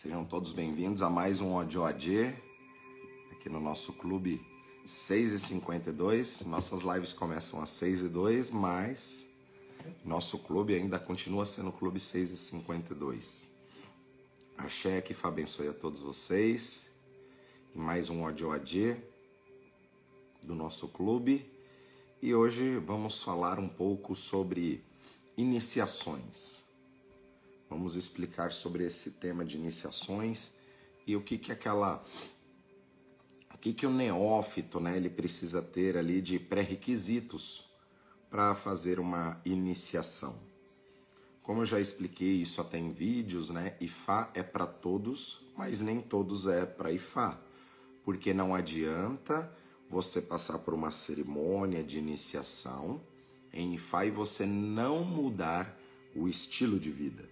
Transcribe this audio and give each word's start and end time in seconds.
Sejam 0.00 0.24
todos 0.24 0.52
bem-vindos 0.52 1.02
a 1.02 1.10
mais 1.10 1.40
um 1.40 1.56
ODOAD 1.56 2.32
aqui 3.32 3.48
no 3.48 3.58
nosso 3.58 3.92
clube 3.92 4.40
6h52. 4.86 6.46
Nossas 6.46 6.82
lives 6.82 7.12
começam 7.12 7.60
às 7.60 7.70
6 7.70 8.02
e 8.02 8.08
2 8.08 8.50
mas 8.52 9.26
nosso 10.04 10.38
clube 10.38 10.72
ainda 10.72 11.00
continua 11.00 11.44
sendo 11.44 11.70
o 11.70 11.72
clube 11.72 11.98
6h52. 11.98 13.48
Axé, 14.56 15.00
que 15.00 15.12
Fá 15.12 15.30
abençoe 15.30 15.66
a 15.66 15.74
todos 15.74 16.00
vocês. 16.00 16.88
E 17.74 17.78
mais 17.80 18.08
um 18.08 18.22
ODOAD 18.22 19.02
do 20.44 20.54
nosso 20.54 20.86
clube. 20.86 21.44
E 22.22 22.32
hoje 22.32 22.76
vamos 22.76 23.20
falar 23.20 23.58
um 23.58 23.68
pouco 23.68 24.14
sobre 24.14 24.80
iniciações. 25.36 26.67
Vamos 27.68 27.96
explicar 27.96 28.52
sobre 28.52 28.84
esse 28.84 29.12
tema 29.12 29.44
de 29.44 29.56
iniciações 29.56 30.52
e 31.06 31.14
o 31.14 31.22
que 31.22 31.38
que 31.38 31.52
aquela 31.52 32.04
o 33.54 33.58
que 33.58 33.72
que 33.72 33.86
o 33.86 33.90
neófito, 33.90 34.78
né, 34.78 34.96
ele 34.96 35.10
precisa 35.10 35.60
ter 35.60 35.96
ali 35.96 36.22
de 36.22 36.38
pré-requisitos 36.38 37.68
para 38.30 38.54
fazer 38.54 39.00
uma 39.00 39.40
iniciação. 39.44 40.38
Como 41.42 41.62
eu 41.62 41.66
já 41.66 41.80
expliquei, 41.80 42.34
isso 42.34 42.60
até 42.60 42.78
em 42.78 42.92
vídeos, 42.92 43.48
né? 43.48 43.74
Ifá 43.80 44.30
é 44.34 44.42
para 44.42 44.66
todos, 44.66 45.40
mas 45.56 45.80
nem 45.80 46.00
todos 46.00 46.46
é 46.46 46.66
para 46.66 46.92
Ifá. 46.92 47.40
Porque 48.04 48.34
não 48.34 48.54
adianta 48.54 49.50
você 49.88 50.20
passar 50.20 50.58
por 50.58 50.74
uma 50.74 50.90
cerimônia 50.90 51.82
de 51.82 51.98
iniciação 51.98 53.00
em 53.52 53.74
Ifá 53.74 54.04
e 54.04 54.10
você 54.10 54.44
não 54.44 55.02
mudar 55.02 55.74
o 56.14 56.28
estilo 56.28 56.78
de 56.78 56.90
vida. 56.90 57.27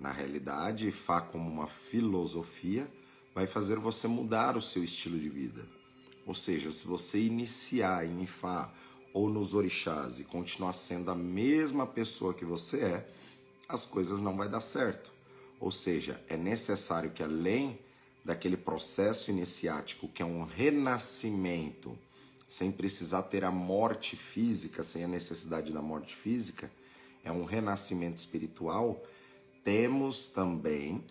Na 0.00 0.10
realidade, 0.10 0.88
Ifá 0.88 1.20
como 1.20 1.48
uma 1.48 1.66
filosofia 1.66 2.90
vai 3.34 3.46
fazer 3.46 3.78
você 3.78 4.08
mudar 4.08 4.56
o 4.56 4.62
seu 4.62 4.82
estilo 4.82 5.18
de 5.18 5.28
vida. 5.28 5.62
Ou 6.26 6.34
seja, 6.34 6.72
se 6.72 6.86
você 6.86 7.20
iniciar 7.20 8.06
em 8.06 8.22
Ifá 8.22 8.72
ou 9.12 9.28
nos 9.28 9.52
orixás 9.52 10.18
e 10.18 10.24
continuar 10.24 10.72
sendo 10.72 11.10
a 11.10 11.14
mesma 11.14 11.86
pessoa 11.86 12.32
que 12.32 12.46
você 12.46 12.80
é, 12.80 13.12
as 13.68 13.84
coisas 13.84 14.20
não 14.20 14.36
vai 14.36 14.48
dar 14.48 14.62
certo. 14.62 15.12
Ou 15.60 15.70
seja, 15.70 16.18
é 16.28 16.36
necessário 16.36 17.10
que 17.10 17.22
além 17.22 17.78
daquele 18.24 18.56
processo 18.56 19.30
iniciático 19.30 20.08
que 20.08 20.22
é 20.22 20.26
um 20.26 20.44
renascimento, 20.44 21.96
sem 22.48 22.72
precisar 22.72 23.24
ter 23.24 23.44
a 23.44 23.50
morte 23.50 24.16
física, 24.16 24.82
sem 24.82 25.04
a 25.04 25.08
necessidade 25.08 25.72
da 25.74 25.82
morte 25.82 26.16
física, 26.16 26.70
é 27.22 27.30
um 27.30 27.44
renascimento 27.44 28.16
espiritual, 28.16 29.04
temos 29.62 30.28
também 30.28 31.04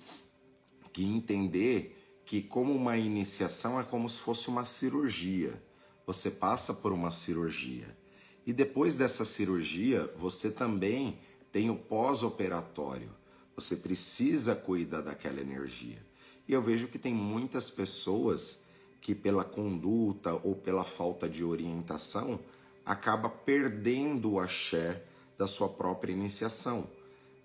que 0.92 1.04
entender 1.04 2.22
que 2.26 2.42
como 2.42 2.74
uma 2.76 2.98
iniciação 2.98 3.80
é 3.80 3.84
como 3.84 4.08
se 4.08 4.20
fosse 4.20 4.50
uma 4.50 4.66
cirurgia. 4.66 5.62
Você 6.06 6.30
passa 6.30 6.74
por 6.74 6.92
uma 6.92 7.12
cirurgia. 7.12 7.98
E 8.46 8.54
depois 8.54 8.96
dessa 8.96 9.26
cirurgia, 9.26 10.12
você 10.18 10.52
também 10.52 11.20
tem 11.52 11.70
o 11.70 11.76
pós-operatório. 11.76 13.12
Você 13.56 13.76
precisa 13.76 14.56
cuidar 14.56 15.02
daquela 15.02 15.42
energia. 15.42 16.06
E 16.48 16.54
eu 16.54 16.62
vejo 16.62 16.88
que 16.88 16.98
tem 16.98 17.14
muitas 17.14 17.70
pessoas 17.70 18.64
que 19.02 19.16
pela 19.16 19.44
conduta 19.44 20.34
ou 20.44 20.56
pela 20.56 20.84
falta 20.84 21.28
de 21.28 21.44
orientação 21.44 22.40
acaba 22.86 23.30
perdendo 23.30 24.32
o 24.32 24.40
axé 24.40 25.04
da 25.38 25.48
sua 25.48 25.70
própria 25.70 26.12
iniciação, 26.12 26.90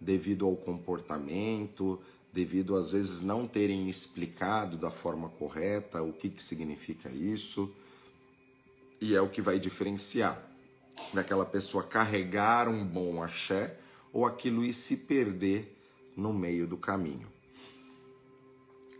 devido 0.00 0.46
ao 0.46 0.56
comportamento, 0.56 2.00
devido 2.32 2.76
às 2.76 2.90
vezes 2.90 3.22
não 3.22 3.46
terem 3.46 3.88
explicado 3.88 4.76
da 4.76 4.90
forma 4.90 5.28
correta 5.28 6.02
o 6.02 6.12
que, 6.12 6.28
que 6.28 6.42
significa 6.42 7.08
isso. 7.08 7.72
E 9.00 9.14
é 9.14 9.20
o 9.20 9.28
que 9.28 9.40
vai 9.40 9.58
diferenciar 9.58 10.42
daquela 11.12 11.44
pessoa 11.44 11.84
carregar 11.84 12.68
um 12.68 12.84
bom 12.84 13.22
axé 13.22 13.78
ou 14.12 14.26
aquilo 14.26 14.64
ir 14.64 14.72
se 14.72 14.96
perder 14.96 15.76
no 16.16 16.32
meio 16.32 16.66
do 16.66 16.76
caminho. 16.76 17.32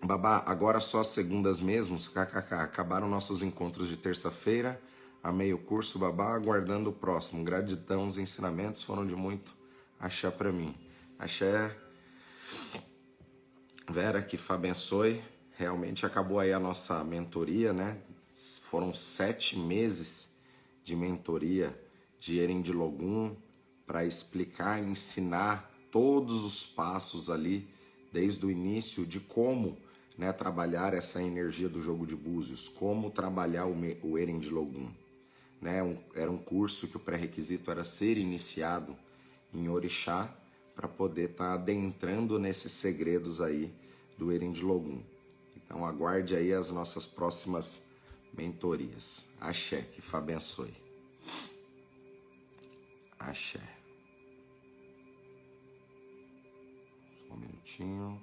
Babá, 0.02 0.42
agora 0.46 0.80
só 0.80 1.00
as 1.00 1.06
segundas 1.06 1.60
mesmos, 1.60 2.08
kkk. 2.08 2.54
Acabaram 2.54 3.08
nossos 3.08 3.42
encontros 3.42 3.88
de 3.88 3.96
terça-feira, 3.96 4.80
a 5.22 5.32
meio 5.32 5.56
curso, 5.56 5.98
babá, 5.98 6.34
aguardando 6.34 6.90
o 6.90 6.92
próximo. 6.92 7.42
Gratidão, 7.42 8.04
os 8.04 8.18
ensinamentos 8.18 8.82
foram 8.82 9.06
de 9.06 9.16
muito 9.16 9.54
axé 9.98 10.30
para 10.30 10.52
mim. 10.52 10.83
Axé, 11.24 11.74
Vera, 13.88 14.20
que 14.20 14.36
Fá 14.36 14.56
abençoe. 14.56 15.22
Realmente 15.56 16.04
acabou 16.04 16.38
aí 16.38 16.52
a 16.52 16.60
nossa 16.60 17.02
mentoria, 17.02 17.72
né? 17.72 17.98
Foram 18.64 18.94
sete 18.94 19.58
meses 19.58 20.34
de 20.82 20.94
mentoria 20.94 21.74
de 22.20 22.38
Eren 22.38 22.60
de 22.60 22.74
Logum 22.74 23.34
para 23.86 24.04
explicar, 24.04 24.84
ensinar 24.84 25.72
todos 25.90 26.44
os 26.44 26.66
passos 26.66 27.30
ali, 27.30 27.70
desde 28.12 28.44
o 28.44 28.50
início, 28.50 29.06
de 29.06 29.18
como 29.18 29.78
né, 30.18 30.30
trabalhar 30.30 30.92
essa 30.92 31.22
energia 31.22 31.70
do 31.70 31.80
jogo 31.80 32.06
de 32.06 32.14
búzios, 32.14 32.68
como 32.68 33.10
trabalhar 33.10 33.64
o, 33.64 33.74
o 34.02 34.38
de 34.38 34.50
Logum. 34.50 34.92
Né, 35.58 35.82
um, 35.82 35.96
era 36.14 36.30
um 36.30 36.36
curso 36.36 36.86
que 36.86 36.98
o 36.98 37.00
pré-requisito 37.00 37.70
era 37.70 37.82
ser 37.82 38.18
iniciado 38.18 38.94
em 39.54 39.70
Orixá 39.70 40.43
para 40.74 40.88
poder 40.88 41.30
estar 41.30 41.48
tá 41.48 41.54
adentrando 41.54 42.38
nesses 42.38 42.72
segredos 42.72 43.40
aí 43.40 43.72
do 44.18 44.32
Eren 44.32 44.52
de 44.52 44.62
Logum. 44.62 45.02
Então 45.56 45.84
aguarde 45.84 46.36
aí 46.36 46.52
as 46.52 46.70
nossas 46.70 47.06
próximas 47.06 47.84
mentorias. 48.32 49.26
Axé, 49.40 49.82
que 49.82 50.02
Fá 50.02 50.18
abençoe. 50.18 50.72
Axé. 53.18 53.60
Só 57.26 57.34
um 57.34 57.36
minutinho. 57.38 58.22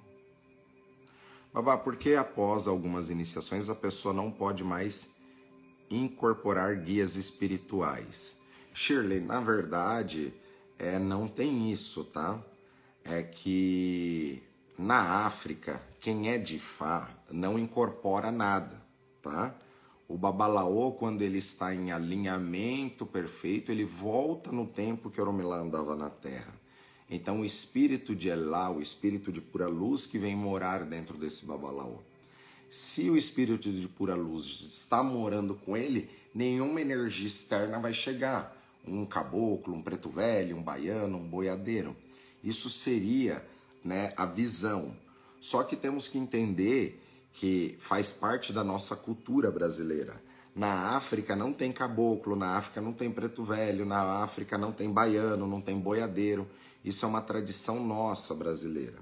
Babá, 1.52 1.76
por 1.76 1.96
que 1.96 2.14
após 2.14 2.66
algumas 2.66 3.10
iniciações 3.10 3.68
a 3.68 3.74
pessoa 3.74 4.14
não 4.14 4.30
pode 4.30 4.64
mais 4.64 5.10
incorporar 5.90 6.76
guias 6.76 7.16
espirituais? 7.16 8.38
Shirley, 8.72 9.20
na 9.20 9.40
verdade, 9.40 10.32
é, 10.82 10.98
não 10.98 11.28
tem 11.28 11.70
isso, 11.70 12.02
tá? 12.04 12.42
É 13.04 13.22
que 13.22 14.42
na 14.76 15.24
África, 15.24 15.80
quem 16.00 16.28
é 16.28 16.38
de 16.38 16.58
Fá 16.58 17.08
não 17.30 17.56
incorpora 17.56 18.32
nada, 18.32 18.82
tá? 19.22 19.54
O 20.08 20.18
babalaô, 20.18 20.92
quando 20.92 21.22
ele 21.22 21.38
está 21.38 21.72
em 21.72 21.92
alinhamento 21.92 23.06
perfeito, 23.06 23.70
ele 23.70 23.84
volta 23.84 24.50
no 24.50 24.66
tempo 24.66 25.08
que 25.08 25.20
Oromilá 25.20 25.60
andava 25.60 25.94
na 25.94 26.10
Terra. 26.10 26.52
Então, 27.08 27.40
o 27.40 27.44
espírito 27.44 28.14
de 28.14 28.28
Elá, 28.28 28.70
o 28.70 28.82
espírito 28.82 29.30
de 29.30 29.40
pura 29.40 29.68
luz 29.68 30.04
que 30.04 30.18
vem 30.18 30.34
morar 30.34 30.84
dentro 30.84 31.16
desse 31.16 31.46
babalaô. 31.46 31.98
Se 32.68 33.08
o 33.08 33.16
espírito 33.16 33.70
de 33.70 33.86
pura 33.86 34.14
luz 34.14 34.44
está 34.44 35.02
morando 35.02 35.54
com 35.54 35.76
ele, 35.76 36.10
nenhuma 36.34 36.80
energia 36.80 37.26
externa 37.26 37.78
vai 37.78 37.92
chegar. 37.92 38.61
Um 38.86 39.06
caboclo, 39.06 39.74
um 39.74 39.82
preto 39.82 40.08
velho, 40.08 40.56
um 40.56 40.62
baiano, 40.62 41.18
um 41.18 41.28
boiadeiro. 41.28 41.96
Isso 42.42 42.68
seria 42.68 43.44
né, 43.84 44.12
a 44.16 44.26
visão. 44.26 44.96
Só 45.40 45.62
que 45.62 45.76
temos 45.76 46.08
que 46.08 46.18
entender 46.18 47.00
que 47.32 47.76
faz 47.78 48.12
parte 48.12 48.52
da 48.52 48.62
nossa 48.62 48.94
cultura 48.94 49.50
brasileira. 49.50 50.20
Na 50.54 50.96
África 50.96 51.34
não 51.34 51.52
tem 51.52 51.72
caboclo, 51.72 52.36
na 52.36 52.56
África 52.56 52.80
não 52.80 52.92
tem 52.92 53.10
preto 53.10 53.42
velho, 53.42 53.86
na 53.86 54.22
África 54.22 54.58
não 54.58 54.70
tem 54.70 54.90
baiano, 54.90 55.46
não 55.46 55.60
tem 55.60 55.78
boiadeiro. 55.78 56.46
Isso 56.84 57.04
é 57.04 57.08
uma 57.08 57.22
tradição 57.22 57.84
nossa 57.84 58.34
brasileira. 58.34 58.98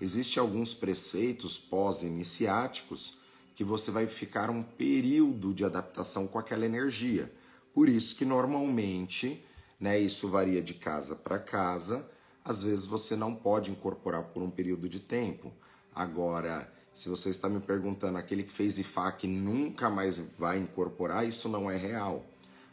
Existem 0.00 0.40
alguns 0.40 0.74
preceitos 0.74 1.58
pós-iniciáticos 1.58 3.16
que 3.54 3.64
você 3.64 3.90
vai 3.90 4.06
ficar 4.06 4.50
um 4.50 4.62
período 4.62 5.54
de 5.54 5.64
adaptação 5.64 6.26
com 6.26 6.38
aquela 6.38 6.66
energia. 6.66 7.32
Por 7.74 7.88
isso 7.88 8.16
que 8.16 8.24
normalmente, 8.24 9.44
né, 9.80 9.98
isso 9.98 10.28
varia 10.28 10.62
de 10.62 10.74
casa 10.74 11.16
para 11.16 11.38
casa, 11.38 12.10
às 12.44 12.62
vezes 12.62 12.86
você 12.86 13.16
não 13.16 13.34
pode 13.34 13.70
incorporar 13.70 14.24
por 14.24 14.42
um 14.42 14.50
período 14.50 14.88
de 14.88 15.00
tempo. 15.00 15.52
Agora, 15.94 16.70
se 16.92 17.08
você 17.08 17.30
está 17.30 17.48
me 17.48 17.60
perguntando 17.60 18.18
aquele 18.18 18.42
que 18.42 18.52
fez 18.52 18.78
IFAC 18.78 19.26
nunca 19.26 19.88
mais 19.88 20.18
vai 20.38 20.58
incorporar, 20.58 21.26
isso 21.26 21.48
não 21.48 21.70
é 21.70 21.76
real. 21.76 22.26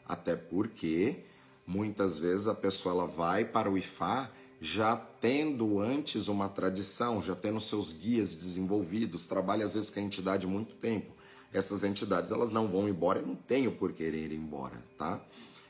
Até 0.06 0.36
porque 0.36 1.24
muitas 1.66 2.19
vezes 2.19 2.48
a 2.48 2.56
pessoa 2.56 2.96
ela 2.96 3.07
vai 3.07 3.46
para 3.46 3.69
o 3.69 3.78
IFA 3.78 4.30
já 4.62 4.96
tendo 4.96 5.80
antes 5.80 6.28
uma 6.28 6.50
tradição, 6.50 7.22
já 7.22 7.36
tendo 7.36 7.60
seus 7.60 7.94
guias 7.94 8.34
desenvolvidos, 8.34 9.28
trabalha 9.28 9.66
às 9.66 9.75
vezes 9.75 9.90
com 9.90 10.00
a 10.00 10.04
entidade 10.04 10.46
muito 10.46 10.75
tempo. 10.75 11.13
Essas 11.51 11.84
entidades 11.84 12.31
elas 12.31 12.51
não 12.51 12.68
vão 12.68 12.88
embora 12.88 13.19
e 13.19 13.25
não 13.25 13.36
tem 13.36 13.68
o 13.68 13.72
porquê 13.72 14.04
ir 14.04 14.31
embora, 14.31 14.84
tá? 14.98 15.19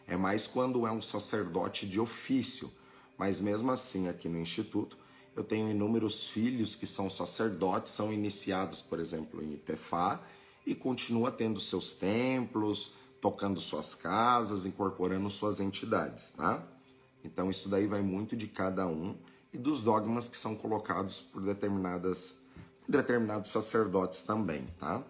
É 0.08 0.18
mais 0.18 0.48
quando 0.48 0.86
é 0.86 0.92
um 0.92 1.02
sacerdote 1.02 1.88
de 1.88 2.00
ofício. 2.00 2.72
Mas 3.18 3.40
mesmo 3.40 3.72
assim, 3.72 4.08
aqui 4.08 4.28
no 4.28 4.40
Instituto, 4.40 4.98
Eu 5.36 5.44
tenho 5.44 5.70
inúmeros 5.70 6.28
filhos 6.28 6.76
que 6.76 6.86
são 6.86 7.10
sacerdotes, 7.10 7.94
são 7.94 8.12
iniciados, 8.12 8.82
por 8.82 9.00
exemplo, 9.00 9.42
em 9.42 9.54
Itefá 9.54 10.22
e 10.66 10.76
continua 10.76 11.32
tendo 11.32 11.62
seus 11.62 11.94
templos, 11.94 12.94
tocando 13.22 13.62
suas 13.62 13.96
casas, 13.96 14.66
incorporando 14.66 15.30
suas 15.30 15.62
entidades, 15.62 16.32
tá? 16.32 16.62
Então 17.24 17.50
isso 17.50 17.70
daí 17.70 17.88
vai 17.88 18.02
muito 18.02 18.36
de 18.36 18.48
cada 18.48 18.86
um 18.86 19.16
e 19.54 19.58
dos 19.58 19.82
dogmas 19.82 20.28
que 20.28 20.36
são 20.36 20.56
colocados 20.56 21.22
por 21.22 21.42
determinadas 21.42 22.42
por 22.82 22.92
determinados 22.92 23.50
sacerdotes 23.52 24.24
também, 24.24 24.68
tá? 24.78 25.02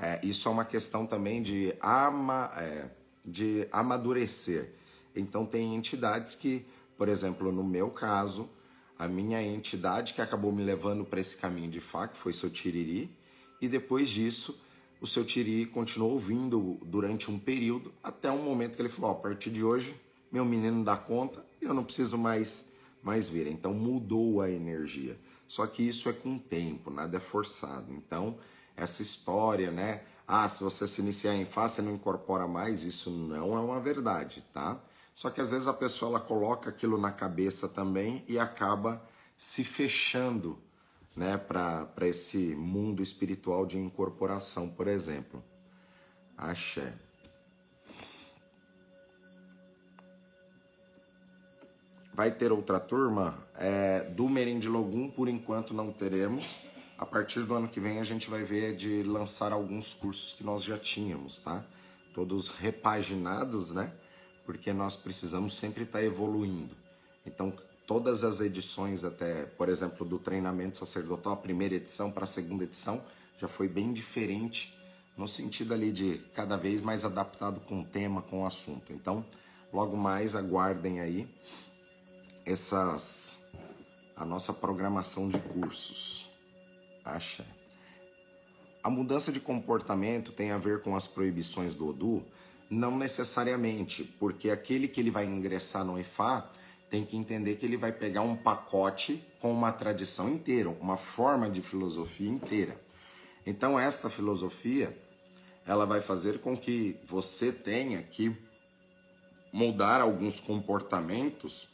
É, 0.00 0.18
isso 0.22 0.48
é 0.48 0.50
uma 0.50 0.64
questão 0.64 1.04
também 1.04 1.42
de, 1.42 1.74
ama, 1.82 2.50
é, 2.56 2.88
de 3.22 3.68
amadurecer. 3.70 4.72
Então 5.14 5.44
tem 5.44 5.74
entidades 5.74 6.34
que, 6.34 6.64
por 6.96 7.08
exemplo, 7.08 7.52
no 7.52 7.62
meu 7.62 7.90
caso, 7.90 8.48
a 8.98 9.06
minha 9.06 9.42
entidade 9.42 10.14
que 10.14 10.22
acabou 10.22 10.52
me 10.52 10.64
levando 10.64 11.04
para 11.04 11.20
esse 11.20 11.36
caminho 11.36 11.70
de 11.70 11.80
fato 11.80 12.16
foi 12.16 12.32
seu 12.32 12.48
Tiriri, 12.48 13.14
e 13.60 13.68
depois 13.68 14.08
disso 14.08 14.62
o 15.00 15.06
seu 15.06 15.24
Tiriri 15.24 15.66
continuou 15.66 16.18
vindo 16.18 16.78
durante 16.84 17.30
um 17.30 17.38
período, 17.38 17.92
até 18.02 18.30
um 18.30 18.42
momento 18.42 18.76
que 18.76 18.82
ele 18.82 18.88
falou: 18.88 19.10
a 19.10 19.14
partir 19.14 19.50
de 19.50 19.62
hoje, 19.62 19.94
meu 20.32 20.44
menino 20.44 20.82
dá 20.82 20.96
conta, 20.96 21.44
eu 21.60 21.74
não 21.74 21.84
preciso 21.84 22.16
mais, 22.16 22.70
mais 23.02 23.28
vir. 23.28 23.46
Então 23.46 23.74
mudou 23.74 24.40
a 24.40 24.50
energia. 24.50 25.18
Só 25.46 25.66
que 25.66 25.82
isso 25.82 26.08
é 26.08 26.12
com 26.12 26.38
tempo, 26.38 26.90
nada 26.90 27.16
é 27.16 27.20
forçado. 27.20 27.92
Então, 27.92 28.38
essa 28.80 29.02
história, 29.02 29.70
né? 29.70 30.02
Ah, 30.26 30.48
se 30.48 30.64
você 30.64 30.88
se 30.88 31.00
iniciar 31.00 31.34
em 31.34 31.44
Fá, 31.44 31.68
você 31.68 31.82
não 31.82 31.92
incorpora 31.92 32.46
mais, 32.46 32.84
isso 32.84 33.10
não 33.10 33.56
é 33.56 33.60
uma 33.60 33.80
verdade, 33.80 34.44
tá? 34.52 34.80
Só 35.14 35.28
que 35.28 35.40
às 35.40 35.50
vezes 35.50 35.68
a 35.68 35.72
pessoa 35.72 36.12
ela 36.12 36.20
coloca 36.20 36.70
aquilo 36.70 36.96
na 36.96 37.12
cabeça 37.12 37.68
também 37.68 38.24
e 38.26 38.38
acaba 38.38 39.02
se 39.36 39.64
fechando 39.64 40.58
né, 41.14 41.36
para 41.36 42.06
esse 42.06 42.54
mundo 42.54 43.02
espiritual 43.02 43.66
de 43.66 43.76
incorporação, 43.76 44.68
por 44.68 44.86
exemplo. 44.86 45.44
Axé. 46.38 46.94
Vai 52.14 52.30
ter 52.30 52.52
outra 52.52 52.78
turma? 52.78 53.46
É, 53.56 54.04
do 54.04 54.28
Merindilogum, 54.28 55.10
por 55.10 55.28
enquanto, 55.28 55.74
não 55.74 55.92
teremos. 55.92 56.69
A 57.00 57.06
partir 57.06 57.40
do 57.44 57.54
ano 57.54 57.66
que 57.66 57.80
vem, 57.80 57.98
a 57.98 58.04
gente 58.04 58.28
vai 58.28 58.42
ver 58.42 58.76
de 58.76 59.02
lançar 59.02 59.52
alguns 59.52 59.94
cursos 59.94 60.34
que 60.34 60.44
nós 60.44 60.62
já 60.62 60.76
tínhamos, 60.76 61.38
tá? 61.38 61.64
Todos 62.12 62.48
repaginados, 62.48 63.70
né? 63.70 63.90
Porque 64.44 64.70
nós 64.70 64.96
precisamos 64.96 65.56
sempre 65.56 65.84
estar 65.84 66.00
tá 66.00 66.04
evoluindo. 66.04 66.76
Então, 67.24 67.54
todas 67.86 68.22
as 68.22 68.42
edições, 68.42 69.02
até, 69.02 69.46
por 69.46 69.70
exemplo, 69.70 70.06
do 70.06 70.18
treinamento 70.18 70.76
sacerdotal, 70.76 71.32
a 71.32 71.36
primeira 71.36 71.76
edição 71.76 72.12
para 72.12 72.24
a 72.24 72.26
segunda 72.26 72.64
edição, 72.64 73.02
já 73.40 73.48
foi 73.48 73.66
bem 73.66 73.94
diferente, 73.94 74.78
no 75.16 75.26
sentido 75.26 75.72
ali 75.72 75.90
de 75.90 76.18
cada 76.34 76.58
vez 76.58 76.82
mais 76.82 77.02
adaptado 77.02 77.60
com 77.60 77.80
o 77.80 77.84
tema, 77.84 78.20
com 78.20 78.42
o 78.42 78.46
assunto. 78.46 78.92
Então, 78.92 79.24
logo 79.72 79.96
mais 79.96 80.36
aguardem 80.36 81.00
aí 81.00 81.26
essas 82.44 83.48
a 84.14 84.26
nossa 84.26 84.52
programação 84.52 85.30
de 85.30 85.38
cursos. 85.38 86.29
Acha? 87.04 87.44
A 88.82 88.88
mudança 88.88 89.30
de 89.30 89.40
comportamento 89.40 90.32
tem 90.32 90.52
a 90.52 90.58
ver 90.58 90.80
com 90.80 90.96
as 90.96 91.06
proibições 91.06 91.74
do 91.74 91.88
Odu? 91.88 92.24
Não 92.68 92.96
necessariamente, 92.96 94.04
porque 94.04 94.50
aquele 94.50 94.88
que 94.88 95.00
ele 95.00 95.10
vai 95.10 95.26
ingressar 95.26 95.84
no 95.84 95.98
EFA 95.98 96.48
tem 96.88 97.04
que 97.04 97.16
entender 97.16 97.56
que 97.56 97.66
ele 97.66 97.76
vai 97.76 97.92
pegar 97.92 98.22
um 98.22 98.36
pacote 98.36 99.22
com 99.38 99.52
uma 99.52 99.70
tradição 99.72 100.28
inteira, 100.28 100.68
uma 100.68 100.96
forma 100.96 101.48
de 101.48 101.60
filosofia 101.60 102.28
inteira. 102.28 102.80
Então 103.46 103.78
esta 103.78 104.10
filosofia, 104.10 104.96
ela 105.66 105.86
vai 105.86 106.00
fazer 106.00 106.40
com 106.40 106.56
que 106.56 106.98
você 107.04 107.52
tenha 107.52 108.02
que 108.02 108.36
mudar 109.52 110.00
alguns 110.00 110.40
comportamentos 110.40 111.68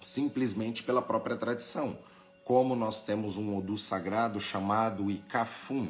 simplesmente 0.00 0.82
pela 0.82 1.02
própria 1.02 1.36
tradição. 1.36 1.98
Como 2.48 2.74
nós 2.74 3.02
temos 3.02 3.36
um 3.36 3.54
Odu 3.54 3.76
sagrado 3.76 4.40
chamado 4.40 5.10
Ikafum, 5.10 5.86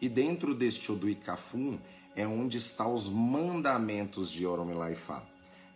e 0.00 0.08
dentro 0.08 0.54
deste 0.54 0.90
Odu 0.90 1.10
Ikafum 1.10 1.78
é 2.16 2.26
onde 2.26 2.56
estão 2.56 2.94
os 2.94 3.06
mandamentos 3.06 4.32
de 4.32 4.46
Oromilaifá. 4.46 5.22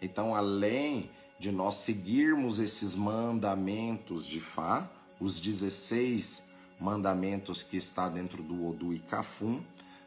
Então, 0.00 0.35
além 0.35 1.11
de 1.38 1.53
nós 1.53 1.75
seguirmos 1.75 2.59
esses 2.59 2.97
mandamentos 2.97 4.26
de 4.26 4.41
Fá, 4.41 4.91
os 5.21 5.38
16 5.38 6.55
mandamentos 6.81 7.62
que 7.62 7.76
está 7.76 8.09
dentro 8.09 8.43
do 8.43 8.67
Odu 8.67 8.99
Kafum, 9.11 9.61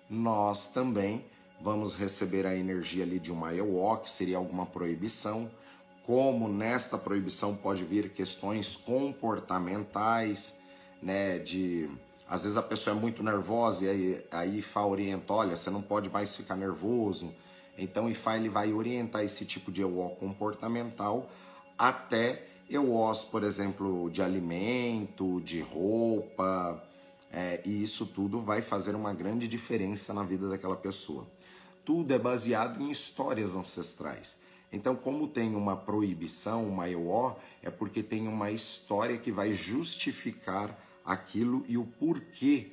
nós 0.09 0.67
também 0.69 1.23
vamos 1.61 1.93
receber 1.93 2.47
a 2.47 2.55
energia 2.55 3.03
ali 3.03 3.19
de 3.19 3.29
Ewok, 3.29 4.05
que 4.05 4.09
seria 4.09 4.37
alguma 4.37 4.65
proibição, 4.65 5.47
como 6.07 6.47
nesta 6.47 6.97
proibição 6.97 7.53
pode 7.53 7.83
vir 7.83 8.11
questões 8.11 8.77
comportamentais, 8.77 10.57
né, 11.03 11.37
de 11.37 11.89
às 12.29 12.43
vezes 12.43 12.57
a 12.57 12.61
pessoa 12.61 12.95
é 12.95 12.99
muito 12.99 13.21
nervosa 13.21 13.83
e 13.83 13.89
aí, 13.89 14.25
aí 14.31 14.61
Fá 14.61 14.85
orienta, 14.85 15.33
olha, 15.33 15.57
você 15.57 15.69
não 15.69 15.81
pode 15.81 16.09
mais 16.09 16.33
ficar 16.33 16.55
nervoso, 16.55 17.35
então 17.77 18.05
o 18.05 18.09
IFA 18.09 18.37
ele 18.37 18.47
vai 18.47 18.71
orientar 18.71 19.21
esse 19.21 19.43
tipo 19.43 19.69
de 19.69 19.81
EO 19.81 20.09
comportamental 20.17 21.29
até 21.77 22.47
EOs, 22.69 23.25
por 23.25 23.43
exemplo, 23.43 24.09
de 24.09 24.21
alimento, 24.21 25.41
de 25.41 25.59
roupa, 25.59 26.81
é, 27.29 27.61
e 27.65 27.83
isso 27.83 28.05
tudo 28.05 28.39
vai 28.39 28.61
fazer 28.61 28.95
uma 28.95 29.13
grande 29.13 29.45
diferença 29.45 30.13
na 30.13 30.23
vida 30.23 30.47
daquela 30.47 30.77
pessoa. 30.77 31.27
Tudo 31.83 32.13
é 32.13 32.17
baseado 32.17 32.81
em 32.81 32.89
histórias 32.89 33.57
ancestrais. 33.57 34.46
Então, 34.71 34.95
como 34.95 35.27
tem 35.27 35.55
uma 35.55 35.77
proibição, 35.77 36.83
EO, 36.85 37.35
é 37.63 37.69
porque 37.69 38.03
tem 38.03 38.27
uma 38.27 38.51
história 38.51 39.17
que 39.17 39.31
vai 39.31 39.51
justificar 39.51 40.77
aquilo 41.05 41.63
e 41.67 41.77
o 41.77 41.85
porquê 41.85 42.71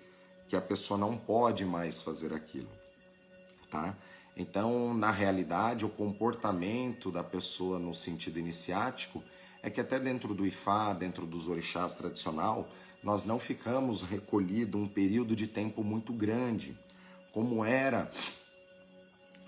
que 0.48 0.56
a 0.56 0.60
pessoa 0.60 0.98
não 0.98 1.16
pode 1.16 1.64
mais 1.64 2.02
fazer 2.02 2.32
aquilo, 2.32 2.70
tá? 3.70 3.96
Então, 4.36 4.92
na 4.92 5.12
realidade, 5.12 5.84
o 5.84 5.88
comportamento 5.88 7.10
da 7.10 7.22
pessoa 7.22 7.78
no 7.78 7.94
sentido 7.94 8.38
iniciático 8.38 9.22
é 9.62 9.70
que 9.70 9.80
até 9.80 9.98
dentro 9.98 10.34
do 10.34 10.44
Ifá, 10.44 10.92
dentro 10.92 11.24
dos 11.24 11.48
orixás 11.48 11.94
tradicional, 11.94 12.68
nós 13.02 13.24
não 13.24 13.38
ficamos 13.38 14.02
recolhidos 14.02 14.80
um 14.80 14.88
período 14.88 15.36
de 15.36 15.46
tempo 15.46 15.84
muito 15.84 16.12
grande, 16.12 16.76
como 17.32 17.64
era 17.64 18.10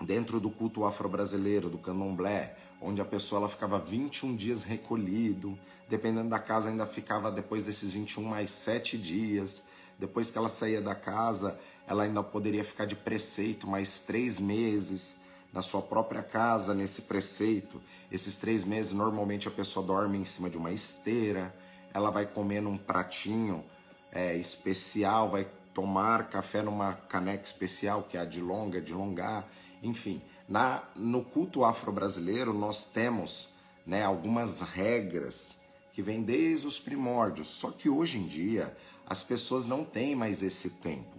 dentro 0.01 0.39
do 0.39 0.49
culto 0.49 0.85
afro-brasileiro, 0.85 1.69
do 1.69 1.77
candomblé, 1.77 2.55
onde 2.81 3.01
a 3.01 3.05
pessoa 3.05 3.41
ela 3.41 3.49
ficava 3.49 3.79
21 3.79 4.35
dias 4.35 4.63
recolhido, 4.63 5.57
dependendo 5.89 6.29
da 6.29 6.39
casa 6.39 6.69
ainda 6.69 6.85
ficava 6.85 7.31
depois 7.31 7.63
desses 7.63 7.93
21 7.93 8.23
mais 8.23 8.51
7 8.51 8.97
dias, 8.97 9.63
depois 9.97 10.29
que 10.29 10.37
ela 10.37 10.49
saía 10.49 10.81
da 10.81 10.93
casa, 10.93 11.59
ela 11.87 12.03
ainda 12.03 12.21
poderia 12.21 12.63
ficar 12.63 12.85
de 12.85 12.95
preceito 12.95 13.67
mais 13.67 14.01
três 14.01 14.39
meses 14.39 15.21
na 15.51 15.61
sua 15.61 15.81
própria 15.81 16.21
casa 16.21 16.73
nesse 16.73 17.03
preceito. 17.03 17.81
Esses 18.11 18.35
três 18.35 18.63
meses, 18.63 18.93
normalmente 18.93 19.47
a 19.47 19.51
pessoa 19.51 19.85
dorme 19.85 20.17
em 20.17 20.25
cima 20.25 20.49
de 20.49 20.57
uma 20.57 20.71
esteira, 20.71 21.55
ela 21.93 22.11
vai 22.11 22.25
comer 22.25 22.61
num 22.61 22.77
pratinho 22.77 23.63
é, 24.11 24.35
especial, 24.35 25.31
vai 25.31 25.47
tomar 25.73 26.29
café 26.29 26.61
numa 26.61 26.93
caneca 26.93 27.43
especial, 27.43 28.03
que 28.03 28.17
é 28.17 28.21
a 28.21 28.25
de 28.25 28.41
longa, 28.41 28.81
de 28.81 28.93
longar, 28.93 29.47
enfim. 29.81 30.21
Na, 30.47 30.83
no 30.95 31.23
culto 31.23 31.63
afro-brasileiro, 31.63 32.53
nós 32.53 32.85
temos 32.85 33.49
né, 33.85 34.03
algumas 34.03 34.61
regras 34.61 35.61
que 35.93 36.01
vêm 36.01 36.21
desde 36.21 36.67
os 36.67 36.79
primórdios, 36.79 37.47
só 37.47 37.71
que 37.71 37.89
hoje 37.89 38.17
em 38.17 38.27
dia 38.27 38.75
as 39.05 39.23
pessoas 39.23 39.65
não 39.65 39.83
têm 39.83 40.15
mais 40.15 40.43
esse 40.43 40.71
tempo. 40.71 41.17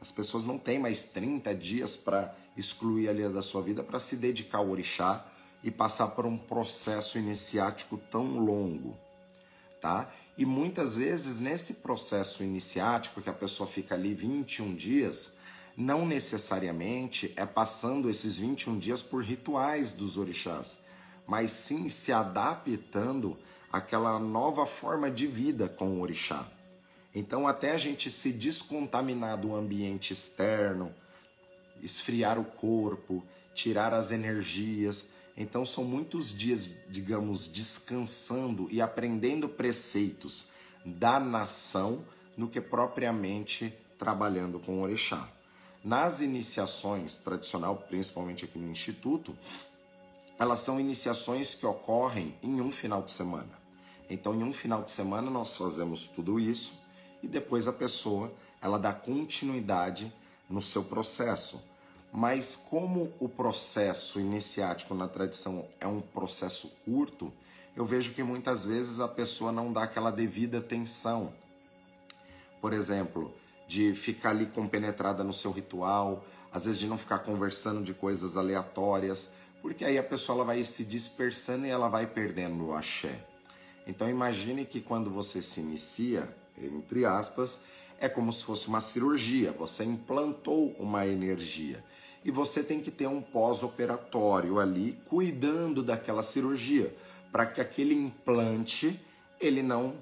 As 0.00 0.10
pessoas 0.10 0.44
não 0.44 0.58
têm 0.58 0.78
mais 0.78 1.06
30 1.06 1.54
dias 1.54 1.96
para 1.96 2.34
excluir 2.56 3.08
ali 3.08 3.28
da 3.28 3.42
sua 3.42 3.62
vida 3.62 3.82
para 3.82 3.98
se 3.98 4.16
dedicar 4.16 4.58
ao 4.58 4.68
orixá 4.68 5.26
e 5.62 5.70
passar 5.70 6.08
por 6.08 6.26
um 6.26 6.36
processo 6.36 7.18
iniciático 7.18 7.98
tão 8.10 8.38
longo, 8.38 8.96
tá? 9.80 10.12
E 10.36 10.44
muitas 10.44 10.94
vezes 10.94 11.38
nesse 11.38 11.74
processo 11.74 12.44
iniciático 12.44 13.20
que 13.20 13.30
a 13.30 13.32
pessoa 13.32 13.68
fica 13.68 13.94
ali 13.94 14.14
21 14.14 14.74
dias, 14.74 15.37
não 15.78 16.04
necessariamente 16.04 17.32
é 17.36 17.46
passando 17.46 18.10
esses 18.10 18.36
21 18.36 18.80
dias 18.80 19.00
por 19.00 19.22
rituais 19.22 19.92
dos 19.92 20.18
orixás, 20.18 20.80
mas 21.24 21.52
sim 21.52 21.88
se 21.88 22.12
adaptando 22.12 23.38
àquela 23.70 24.18
nova 24.18 24.66
forma 24.66 25.08
de 25.08 25.28
vida 25.28 25.68
com 25.68 25.90
o 25.90 26.00
orixá. 26.00 26.48
Então, 27.14 27.46
até 27.46 27.70
a 27.70 27.78
gente 27.78 28.10
se 28.10 28.32
descontaminar 28.32 29.38
do 29.38 29.54
ambiente 29.54 30.12
externo, 30.12 30.92
esfriar 31.80 32.40
o 32.40 32.44
corpo, 32.44 33.22
tirar 33.54 33.94
as 33.94 34.10
energias. 34.10 35.10
Então 35.36 35.64
são 35.64 35.84
muitos 35.84 36.36
dias, 36.36 36.78
digamos, 36.88 37.46
descansando 37.46 38.66
e 38.68 38.80
aprendendo 38.80 39.48
preceitos 39.48 40.48
da 40.84 41.20
nação 41.20 42.04
no 42.36 42.48
que 42.48 42.60
propriamente 42.60 43.72
trabalhando 43.96 44.58
com 44.58 44.80
o 44.80 44.82
orixá. 44.82 45.37
Nas 45.88 46.20
iniciações 46.20 47.16
tradicional, 47.16 47.74
principalmente 47.74 48.44
aqui 48.44 48.58
no 48.58 48.70
instituto, 48.70 49.34
elas 50.38 50.60
são 50.60 50.78
iniciações 50.78 51.54
que 51.54 51.64
ocorrem 51.64 52.34
em 52.42 52.60
um 52.60 52.70
final 52.70 53.00
de 53.00 53.10
semana. 53.10 53.58
Então, 54.10 54.34
em 54.34 54.42
um 54.42 54.52
final 54.52 54.82
de 54.82 54.90
semana 54.90 55.30
nós 55.30 55.56
fazemos 55.56 56.06
tudo 56.06 56.38
isso 56.38 56.78
e 57.22 57.26
depois 57.26 57.66
a 57.66 57.72
pessoa 57.72 58.30
ela 58.60 58.78
dá 58.78 58.92
continuidade 58.92 60.12
no 60.46 60.60
seu 60.60 60.84
processo. 60.84 61.64
Mas 62.12 62.54
como 62.54 63.10
o 63.18 63.26
processo 63.26 64.20
iniciático 64.20 64.94
na 64.94 65.08
tradição 65.08 65.64
é 65.80 65.86
um 65.86 66.02
processo 66.02 66.68
curto, 66.84 67.32
eu 67.74 67.86
vejo 67.86 68.12
que 68.12 68.22
muitas 68.22 68.66
vezes 68.66 69.00
a 69.00 69.08
pessoa 69.08 69.50
não 69.50 69.72
dá 69.72 69.84
aquela 69.84 70.10
devida 70.10 70.58
atenção. 70.58 71.32
Por 72.60 72.74
exemplo, 72.74 73.32
de 73.68 73.94
ficar 73.94 74.30
ali 74.30 74.46
compenetrada 74.46 75.22
no 75.22 75.32
seu 75.32 75.52
ritual, 75.52 76.24
às 76.50 76.64
vezes 76.64 76.80
de 76.80 76.88
não 76.88 76.96
ficar 76.96 77.18
conversando 77.18 77.84
de 77.84 77.92
coisas 77.92 78.36
aleatórias, 78.36 79.32
porque 79.60 79.84
aí 79.84 79.98
a 79.98 80.02
pessoa 80.02 80.36
ela 80.38 80.44
vai 80.44 80.64
se 80.64 80.84
dispersando 80.84 81.66
e 81.66 81.68
ela 81.68 81.88
vai 81.88 82.06
perdendo 82.06 82.68
o 82.68 82.74
axé. 82.74 83.24
Então 83.86 84.08
imagine 84.08 84.64
que 84.64 84.80
quando 84.80 85.10
você 85.10 85.42
se 85.42 85.60
inicia, 85.60 86.34
entre 86.56 87.04
aspas, 87.04 87.64
é 88.00 88.08
como 88.08 88.32
se 88.32 88.42
fosse 88.42 88.68
uma 88.68 88.80
cirurgia, 88.80 89.52
você 89.52 89.84
implantou 89.84 90.74
uma 90.78 91.06
energia 91.06 91.84
e 92.24 92.30
você 92.30 92.62
tem 92.62 92.80
que 92.80 92.90
ter 92.90 93.06
um 93.06 93.20
pós-operatório 93.20 94.58
ali 94.58 94.98
cuidando 95.08 95.82
daquela 95.82 96.22
cirurgia 96.22 96.94
para 97.30 97.46
que 97.46 97.60
aquele 97.60 97.94
implante 97.94 98.98
ele 99.40 99.62
não 99.62 99.94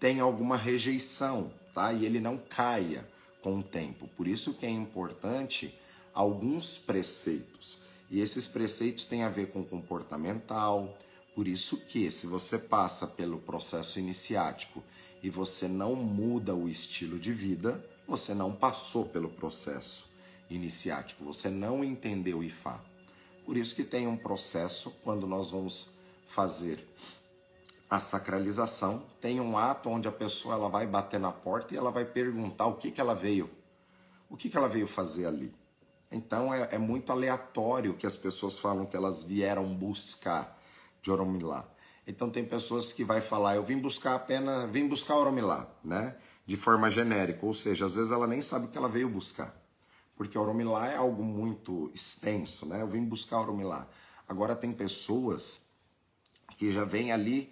tenha 0.00 0.22
alguma 0.22 0.56
rejeição, 0.56 1.52
tá? 1.74 1.92
E 1.92 2.04
ele 2.04 2.20
não 2.20 2.38
caia 2.38 3.06
com 3.42 3.58
o 3.58 3.62
tempo. 3.62 4.08
Por 4.16 4.26
isso 4.26 4.54
que 4.54 4.66
é 4.66 4.70
importante 4.70 5.74
alguns 6.14 6.78
preceitos. 6.78 7.78
E 8.10 8.20
esses 8.20 8.46
preceitos 8.46 9.06
têm 9.06 9.22
a 9.22 9.28
ver 9.28 9.50
com 9.50 9.64
comportamental. 9.64 10.96
Por 11.34 11.48
isso 11.48 11.78
que 11.78 12.10
se 12.10 12.26
você 12.26 12.58
passa 12.58 13.06
pelo 13.06 13.38
processo 13.38 13.98
iniciático 13.98 14.82
e 15.22 15.30
você 15.30 15.66
não 15.66 15.94
muda 15.94 16.54
o 16.54 16.68
estilo 16.68 17.18
de 17.18 17.32
vida, 17.32 17.82
você 18.06 18.34
não 18.34 18.52
passou 18.52 19.06
pelo 19.06 19.30
processo 19.30 20.10
iniciático, 20.50 21.24
você 21.24 21.48
não 21.48 21.82
entendeu 21.82 22.38
o 22.38 22.44
IFA. 22.44 22.80
Por 23.46 23.56
isso 23.56 23.74
que 23.74 23.84
tem 23.84 24.06
um 24.06 24.16
processo 24.16 24.90
quando 25.02 25.26
nós 25.26 25.50
vamos 25.50 25.88
fazer 26.28 26.86
a 27.92 28.00
sacralização, 28.00 29.04
tem 29.20 29.38
um 29.38 29.58
ato 29.58 29.90
onde 29.90 30.08
a 30.08 30.12
pessoa 30.12 30.54
ela 30.54 30.66
vai 30.66 30.86
bater 30.86 31.20
na 31.20 31.30
porta 31.30 31.74
e 31.74 31.76
ela 31.76 31.90
vai 31.90 32.06
perguntar 32.06 32.64
o 32.64 32.76
que, 32.76 32.90
que 32.90 32.98
ela 32.98 33.14
veio, 33.14 33.50
o 34.30 34.36
que, 34.36 34.48
que 34.48 34.56
ela 34.56 34.66
veio 34.66 34.86
fazer 34.86 35.26
ali. 35.26 35.54
Então 36.10 36.54
é, 36.54 36.70
é 36.70 36.78
muito 36.78 37.12
aleatório 37.12 37.92
que 37.92 38.06
as 38.06 38.16
pessoas 38.16 38.58
falam 38.58 38.86
que 38.86 38.96
elas 38.96 39.22
vieram 39.22 39.66
buscar 39.74 40.58
de 41.02 41.10
Oromilá. 41.10 41.68
Então 42.06 42.30
tem 42.30 42.42
pessoas 42.42 42.94
que 42.94 43.04
vai 43.04 43.20
falar, 43.20 43.56
eu 43.56 43.62
vim 43.62 43.76
buscar 43.76 44.14
apenas, 44.14 44.70
vim 44.70 44.88
buscar 44.88 45.16
Oromilá, 45.16 45.70
né? 45.84 46.16
De 46.46 46.56
forma 46.56 46.90
genérica, 46.90 47.44
ou 47.44 47.52
seja, 47.52 47.84
às 47.84 47.94
vezes 47.94 48.10
ela 48.10 48.26
nem 48.26 48.40
sabe 48.40 48.64
o 48.64 48.68
que 48.70 48.78
ela 48.78 48.88
veio 48.88 49.10
buscar. 49.10 49.54
Porque 50.16 50.38
Oromilá 50.38 50.88
é 50.88 50.96
algo 50.96 51.22
muito 51.22 51.90
extenso, 51.92 52.64
né? 52.64 52.80
Eu 52.80 52.88
vim 52.88 53.04
buscar 53.04 53.40
Oromilá. 53.40 53.86
Agora 54.26 54.56
tem 54.56 54.72
pessoas 54.72 55.66
que 56.56 56.72
já 56.72 56.84
vêm 56.84 57.12
ali 57.12 57.51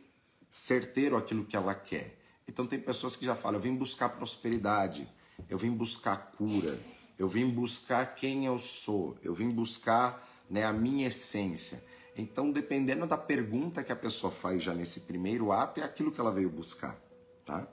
certeiro 0.50 1.16
aquilo 1.16 1.44
que 1.44 1.56
ela 1.56 1.74
quer. 1.74 2.18
Então 2.48 2.66
tem 2.66 2.80
pessoas 2.80 3.14
que 3.14 3.24
já 3.24 3.36
falam, 3.36 3.58
eu 3.58 3.62
vim 3.62 3.76
buscar 3.76 4.08
prosperidade, 4.08 5.08
eu 5.48 5.56
vim 5.56 5.70
buscar 5.70 6.32
cura, 6.36 6.78
eu 7.18 7.28
vim 7.28 7.48
buscar 7.48 8.14
quem 8.14 8.46
eu 8.46 8.58
sou, 8.58 9.16
eu 9.22 9.32
vim 9.34 9.50
buscar 9.50 10.28
né, 10.48 10.64
a 10.64 10.72
minha 10.72 11.06
essência. 11.06 11.84
Então, 12.16 12.50
dependendo 12.50 13.06
da 13.06 13.16
pergunta 13.16 13.84
que 13.84 13.92
a 13.92 13.96
pessoa 13.96 14.32
faz 14.32 14.62
já 14.62 14.74
nesse 14.74 15.00
primeiro 15.00 15.52
ato, 15.52 15.80
é 15.80 15.84
aquilo 15.84 16.10
que 16.10 16.20
ela 16.20 16.32
veio 16.32 16.50
buscar, 16.50 17.00
tá? 17.46 17.66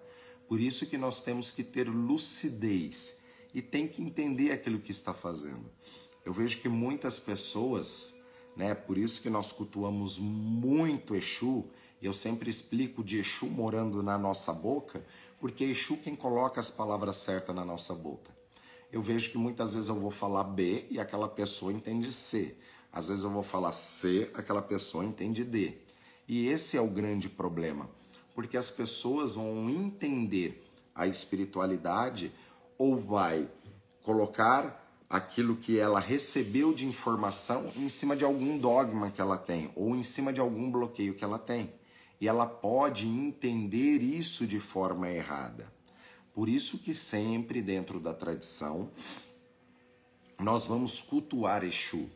Por 0.47 0.61
isso 0.61 0.85
que 0.85 0.97
nós 0.97 1.21
temos 1.21 1.51
que 1.51 1.63
ter 1.63 1.89
lucidez 1.89 3.21
e 3.53 3.61
tem 3.61 3.87
que 3.87 4.01
entender 4.01 4.51
aquilo 4.51 4.79
que 4.79 4.91
está 4.91 5.13
fazendo. 5.13 5.69
Eu 6.23 6.31
vejo 6.31 6.61
que 6.61 6.69
muitas 6.69 7.19
pessoas, 7.19 8.15
né, 8.55 8.73
por 8.75 8.97
isso 8.97 9.21
que 9.21 9.29
nós 9.29 9.51
cultuamos 9.51 10.17
muito 10.17 11.15
Exu, 11.15 11.65
eu 12.01 12.13
sempre 12.13 12.49
explico 12.49 13.03
de 13.03 13.17
Exu 13.17 13.47
morando 13.47 14.03
na 14.03 14.17
nossa 14.17 14.53
boca, 14.53 15.03
porque 15.39 15.63
é 15.63 15.67
Exu 15.67 15.97
quem 15.97 16.15
coloca 16.15 16.59
as 16.59 16.69
palavras 16.69 17.17
certas 17.17 17.55
na 17.55 17.65
nossa 17.65 17.93
boca. 17.93 18.31
Eu 18.91 19.01
vejo 19.01 19.31
que 19.31 19.37
muitas 19.37 19.73
vezes 19.73 19.89
eu 19.89 19.99
vou 19.99 20.11
falar 20.11 20.43
B 20.43 20.85
e 20.89 20.99
aquela 20.99 21.27
pessoa 21.27 21.73
entende 21.73 22.11
C. 22.11 22.55
Às 22.91 23.09
vezes 23.09 23.23
eu 23.23 23.29
vou 23.29 23.43
falar 23.43 23.73
C, 23.73 24.31
aquela 24.33 24.61
pessoa 24.61 25.03
entende 25.03 25.43
D. 25.43 25.77
E 26.27 26.47
esse 26.47 26.77
é 26.77 26.81
o 26.81 26.87
grande 26.87 27.27
problema, 27.29 27.89
porque 28.33 28.57
as 28.57 28.69
pessoas 28.69 29.33
vão 29.33 29.69
entender 29.69 30.63
a 30.95 31.07
espiritualidade 31.07 32.31
ou 32.77 32.99
vai 32.99 33.49
colocar 34.03 34.83
aquilo 35.09 35.55
que 35.55 35.77
ela 35.77 35.99
recebeu 35.99 36.73
de 36.73 36.85
informação 36.85 37.71
em 37.75 37.87
cima 37.87 38.15
de 38.15 38.25
algum 38.25 38.57
dogma 38.57 39.09
que 39.09 39.21
ela 39.21 39.37
tem 39.37 39.71
ou 39.75 39.95
em 39.95 40.03
cima 40.03 40.33
de 40.33 40.39
algum 40.39 40.69
bloqueio 40.69 41.13
que 41.13 41.23
ela 41.23 41.39
tem. 41.39 41.71
E 42.19 42.27
ela 42.27 42.45
pode 42.45 43.07
entender 43.07 44.01
isso 44.01 44.47
de 44.47 44.59
forma 44.59 45.09
errada. 45.09 45.71
Por 46.33 46.49
isso 46.49 46.77
que 46.79 46.93
sempre 46.93 47.61
dentro 47.61 47.99
da 47.99 48.13
tradição 48.13 48.91
nós 50.39 50.67
vamos 50.67 50.99
cultuar 50.99 51.63
Exu. 51.63 52.09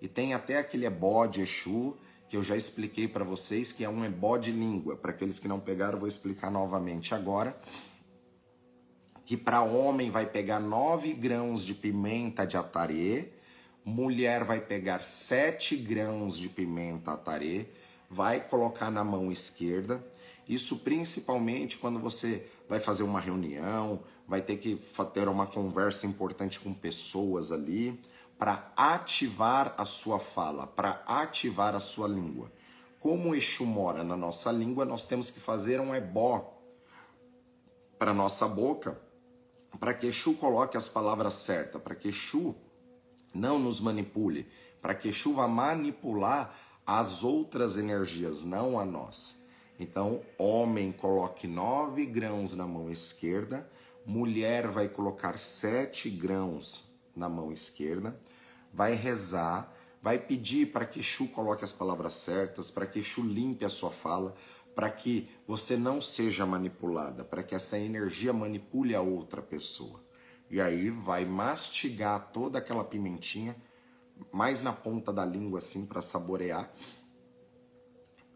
E 0.00 0.08
tem 0.08 0.32
até 0.32 0.58
aquele 0.58 0.86
ebó 0.86 1.26
de 1.26 1.42
Exu 1.42 1.96
que 2.28 2.36
eu 2.36 2.44
já 2.44 2.56
expliquei 2.56 3.08
para 3.08 3.24
vocês 3.24 3.72
que 3.72 3.84
é 3.84 3.88
um 3.88 4.04
ebó 4.04 4.36
de 4.36 4.52
língua. 4.52 4.96
Para 4.96 5.12
aqueles 5.12 5.38
que 5.38 5.48
não 5.48 5.58
pegaram, 5.58 5.98
vou 5.98 6.08
explicar 6.08 6.50
novamente 6.50 7.14
agora. 7.14 7.58
Que 9.24 9.36
para 9.36 9.62
homem 9.62 10.10
vai 10.10 10.26
pegar 10.26 10.60
9 10.60 11.12
grãos 11.14 11.64
de 11.64 11.74
pimenta 11.74 12.46
de 12.46 12.56
atarê, 12.56 13.28
mulher 13.84 14.44
vai 14.44 14.60
pegar 14.60 15.02
7 15.02 15.76
grãos 15.76 16.38
de 16.38 16.48
pimenta 16.48 17.12
atarê, 17.12 17.66
vai 18.08 18.40
colocar 18.40 18.90
na 18.90 19.04
mão 19.04 19.30
esquerda. 19.30 20.04
Isso 20.48 20.78
principalmente 20.78 21.76
quando 21.76 21.98
você 21.98 22.46
vai 22.68 22.80
fazer 22.80 23.02
uma 23.02 23.20
reunião, 23.20 24.02
vai 24.26 24.40
ter 24.40 24.56
que 24.56 24.80
ter 25.12 25.28
uma 25.28 25.46
conversa 25.46 26.06
importante 26.06 26.60
com 26.60 26.72
pessoas 26.72 27.52
ali 27.52 28.00
para 28.38 28.72
ativar 28.76 29.74
a 29.76 29.84
sua 29.84 30.18
fala, 30.18 30.66
para 30.66 31.02
ativar 31.06 31.74
a 31.74 31.80
sua 31.80 32.06
língua. 32.06 32.52
Como 33.00 33.30
o 33.30 33.34
Exu 33.34 33.64
mora 33.64 34.04
na 34.04 34.16
nossa 34.16 34.50
língua, 34.52 34.84
nós 34.84 35.06
temos 35.06 35.30
que 35.30 35.40
fazer 35.40 35.80
um 35.80 35.94
ebó 35.94 36.54
para 37.98 38.14
nossa 38.14 38.46
boca, 38.46 39.00
para 39.80 39.92
que 39.92 40.06
Exu 40.06 40.34
coloque 40.34 40.76
as 40.76 40.88
palavras 40.88 41.34
certas, 41.34 41.80
para 41.82 41.94
que 41.94 42.08
Exu 42.08 42.54
não 43.34 43.58
nos 43.58 43.80
manipule, 43.80 44.48
para 44.80 44.94
que 44.94 45.08
Exu 45.08 45.34
vá 45.34 45.48
manipular 45.48 46.54
as 46.88 47.22
outras 47.22 47.76
energias, 47.76 48.42
não 48.42 48.80
a 48.80 48.84
nós. 48.86 49.44
Então, 49.78 50.22
homem 50.38 50.90
coloque 50.90 51.46
nove 51.46 52.06
grãos 52.06 52.54
na 52.54 52.66
mão 52.66 52.90
esquerda, 52.90 53.70
mulher 54.06 54.68
vai 54.68 54.88
colocar 54.88 55.38
sete 55.38 56.08
grãos 56.08 56.88
na 57.14 57.28
mão 57.28 57.52
esquerda, 57.52 58.18
vai 58.72 58.94
rezar, 58.94 59.70
vai 60.00 60.18
pedir 60.18 60.72
para 60.72 60.86
que 60.86 61.00
Exu 61.00 61.28
coloque 61.28 61.62
as 61.62 61.74
palavras 61.74 62.14
certas, 62.14 62.70
para 62.70 62.86
que 62.86 63.00
Exu 63.00 63.20
limpe 63.20 63.66
a 63.66 63.68
sua 63.68 63.90
fala, 63.90 64.34
para 64.74 64.88
que 64.88 65.28
você 65.46 65.76
não 65.76 66.00
seja 66.00 66.46
manipulada, 66.46 67.22
para 67.22 67.42
que 67.42 67.54
essa 67.54 67.78
energia 67.78 68.32
manipule 68.32 68.94
a 68.94 69.02
outra 69.02 69.42
pessoa. 69.42 70.02
E 70.50 70.58
aí 70.58 70.88
vai 70.88 71.26
mastigar 71.26 72.30
toda 72.32 72.58
aquela 72.58 72.82
pimentinha, 72.82 73.54
mais 74.32 74.62
na 74.62 74.72
ponta 74.72 75.12
da 75.12 75.24
língua 75.24 75.58
assim 75.58 75.86
para 75.86 76.00
saborear. 76.00 76.72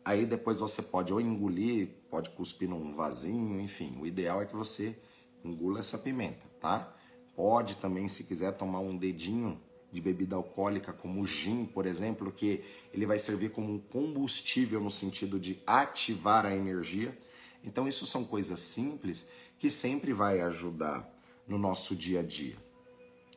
Aí 0.04 0.26
depois 0.26 0.58
você 0.58 0.82
pode 0.82 1.12
ou 1.12 1.20
engolir, 1.20 1.88
pode 2.10 2.30
cuspir 2.30 2.68
num 2.68 2.94
vasinho, 2.94 3.60
enfim. 3.60 3.96
O 4.00 4.06
ideal 4.06 4.42
é 4.42 4.46
que 4.46 4.56
você 4.56 4.98
engula 5.44 5.80
essa 5.80 5.96
pimenta, 5.96 6.44
tá? 6.60 6.92
Pode 7.36 7.76
também, 7.76 8.08
se 8.08 8.24
quiser, 8.24 8.52
tomar 8.52 8.80
um 8.80 8.96
dedinho 8.96 9.60
de 9.92 10.00
bebida 10.00 10.36
alcoólica, 10.36 10.92
como 10.92 11.20
o 11.20 11.26
gin, 11.26 11.66
por 11.66 11.86
exemplo, 11.86 12.32
que 12.32 12.64
ele 12.92 13.06
vai 13.06 13.18
servir 13.18 13.50
como 13.50 13.74
um 13.74 13.78
combustível 13.78 14.80
no 14.80 14.90
sentido 14.90 15.38
de 15.38 15.62
ativar 15.66 16.46
a 16.46 16.56
energia. 16.56 17.16
Então, 17.62 17.86
isso 17.86 18.06
são 18.06 18.24
coisas 18.24 18.58
simples 18.58 19.28
que 19.58 19.70
sempre 19.70 20.12
vai 20.12 20.40
ajudar 20.40 21.08
no 21.46 21.58
nosso 21.58 21.94
dia 21.94 22.20
a 22.20 22.22
dia. 22.22 22.56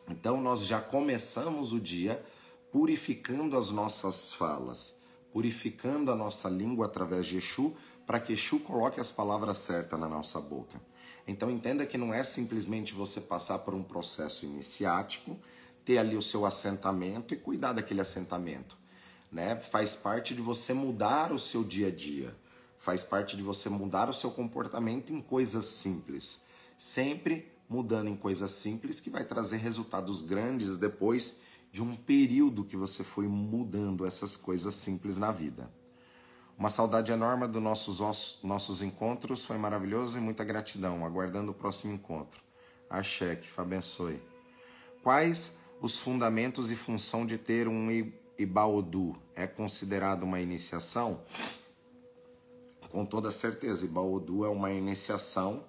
Então, 0.10 0.42
nós 0.42 0.66
já 0.66 0.80
começamos 0.80 1.74
o 1.74 1.80
dia 1.80 2.24
purificando 2.75 3.58
as 3.58 3.70
nossas 3.70 4.34
falas, 4.34 4.98
purificando 5.32 6.12
a 6.12 6.15
nossa 6.15 6.50
língua 6.50 6.88
através 6.88 7.25
de 7.25 7.38
Exu, 7.38 7.74
para 8.05 8.20
que 8.20 8.34
Exu 8.34 8.60
coloque 8.60 9.00
as 9.00 9.10
palavras 9.10 9.60
certas 9.60 9.98
na 9.98 10.10
nossa 10.10 10.41
boca. 10.41 10.82
Então 11.25 11.50
entenda 11.50 11.86
que 11.86 11.98
não 11.98 12.13
é 12.13 12.22
simplesmente 12.22 12.94
você 12.94 13.22
passar 13.22 13.60
por 13.60 13.74
um 13.74 13.82
processo 13.82 14.46
iniciático, 14.46 15.39
ter 15.86 16.00
ali 16.00 16.17
o 16.17 16.22
seu 16.22 16.46
assentamento 16.46 17.34
e 17.34 17.38
cuidar 17.38 17.72
daquele 17.72 18.01
assentamento. 18.01 18.77
Né? 19.32 19.55
Faz 19.55 19.96
parte 19.96 20.36
de 20.36 20.41
você 20.41 20.74
mudar 20.74 21.32
o 21.32 21.39
seu 21.39 21.63
dia 21.63 21.88
a 21.88 21.91
dia, 21.91 22.36
faz 22.77 23.05
parte 23.05 23.38
de 23.38 23.41
você 23.41 23.70
mudar 23.70 24.10
o 24.10 24.13
seu 24.13 24.32
comportamento 24.32 25.13
em 25.13 25.22
coisas 25.22 25.65
simples. 25.65 26.41
Sempre 26.77 27.50
mudando 27.70 28.10
em 28.10 28.17
coisas 28.17 28.51
simples 28.51 29.00
que 29.00 29.10
vai 29.10 29.24
trazer 29.24 29.60
resultados 29.60 30.22
grandes 30.22 30.75
depois 30.75 31.45
de 31.75 31.84
um 31.84 31.94
período 31.94 32.63
que 32.63 32.77
você 32.77 33.03
foi 33.03 33.27
mudando 33.27 34.05
essas 34.05 34.38
coisas 34.38 34.74
simples 34.75 35.17
na 35.17 35.29
vida. 35.29 35.70
Uma 36.58 36.70
saudade 36.70 37.12
enorme 37.12 37.50
dos 37.50 37.62
nossos, 37.62 38.39
nossos 38.41 38.82
encontros, 38.82 39.46
foi 39.46 39.58
maravilhoso 39.58 40.17
e 40.17 40.22
muita 40.22 40.46
gratidão. 40.46 41.05
Aguardando 41.05 41.51
o 41.51 41.53
próximo 41.53 41.94
encontro. 41.94 42.41
Axé, 42.89 43.36
que 43.36 43.50
abençoe. 43.60 44.22
Quais 45.03 45.58
os 45.82 46.00
fundamentos 46.00 46.72
e 46.72 46.77
função 46.77 47.25
de 47.25 47.38
ter 47.38 47.67
um 47.67 47.89
Ibaodu? 48.39 49.13
É 49.36 49.46
considerado 49.46 50.24
uma 50.24 50.39
iniciação? 50.39 51.25
Com 52.89 53.05
toda 53.05 53.29
certeza, 53.29 53.84
Ibaodu 53.84 54.46
é 54.46 54.50
uma 54.50 54.72
iniciação 54.72 55.65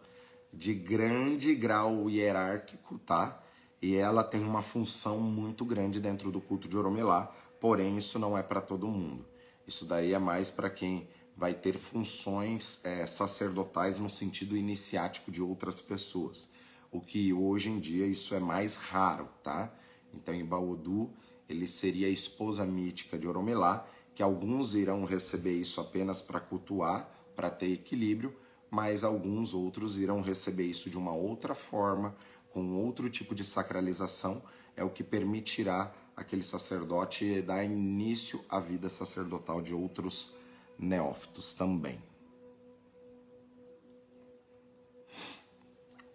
de 0.52 0.72
grande 0.72 1.52
grau 1.52 2.08
hierárquico, 2.08 2.96
tá? 3.00 3.42
E 3.86 3.94
ela 3.94 4.24
tem 4.24 4.42
uma 4.42 4.62
função 4.62 5.20
muito 5.20 5.64
grande 5.64 6.00
dentro 6.00 6.32
do 6.32 6.40
culto 6.40 6.68
de 6.68 6.76
Oromelá, 6.76 7.32
porém 7.60 7.96
isso 7.96 8.18
não 8.18 8.36
é 8.36 8.42
para 8.42 8.60
todo 8.60 8.88
mundo. 8.88 9.24
Isso 9.64 9.84
daí 9.84 10.12
é 10.12 10.18
mais 10.18 10.50
para 10.50 10.68
quem 10.68 11.06
vai 11.36 11.54
ter 11.54 11.78
funções 11.78 12.84
é, 12.84 13.06
sacerdotais 13.06 14.00
no 14.00 14.10
sentido 14.10 14.56
iniciático 14.56 15.30
de 15.30 15.40
outras 15.40 15.80
pessoas. 15.80 16.48
O 16.90 17.00
que 17.00 17.32
hoje 17.32 17.70
em 17.70 17.78
dia 17.78 18.08
isso 18.08 18.34
é 18.34 18.40
mais 18.40 18.74
raro, 18.74 19.28
tá? 19.40 19.72
Então 20.12 20.34
em 20.34 20.44
Baodu 20.44 21.08
ele 21.48 21.68
seria 21.68 22.08
a 22.08 22.10
esposa 22.10 22.66
mítica 22.66 23.16
de 23.16 23.28
Oromelá, 23.28 23.86
que 24.16 24.22
alguns 24.22 24.74
irão 24.74 25.04
receber 25.04 25.60
isso 25.60 25.80
apenas 25.80 26.20
para 26.20 26.40
cultuar, 26.40 27.08
para 27.36 27.50
ter 27.50 27.70
equilíbrio, 27.72 28.34
mas 28.68 29.04
alguns 29.04 29.54
outros 29.54 29.96
irão 29.96 30.22
receber 30.22 30.64
isso 30.64 30.90
de 30.90 30.98
uma 30.98 31.12
outra 31.12 31.54
forma, 31.54 32.16
com 32.56 32.72
outro 32.72 33.10
tipo 33.10 33.34
de 33.34 33.44
sacralização, 33.44 34.42
é 34.74 34.82
o 34.82 34.88
que 34.88 35.04
permitirá 35.04 35.92
aquele 36.16 36.42
sacerdote 36.42 37.42
dar 37.42 37.62
início 37.62 38.42
à 38.48 38.58
vida 38.58 38.88
sacerdotal 38.88 39.60
de 39.60 39.74
outros 39.74 40.34
neófitos 40.78 41.52
também. 41.52 42.02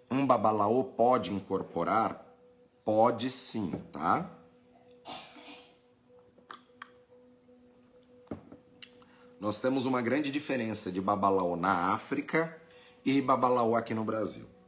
Um 0.10 0.26
babalaô 0.26 0.84
pode 0.84 1.32
incorporar? 1.32 2.26
Pode 2.84 3.30
sim, 3.30 3.70
tá? 3.92 4.28
Nós 9.40 9.62
temos 9.62 9.86
uma 9.86 10.02
grande 10.02 10.32
diferença 10.32 10.92
de 10.92 11.00
babalaô 11.00 11.56
na 11.56 11.94
África 11.94 12.60
e 13.06 13.22
babalaô 13.22 13.76
aqui 13.76 13.94
no 13.94 14.04
Brasil. 14.04 14.61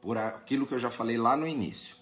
Por 0.00 0.16
aquilo 0.16 0.66
que 0.66 0.74
eu 0.74 0.78
já 0.78 0.90
falei 0.90 1.16
lá 1.16 1.36
no 1.36 1.46
início. 1.46 1.96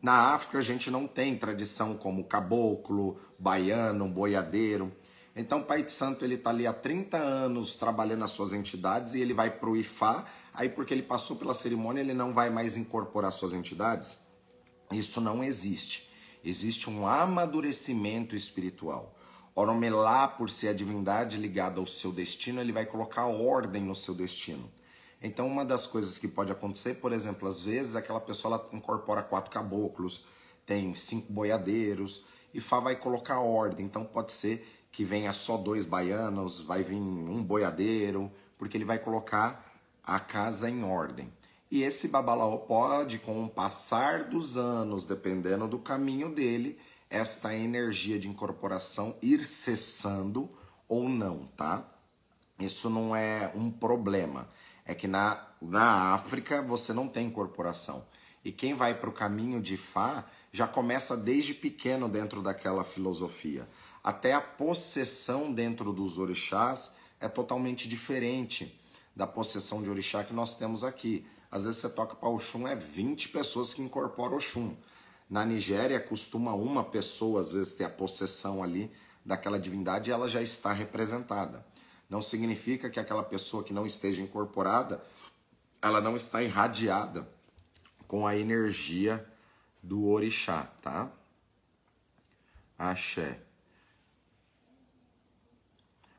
Na 0.00 0.34
África 0.34 0.58
a 0.58 0.62
gente 0.62 0.90
não 0.90 1.06
tem 1.06 1.36
tradição 1.36 1.96
como 1.96 2.24
caboclo, 2.24 3.20
baiano, 3.38 4.08
boiadeiro. 4.08 4.92
Então 5.34 5.60
o 5.60 5.64
Pai 5.64 5.82
de 5.82 5.92
Santo 5.92 6.24
ele 6.24 6.34
está 6.34 6.50
ali 6.50 6.66
há 6.66 6.72
30 6.72 7.16
anos 7.16 7.76
trabalhando 7.76 8.20
nas 8.20 8.32
suas 8.32 8.52
entidades 8.52 9.14
e 9.14 9.20
ele 9.20 9.32
vai 9.32 9.50
para 9.50 9.70
o 9.70 9.76
Ifá, 9.76 10.26
aí 10.52 10.68
porque 10.68 10.92
ele 10.92 11.02
passou 11.02 11.36
pela 11.36 11.54
cerimônia 11.54 12.00
ele 12.00 12.12
não 12.12 12.34
vai 12.34 12.50
mais 12.50 12.76
incorporar 12.76 13.32
suas 13.32 13.52
entidades? 13.52 14.26
Isso 14.90 15.20
não 15.20 15.42
existe. 15.42 16.10
Existe 16.44 16.90
um 16.90 17.06
amadurecimento 17.06 18.34
espiritual. 18.34 19.16
Oromelá, 19.54 20.26
por 20.26 20.50
ser 20.50 20.68
a 20.68 20.72
divindade 20.72 21.36
ligada 21.36 21.78
ao 21.78 21.86
seu 21.86 22.10
destino, 22.10 22.60
ele 22.60 22.72
vai 22.72 22.86
colocar 22.86 23.26
ordem 23.26 23.82
no 23.82 23.94
seu 23.94 24.14
destino. 24.14 24.68
Então, 25.22 25.46
uma 25.46 25.64
das 25.64 25.86
coisas 25.86 26.18
que 26.18 26.26
pode 26.26 26.50
acontecer, 26.50 26.94
por 26.94 27.12
exemplo, 27.12 27.46
às 27.46 27.62
vezes 27.62 27.94
aquela 27.94 28.20
pessoa 28.20 28.54
ela 28.54 28.68
incorpora 28.72 29.22
quatro 29.22 29.50
caboclos, 29.50 30.24
tem 30.66 30.94
cinco 30.94 31.32
boiadeiros, 31.32 32.24
e 32.52 32.60
Fá 32.60 32.80
vai 32.80 32.96
colocar 32.96 33.40
ordem. 33.40 33.86
Então, 33.86 34.04
pode 34.04 34.32
ser 34.32 34.66
que 34.90 35.04
venha 35.04 35.32
só 35.32 35.56
dois 35.56 35.86
baianos, 35.86 36.60
vai 36.60 36.82
vir 36.82 36.96
um 36.96 37.42
boiadeiro, 37.42 38.30
porque 38.58 38.76
ele 38.76 38.84
vai 38.84 38.98
colocar 38.98 39.72
a 40.04 40.18
casa 40.18 40.68
em 40.68 40.84
ordem. 40.84 41.32
E 41.70 41.82
esse 41.82 42.08
babalaô 42.08 42.58
pode, 42.58 43.18
com 43.18 43.44
o 43.44 43.48
passar 43.48 44.24
dos 44.24 44.58
anos, 44.58 45.04
dependendo 45.06 45.66
do 45.66 45.78
caminho 45.78 46.28
dele, 46.28 46.78
esta 47.08 47.54
energia 47.54 48.18
de 48.18 48.28
incorporação 48.28 49.16
ir 49.22 49.46
cessando 49.46 50.50
ou 50.88 51.08
não, 51.08 51.46
tá? 51.56 51.91
Isso 52.64 52.88
não 52.88 53.14
é 53.14 53.50
um 53.54 53.70
problema 53.70 54.48
é 54.84 54.94
que 54.94 55.06
na, 55.06 55.46
na 55.60 56.14
África 56.14 56.62
você 56.62 56.92
não 56.92 57.08
tem 57.08 57.30
corporação. 57.30 58.04
E 58.44 58.50
quem 58.50 58.74
vai 58.74 58.94
para 58.94 59.08
o 59.08 59.12
caminho 59.12 59.60
de 59.60 59.76
Fá 59.76 60.26
já 60.52 60.66
começa 60.66 61.16
desde 61.16 61.54
pequeno 61.54 62.08
dentro 62.08 62.42
daquela 62.42 62.82
filosofia. 62.82 63.68
Até 64.02 64.32
a 64.32 64.40
possessão 64.40 65.52
dentro 65.52 65.92
dos 65.92 66.18
orixás 66.18 66.96
é 67.20 67.28
totalmente 67.28 67.88
diferente 67.88 68.78
da 69.14 69.26
possessão 69.26 69.82
de 69.82 69.88
orixá 69.88 70.24
que 70.24 70.34
nós 70.34 70.56
temos 70.56 70.82
aqui. 70.82 71.24
Às 71.50 71.64
vezes 71.64 71.80
você 71.80 71.88
toca 71.90 72.16
para 72.16 72.28
Oxum, 72.28 72.66
é 72.66 72.74
20 72.74 73.28
pessoas 73.28 73.72
que 73.72 73.82
incorporam 73.82 74.36
Oxum. 74.36 74.74
Na 75.30 75.44
Nigéria 75.44 76.00
costuma 76.00 76.52
uma 76.52 76.82
pessoa 76.82 77.40
às 77.40 77.52
vezes 77.52 77.74
ter 77.74 77.84
a 77.84 77.90
possessão 77.90 78.62
ali 78.62 78.90
daquela 79.24 79.58
divindade 79.58 80.10
e 80.10 80.12
ela 80.12 80.28
já 80.28 80.42
está 80.42 80.72
representada. 80.72 81.64
Não 82.12 82.20
significa 82.20 82.90
que 82.90 83.00
aquela 83.00 83.22
pessoa 83.22 83.64
que 83.64 83.72
não 83.72 83.86
esteja 83.86 84.20
incorporada, 84.20 85.02
ela 85.80 85.98
não 85.98 86.14
está 86.14 86.42
irradiada 86.42 87.26
com 88.06 88.26
a 88.26 88.36
energia 88.36 89.26
do 89.82 90.04
orixá, 90.08 90.64
tá? 90.82 91.10
Axé. 92.78 93.40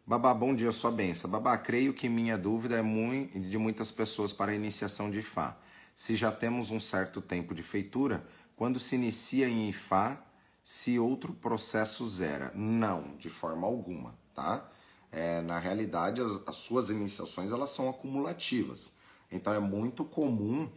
Babá, 0.03 0.33
bom 0.33 0.55
dia, 0.55 0.71
sua 0.71 0.89
benção. 0.89 1.29
Babá, 1.29 1.55
creio 1.59 1.93
que 1.93 2.09
minha 2.09 2.39
dúvida 2.39 2.75
é 2.75 2.81
muito, 2.81 3.39
de 3.39 3.59
muitas 3.59 3.91
pessoas 3.91 4.33
para 4.33 4.51
a 4.51 4.55
iniciação 4.55 5.11
de 5.11 5.19
Ifá. 5.19 5.55
Se 5.95 6.15
já 6.15 6.31
temos 6.31 6.71
um 6.71 6.79
certo 6.79 7.21
tempo 7.21 7.53
de 7.53 7.61
feitura, 7.61 8.25
quando 8.55 8.79
se 8.79 8.95
inicia 8.95 9.47
em 9.47 9.69
Ifá, 9.69 10.19
se 10.63 10.97
outro 10.97 11.33
processo 11.33 12.03
zera? 12.07 12.51
Não, 12.55 13.15
de 13.15 13.29
forma 13.29 13.67
alguma, 13.67 14.17
tá? 14.33 14.72
É, 15.13 15.41
na 15.41 15.59
realidade, 15.59 16.21
as, 16.21 16.41
as 16.47 16.55
suas 16.57 16.89
iniciações 16.89 17.51
elas 17.51 17.69
são 17.69 17.87
acumulativas. 17.87 18.93
Então 19.31 19.53
é 19.53 19.59
muito 19.59 20.03
comum, 20.03 20.67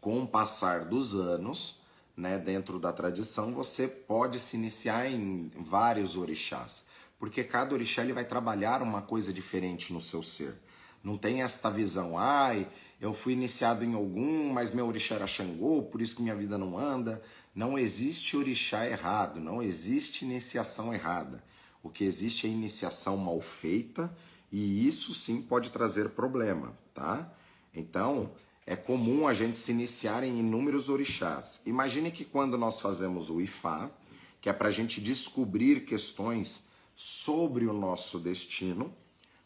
com 0.00 0.22
o 0.22 0.26
passar 0.26 0.86
dos 0.86 1.14
anos, 1.14 1.80
né, 2.16 2.36
dentro 2.38 2.78
da 2.78 2.92
tradição, 2.92 3.54
você 3.54 3.86
pode 3.86 4.38
se 4.38 4.56
iniciar 4.56 5.06
em 5.10 5.50
vários 5.56 6.16
orixás, 6.16 6.84
porque 7.18 7.44
cada 7.44 7.74
orixá 7.74 8.02
ele 8.02 8.12
vai 8.12 8.24
trabalhar 8.24 8.82
uma 8.82 9.02
coisa 9.02 9.32
diferente 9.32 9.92
no 9.92 10.00
seu 10.00 10.22
ser. 10.22 10.54
Não 11.02 11.16
tem 11.16 11.42
esta 11.42 11.70
visão, 11.70 12.18
ai, 12.18 12.66
eu 13.00 13.14
fui 13.14 13.32
iniciado 13.32 13.84
em 13.84 13.94
algum, 13.94 14.52
mas 14.52 14.70
meu 14.70 14.86
orixá 14.86 15.14
era 15.14 15.26
Xangô, 15.26 15.82
por 15.82 16.02
isso 16.02 16.16
que 16.16 16.22
minha 16.22 16.36
vida 16.36 16.58
não 16.58 16.78
anda. 16.78 17.22
Não 17.54 17.78
existe 17.78 18.36
orixá 18.36 18.86
errado, 18.86 19.40
não 19.40 19.62
existe 19.62 20.24
iniciação 20.24 20.92
errada. 20.92 21.42
O 21.82 21.88
que 21.88 22.04
existe 22.04 22.46
é 22.46 22.50
iniciação 22.50 23.16
mal 23.16 23.40
feita 23.40 24.14
e 24.52 24.86
isso 24.86 25.14
sim 25.14 25.42
pode 25.42 25.70
trazer 25.70 26.10
problema, 26.10 26.76
tá? 26.92 27.32
Então, 27.74 28.30
é 28.66 28.76
comum 28.76 29.26
a 29.26 29.34
gente 29.34 29.58
se 29.58 29.72
iniciar 29.72 30.22
em 30.22 30.38
inúmeros 30.38 30.88
orixás. 30.88 31.62
Imagine 31.66 32.10
que 32.10 32.24
quando 32.24 32.58
nós 32.58 32.80
fazemos 32.80 33.30
o 33.30 33.40
Ifá, 33.40 33.90
que 34.40 34.48
é 34.48 34.52
para 34.52 34.68
a 34.68 34.72
gente 34.72 35.00
descobrir 35.00 35.84
questões 35.84 36.68
sobre 36.94 37.66
o 37.66 37.72
nosso 37.72 38.18
destino, 38.18 38.94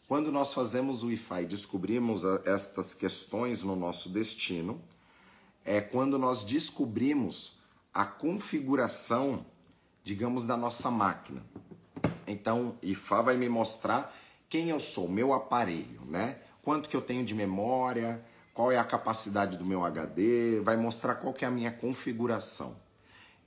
quando 0.07 0.31
nós 0.31 0.53
fazemos 0.53 1.03
o 1.03 1.11
Ifá 1.11 1.41
e 1.41 1.45
descobrimos 1.45 2.23
estas 2.45 2.93
questões 2.93 3.63
no 3.63 3.75
nosso 3.75 4.09
destino, 4.09 4.79
é 5.63 5.81
quando 5.81 6.19
nós 6.19 6.43
descobrimos 6.43 7.57
a 7.91 8.05
configuração, 8.05 9.45
digamos, 10.03 10.43
da 10.43 10.55
nossa 10.55 10.91
máquina. 10.91 11.43
Então, 12.27 12.77
IFA 12.81 13.21
vai 13.21 13.37
me 13.37 13.49
mostrar 13.49 14.15
quem 14.49 14.69
eu 14.69 14.79
sou, 14.79 15.07
meu 15.09 15.33
aparelho, 15.33 16.01
né? 16.07 16.37
Quanto 16.61 16.89
que 16.89 16.95
eu 16.95 17.01
tenho 17.01 17.25
de 17.25 17.33
memória, 17.33 18.23
qual 18.53 18.71
é 18.71 18.77
a 18.77 18.83
capacidade 18.83 19.57
do 19.57 19.65
meu 19.65 19.83
HD, 19.83 20.59
vai 20.61 20.77
mostrar 20.77 21.15
qual 21.15 21.33
que 21.33 21.43
é 21.43 21.47
a 21.47 21.51
minha 21.51 21.71
configuração. 21.71 22.75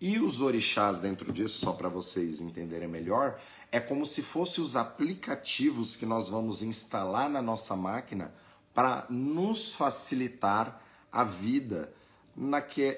E 0.00 0.20
os 0.20 0.40
orixás 0.40 0.98
dentro 0.98 1.32
disso, 1.32 1.58
só 1.58 1.72
para 1.72 1.88
vocês 1.88 2.40
entenderem 2.40 2.86
melhor, 2.86 3.40
é 3.72 3.80
como 3.80 4.06
se 4.06 4.22
fossem 4.22 4.62
os 4.62 4.76
aplicativos 4.76 5.96
que 5.96 6.06
nós 6.06 6.28
vamos 6.28 6.62
instalar 6.62 7.28
na 7.28 7.42
nossa 7.42 7.74
máquina 7.74 8.32
para 8.72 9.06
nos 9.10 9.72
facilitar 9.72 10.80
a 11.10 11.24
vida 11.24 11.92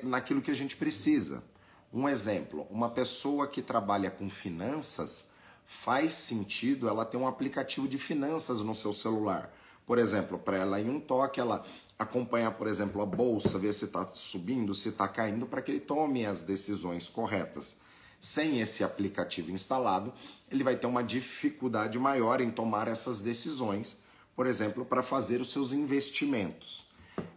naquilo 0.02 0.42
que 0.42 0.50
a 0.50 0.54
gente 0.54 0.76
precisa. 0.76 1.42
Um 1.90 2.06
exemplo, 2.06 2.66
uma 2.70 2.90
pessoa 2.90 3.48
que 3.48 3.62
trabalha 3.62 4.10
com 4.10 4.28
finanças, 4.28 5.29
faz 5.70 6.14
sentido 6.14 6.88
ela 6.88 7.04
ter 7.04 7.16
um 7.16 7.28
aplicativo 7.28 7.86
de 7.86 7.96
finanças 7.96 8.60
no 8.60 8.74
seu 8.74 8.92
celular. 8.92 9.54
Por 9.86 9.98
exemplo, 9.98 10.36
para 10.36 10.58
ela 10.58 10.80
em 10.80 10.90
um 10.90 10.98
toque, 10.98 11.40
ela 11.40 11.64
acompanhar, 11.96 12.50
por 12.50 12.66
exemplo, 12.66 13.00
a 13.00 13.06
bolsa, 13.06 13.56
ver 13.56 13.72
se 13.72 13.84
está 13.84 14.06
subindo, 14.08 14.74
se 14.74 14.88
está 14.88 15.06
caindo, 15.06 15.46
para 15.46 15.62
que 15.62 15.70
ele 15.70 15.80
tome 15.80 16.26
as 16.26 16.42
decisões 16.42 17.08
corretas. 17.08 17.78
Sem 18.20 18.60
esse 18.60 18.82
aplicativo 18.82 19.52
instalado, 19.52 20.12
ele 20.50 20.64
vai 20.64 20.76
ter 20.76 20.88
uma 20.88 21.04
dificuldade 21.04 21.98
maior 21.98 22.40
em 22.40 22.50
tomar 22.50 22.88
essas 22.88 23.22
decisões, 23.22 24.02
por 24.34 24.46
exemplo, 24.46 24.84
para 24.84 25.04
fazer 25.04 25.40
os 25.40 25.52
seus 25.52 25.72
investimentos. 25.72 26.84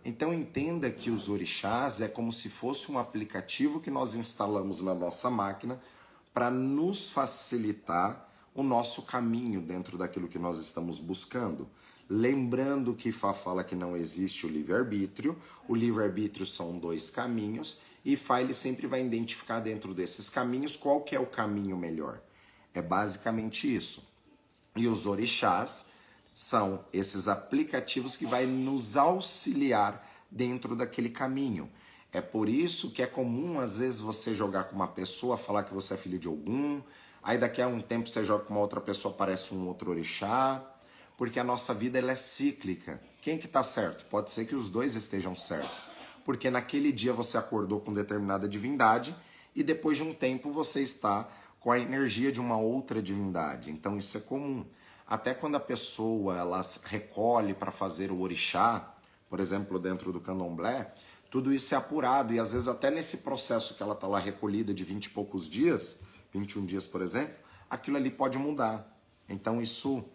Então 0.03 0.33
entenda 0.33 0.89
que 0.89 1.11
os 1.11 1.29
orixás 1.29 2.01
é 2.01 2.07
como 2.07 2.33
se 2.33 2.49
fosse 2.49 2.91
um 2.91 2.97
aplicativo 2.97 3.79
que 3.79 3.91
nós 3.91 4.15
instalamos 4.15 4.81
na 4.81 4.95
nossa 4.95 5.29
máquina 5.29 5.79
para 6.33 6.49
nos 6.49 7.09
facilitar 7.09 8.29
o 8.55 8.63
nosso 8.63 9.03
caminho 9.03 9.61
dentro 9.61 9.97
daquilo 9.97 10.27
que 10.27 10.39
nós 10.39 10.57
estamos 10.57 10.99
buscando. 10.99 11.67
Lembrando 12.09 12.93
que 12.93 13.11
Fá 13.11 13.33
fala 13.33 13.63
que 13.63 13.75
não 13.75 13.95
existe 13.95 14.45
o 14.45 14.49
livre-arbítrio, 14.49 15.37
o 15.67 15.75
livre-arbítrio 15.75 16.45
são 16.45 16.77
dois 16.77 17.09
caminhos 17.09 17.79
e 18.03 18.15
Fá 18.15 18.41
ele 18.41 18.53
sempre 18.53 18.87
vai 18.87 19.03
identificar 19.05 19.59
dentro 19.59 19.93
desses 19.93 20.29
caminhos 20.29 20.75
qual 20.75 21.01
que 21.01 21.15
é 21.15 21.19
o 21.19 21.25
caminho 21.25 21.77
melhor. 21.77 22.21
É 22.73 22.81
basicamente 22.81 23.73
isso. 23.73 24.03
E 24.75 24.87
os 24.87 25.05
orixás 25.05 25.91
são 26.33 26.83
esses 26.91 27.27
aplicativos 27.27 28.17
que 28.17 28.25
vai 28.25 28.45
nos 28.45 28.97
auxiliar 28.97 30.09
dentro 30.29 30.75
daquele 30.75 31.09
caminho. 31.09 31.69
É 32.13 32.21
por 32.21 32.47
isso 32.47 32.91
que 32.91 33.01
é 33.01 33.07
comum 33.07 33.59
às 33.59 33.79
vezes 33.79 33.99
você 33.99 34.35
jogar 34.35 34.65
com 34.65 34.75
uma 34.75 34.87
pessoa, 34.87 35.35
falar 35.35 35.63
que 35.63 35.73
você 35.73 35.95
é 35.95 35.97
filho 35.97 36.19
de 36.19 36.27
algum, 36.27 36.79
aí 37.23 37.39
daqui 37.39 37.59
a 37.59 37.67
um 37.67 37.81
tempo 37.81 38.07
você 38.07 38.23
joga 38.23 38.45
com 38.45 38.53
uma 38.53 38.61
outra 38.61 38.79
pessoa, 38.79 39.11
aparece 39.11 39.55
um 39.55 39.67
outro 39.67 39.89
orixá, 39.89 40.63
porque 41.17 41.39
a 41.39 41.43
nossa 41.43 41.73
vida 41.73 41.97
ela 41.97 42.11
é 42.11 42.15
cíclica. 42.15 43.01
Quem 43.19 43.39
que 43.39 43.47
está 43.47 43.63
certo? 43.63 44.05
Pode 44.05 44.29
ser 44.29 44.45
que 44.45 44.55
os 44.55 44.69
dois 44.69 44.95
estejam 44.95 45.35
certos. 45.35 45.71
Porque 46.23 46.51
naquele 46.51 46.91
dia 46.91 47.13
você 47.13 47.35
acordou 47.35 47.79
com 47.79 47.91
determinada 47.91 48.47
divindade 48.47 49.15
e 49.55 49.63
depois 49.63 49.97
de 49.97 50.03
um 50.03 50.13
tempo 50.13 50.51
você 50.51 50.81
está 50.81 51.27
com 51.59 51.71
a 51.71 51.79
energia 51.79 52.31
de 52.31 52.39
uma 52.39 52.57
outra 52.57 53.01
divindade. 53.01 53.71
Então 53.71 53.97
isso 53.97 54.17
é 54.17 54.21
comum. 54.21 54.65
Até 55.07 55.33
quando 55.33 55.55
a 55.55 55.59
pessoa 55.59 56.37
ela 56.37 56.61
recolhe 56.83 57.53
para 57.53 57.71
fazer 57.71 58.11
o 58.11 58.21
orixá, 58.21 58.93
por 59.29 59.39
exemplo, 59.39 59.79
dentro 59.79 60.11
do 60.13 60.19
candomblé, 60.19 60.93
tudo 61.33 61.51
isso 61.51 61.73
é 61.73 61.77
apurado 61.79 62.31
e 62.31 62.39
às 62.39 62.53
vezes 62.53 62.67
até 62.67 62.91
nesse 62.91 63.17
processo 63.17 63.73
que 63.73 63.81
ela 63.81 63.95
está 63.95 64.05
lá 64.05 64.19
recolhida 64.19 64.71
de 64.71 64.83
20 64.83 65.05
e 65.05 65.09
poucos 65.09 65.49
dias, 65.49 65.99
21 66.31 66.63
dias, 66.63 66.85
por 66.85 67.01
exemplo, 67.01 67.33
aquilo 67.67 67.97
ali 67.97 68.11
pode 68.11 68.37
mudar. 68.37 68.95
Então 69.27 69.59
isso 69.59 70.05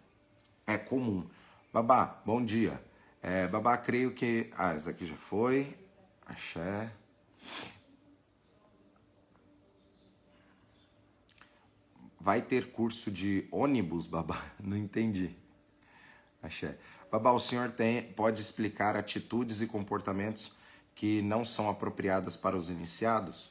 é 0.64 0.78
comum. 0.78 1.28
Babá, 1.72 2.22
bom 2.24 2.44
dia. 2.44 2.80
É, 3.20 3.48
babá, 3.48 3.76
creio 3.76 4.12
que. 4.14 4.48
Ah, 4.56 4.76
esse 4.76 4.88
aqui 4.88 5.04
já 5.04 5.16
foi. 5.16 5.76
Axé. 6.24 6.88
Vai 12.20 12.42
ter 12.42 12.70
curso 12.70 13.10
de 13.10 13.48
ônibus, 13.50 14.06
babá? 14.06 14.40
Não 14.62 14.76
entendi. 14.76 15.34
Axé. 16.40 16.78
Babá, 17.10 17.32
o 17.32 17.40
senhor 17.40 17.72
tem, 17.72 18.04
pode 18.12 18.40
explicar 18.40 18.96
atitudes 18.96 19.60
e 19.60 19.66
comportamentos 19.66 20.56
que 20.98 21.22
não 21.22 21.44
são 21.44 21.70
apropriadas 21.70 22.36
para 22.36 22.56
os 22.56 22.70
iniciados? 22.70 23.50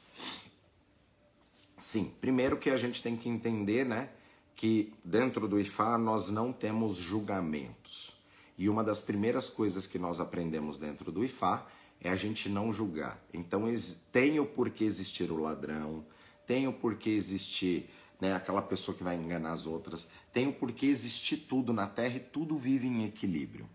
Sim, 1.78 2.12
primeiro 2.20 2.58
que 2.58 2.68
a 2.68 2.76
gente 2.76 3.02
tem 3.02 3.16
que 3.16 3.26
entender, 3.26 3.86
né, 3.86 4.10
que 4.54 4.92
dentro 5.02 5.48
do 5.48 5.58
IFA 5.58 5.96
nós 5.96 6.28
não 6.28 6.52
temos 6.52 6.98
julgamentos. 6.98 8.12
E 8.58 8.68
uma 8.68 8.84
das 8.84 9.00
primeiras 9.00 9.48
coisas 9.48 9.86
que 9.86 9.98
nós 9.98 10.20
aprendemos 10.20 10.76
dentro 10.76 11.10
do 11.10 11.24
IFA 11.24 11.66
é 12.02 12.10
a 12.10 12.16
gente 12.16 12.50
não 12.50 12.70
julgar. 12.70 13.18
Então 13.32 13.64
tem 14.12 14.38
o 14.38 14.44
porquê 14.44 14.84
existir 14.84 15.32
o 15.32 15.40
ladrão, 15.40 16.04
tem 16.46 16.68
o 16.68 16.72
porquê 16.72 17.10
existir 17.10 17.88
né, 18.20 18.34
aquela 18.34 18.60
pessoa 18.60 18.94
que 18.94 19.02
vai 19.02 19.16
enganar 19.16 19.52
as 19.52 19.64
outras, 19.64 20.10
tem 20.34 20.48
o 20.48 20.52
porquê 20.52 20.84
existir 20.84 21.38
tudo 21.38 21.72
na 21.72 21.86
Terra 21.86 22.16
e 22.16 22.20
tudo 22.20 22.58
vive 22.58 22.86
em 22.86 23.06
equilíbrio. 23.06 23.66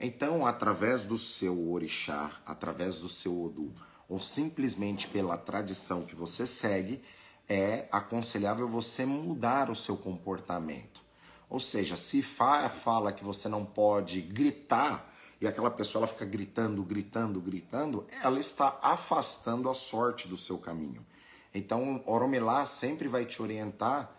Então, 0.00 0.46
através 0.46 1.04
do 1.04 1.18
seu 1.18 1.70
orixá, 1.70 2.30
através 2.46 2.98
do 3.00 3.08
seu 3.08 3.44
Odu, 3.44 3.70
ou 4.08 4.18
simplesmente 4.18 5.06
pela 5.06 5.36
tradição 5.36 6.06
que 6.06 6.16
você 6.16 6.46
segue, 6.46 7.02
é 7.46 7.86
aconselhável 7.92 8.66
você 8.66 9.04
mudar 9.04 9.68
o 9.68 9.76
seu 9.76 9.98
comportamento. 9.98 11.02
Ou 11.50 11.60
seja, 11.60 11.98
se 11.98 12.22
fala 12.22 13.12
que 13.12 13.22
você 13.22 13.46
não 13.46 13.64
pode 13.64 14.22
gritar 14.22 15.12
e 15.40 15.46
aquela 15.46 15.70
pessoa 15.70 16.04
ela 16.04 16.12
fica 16.12 16.24
gritando, 16.24 16.82
gritando, 16.82 17.40
gritando, 17.40 18.06
ela 18.22 18.38
está 18.40 18.78
afastando 18.82 19.68
a 19.68 19.74
sorte 19.74 20.28
do 20.28 20.36
seu 20.36 20.58
caminho. 20.58 21.04
Então, 21.52 22.02
Oromelá 22.06 22.64
sempre 22.64 23.08
vai 23.08 23.24
te 23.26 23.42
orientar 23.42 24.10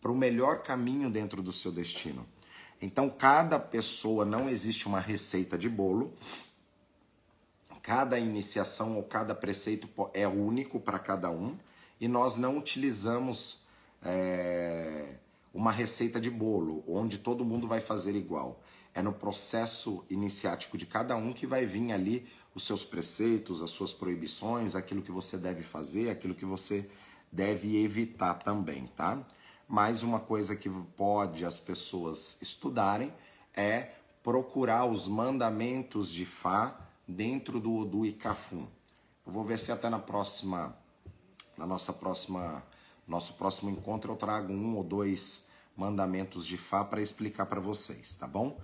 para 0.00 0.10
o 0.10 0.16
melhor 0.16 0.62
caminho 0.62 1.10
dentro 1.10 1.42
do 1.42 1.52
seu 1.52 1.70
destino. 1.70 2.26
Então, 2.80 3.10
cada 3.10 3.58
pessoa 3.58 4.24
não 4.24 4.48
existe 4.48 4.86
uma 4.86 5.00
receita 5.00 5.58
de 5.58 5.68
bolo. 5.68 6.12
Cada 7.82 8.18
iniciação 8.18 8.96
ou 8.96 9.02
cada 9.02 9.34
preceito 9.34 9.88
é 10.14 10.26
único 10.26 10.78
para 10.78 10.98
cada 10.98 11.30
um 11.30 11.56
e 12.00 12.08
nós 12.08 12.36
não 12.36 12.56
utilizamos 12.56 13.62
é, 14.02 15.14
uma 15.52 15.70
receita 15.70 16.20
de 16.20 16.30
bolo, 16.30 16.82
onde 16.88 17.18
todo 17.18 17.44
mundo 17.44 17.68
vai 17.68 17.80
fazer 17.80 18.14
igual. 18.14 18.62
É 18.94 19.02
no 19.02 19.12
processo 19.12 20.04
iniciático 20.08 20.78
de 20.78 20.86
cada 20.86 21.14
um 21.16 21.32
que 21.32 21.46
vai 21.46 21.66
vir 21.66 21.92
ali 21.92 22.26
os 22.54 22.64
seus 22.64 22.84
preceitos, 22.84 23.62
as 23.62 23.70
suas 23.70 23.92
proibições, 23.92 24.74
aquilo 24.74 25.02
que 25.02 25.12
você 25.12 25.36
deve 25.36 25.62
fazer, 25.62 26.10
aquilo 26.10 26.34
que 26.34 26.44
você 26.44 26.88
deve 27.30 27.82
evitar 27.82 28.34
também, 28.34 28.86
tá? 28.96 29.24
Mais 29.70 30.02
uma 30.02 30.18
coisa 30.18 30.56
que 30.56 30.68
pode 30.68 31.44
as 31.44 31.60
pessoas 31.60 32.42
estudarem 32.42 33.14
é 33.54 33.92
procurar 34.20 34.84
os 34.84 35.06
mandamentos 35.06 36.10
de 36.10 36.26
Fá 36.26 36.76
dentro 37.06 37.60
do 37.60 37.76
Odu 37.76 38.04
e 38.04 38.12
Cafum. 38.12 38.66
Eu 39.24 39.32
vou 39.32 39.44
ver 39.44 39.60
se 39.60 39.70
até 39.70 39.88
na 39.88 40.00
próxima 40.00 40.76
na 41.56 41.68
nossa 41.68 41.92
próxima 41.92 42.64
nosso 43.06 43.34
próximo 43.34 43.70
encontro 43.70 44.12
eu 44.12 44.16
trago 44.16 44.52
um 44.52 44.76
ou 44.76 44.82
dois 44.82 45.46
mandamentos 45.76 46.44
de 46.44 46.58
Fá 46.58 46.82
para 46.82 47.00
explicar 47.00 47.46
para 47.46 47.60
vocês, 47.60 48.16
tá 48.16 48.26
bom? 48.26 48.58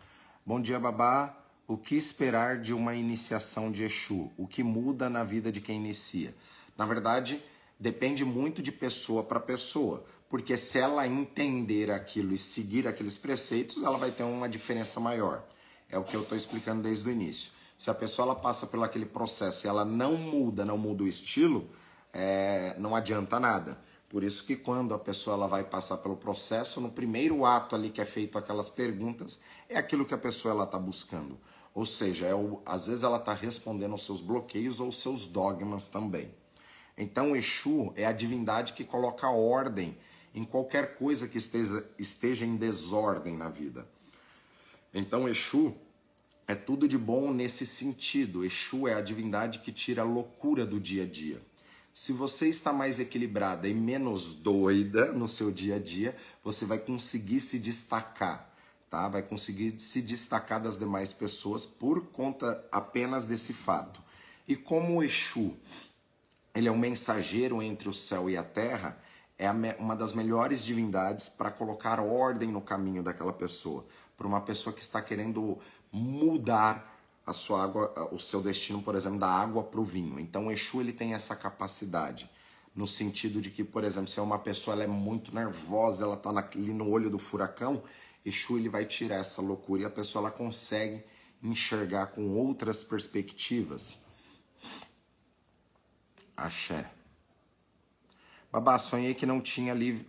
Bom 0.44 0.60
dia, 0.60 0.80
babá. 0.80 1.38
O 1.68 1.76
que 1.76 1.94
esperar 1.94 2.60
de 2.60 2.74
uma 2.74 2.96
iniciação 2.96 3.70
de 3.70 3.84
Exu? 3.84 4.32
O 4.36 4.44
que 4.44 4.64
muda 4.64 5.08
na 5.08 5.22
vida 5.22 5.52
de 5.52 5.60
quem 5.60 5.76
inicia? 5.76 6.34
Na 6.76 6.84
verdade, 6.84 7.40
depende 7.78 8.24
muito 8.24 8.60
de 8.60 8.72
pessoa 8.72 9.22
para 9.22 9.38
pessoa, 9.38 10.04
porque 10.28 10.56
se 10.56 10.78
ela 10.78 11.06
entender 11.06 11.90
aquilo 11.90 12.34
e 12.34 12.38
seguir 12.38 12.86
aqueles 12.88 13.16
preceitos, 13.16 13.82
ela 13.82 13.96
vai 13.96 14.10
ter 14.10 14.24
uma 14.24 14.48
diferença 14.48 14.98
maior. 14.98 15.44
É 15.88 15.98
o 15.98 16.04
que 16.04 16.16
eu 16.16 16.22
estou 16.22 16.36
explicando 16.36 16.82
desde 16.82 17.08
o 17.08 17.12
início. 17.12 17.52
Se 17.78 17.90
a 17.90 17.94
pessoa 17.94 18.26
ela 18.26 18.34
passa 18.34 18.66
pelo 18.66 18.82
aquele 18.82 19.06
processo 19.06 19.66
e 19.66 19.68
ela 19.68 19.84
não 19.84 20.16
muda, 20.16 20.64
não 20.64 20.78
muda 20.78 21.04
o 21.04 21.08
estilo, 21.08 21.70
é, 22.12 22.74
não 22.78 22.96
adianta 22.96 23.38
nada. 23.38 23.78
Por 24.08 24.24
isso 24.24 24.44
que 24.44 24.56
quando 24.56 24.94
a 24.94 24.98
pessoa 24.98 25.36
ela 25.36 25.46
vai 25.46 25.62
passar 25.62 25.98
pelo 25.98 26.16
processo, 26.16 26.80
no 26.80 26.90
primeiro 26.90 27.44
ato 27.44 27.74
ali 27.74 27.90
que 27.90 28.00
é 28.00 28.04
feito 28.04 28.38
aquelas 28.38 28.70
perguntas, 28.70 29.40
é 29.68 29.76
aquilo 29.76 30.06
que 30.06 30.14
a 30.14 30.18
pessoa 30.18 30.52
ela 30.52 30.64
está 30.64 30.78
buscando. 30.78 31.38
Ou 31.74 31.84
seja, 31.84 32.26
é 32.26 32.34
o, 32.34 32.62
às 32.64 32.86
vezes 32.86 33.04
ela 33.04 33.18
está 33.18 33.34
respondendo 33.34 33.92
aos 33.92 34.04
seus 34.04 34.20
bloqueios 34.20 34.80
ou 34.80 34.90
seus 34.90 35.26
dogmas 35.26 35.88
também. 35.88 36.34
Então 36.96 37.36
Exu 37.36 37.92
é 37.94 38.06
a 38.06 38.12
divindade 38.12 38.72
que 38.72 38.84
coloca 38.84 39.28
ordem 39.28 39.98
em 40.37 40.44
qualquer 40.44 40.94
coisa 40.96 41.27
que 41.27 41.38
esteja, 41.38 41.85
esteja 41.99 42.44
em 42.44 42.57
desordem 42.57 43.35
na 43.35 43.49
vida. 43.49 43.88
Então 44.92 45.27
Exu 45.27 45.75
é 46.46 46.55
tudo 46.55 46.87
de 46.87 46.99
bom 46.99 47.33
nesse 47.33 47.64
sentido. 47.64 48.44
Exu 48.44 48.87
é 48.87 48.92
a 48.92 49.01
divindade 49.01 49.61
que 49.61 49.72
tira 49.72 50.03
a 50.03 50.05
loucura 50.05 50.66
do 50.66 50.79
dia 50.79 51.05
a 51.05 51.07
dia. 51.07 51.40
Se 51.94 52.12
você 52.12 52.51
está 52.51 52.70
mais 52.70 53.01
equilibrada 53.01 53.66
e 53.66 53.72
menos 53.72 54.35
doida 54.35 55.11
no 55.11 55.27
seu 55.27 55.51
dia 55.51 55.77
a 55.77 55.79
dia, 55.79 56.14
você 56.44 56.66
vai 56.66 56.79
conseguir 56.79 57.40
se 57.40 57.59
destacar, 57.59 58.55
tá? 58.90 59.09
Vai 59.09 59.22
conseguir 59.22 59.79
se 59.79 60.03
destacar 60.03 60.61
das 60.61 60.79
demais 60.79 61.14
pessoas 61.14 61.64
por 61.64 62.09
conta 62.09 62.62
apenas 62.70 63.25
desse 63.25 63.55
fato. 63.55 64.03
E 64.46 64.55
como 64.55 64.99
o 64.99 65.03
Exu 65.03 65.57
ele 66.55 66.68
é 66.68 66.72
um 66.72 66.79
mensageiro 66.79 67.62
entre 67.62 67.88
o 67.88 67.92
céu 67.92 68.31
e 68.31 68.37
a 68.37 68.42
terra, 68.42 68.99
é 69.38 69.51
uma 69.79 69.94
das 69.94 70.12
melhores 70.12 70.64
divindades 70.64 71.29
para 71.29 71.51
colocar 71.51 72.01
ordem 72.01 72.51
no 72.51 72.61
caminho 72.61 73.03
daquela 73.03 73.33
pessoa, 73.33 73.85
para 74.16 74.27
uma 74.27 74.40
pessoa 74.40 74.75
que 74.75 74.81
está 74.81 75.03
querendo 75.03 75.59
mudar 75.92 76.94
a 77.27 77.33
sua 77.33 77.64
água, 77.64 78.09
o 78.12 78.18
seu 78.18 78.40
destino, 78.40 78.81
por 78.81 78.94
exemplo, 78.94 79.18
da 79.18 79.29
água 79.29 79.62
para 79.62 79.81
o 79.81 79.85
vinho. 79.85 80.18
Então, 80.18 80.46
o 80.46 80.53
Exu 80.53 80.81
ele 80.81 80.92
tem 80.92 81.12
essa 81.12 81.35
capacidade, 81.35 82.31
no 82.75 82.87
sentido 82.87 83.40
de 83.40 83.51
que, 83.51 83.64
por 83.64 83.85
exemplo, 83.85 84.09
se 84.09 84.18
é 84.18 84.22
uma 84.22 84.38
pessoa 84.38 84.75
ela 84.75 84.85
é 84.85 84.87
muito 84.87 85.35
nervosa, 85.35 86.05
ela 86.05 86.14
está 86.14 86.31
ali 86.31 86.72
no 86.72 86.88
olho 86.88 87.11
do 87.11 87.18
furacão, 87.18 87.83
Exu 88.25 88.59
ele 88.59 88.68
vai 88.68 88.85
tirar 88.85 89.16
essa 89.16 89.42
loucura 89.42 89.83
e 89.83 89.85
a 89.85 89.90
pessoa 89.90 90.22
ela 90.22 90.31
consegue 90.31 91.05
enxergar 91.42 92.07
com 92.09 92.31
outras 92.31 92.83
perspectivas. 92.83 94.05
Axé. 96.37 96.95
Babá, 98.56 98.78
sonhei 98.78 99.12
que 99.12 99.26
não 99.26 99.38
tinha 99.38 99.74
livre. 99.74 100.08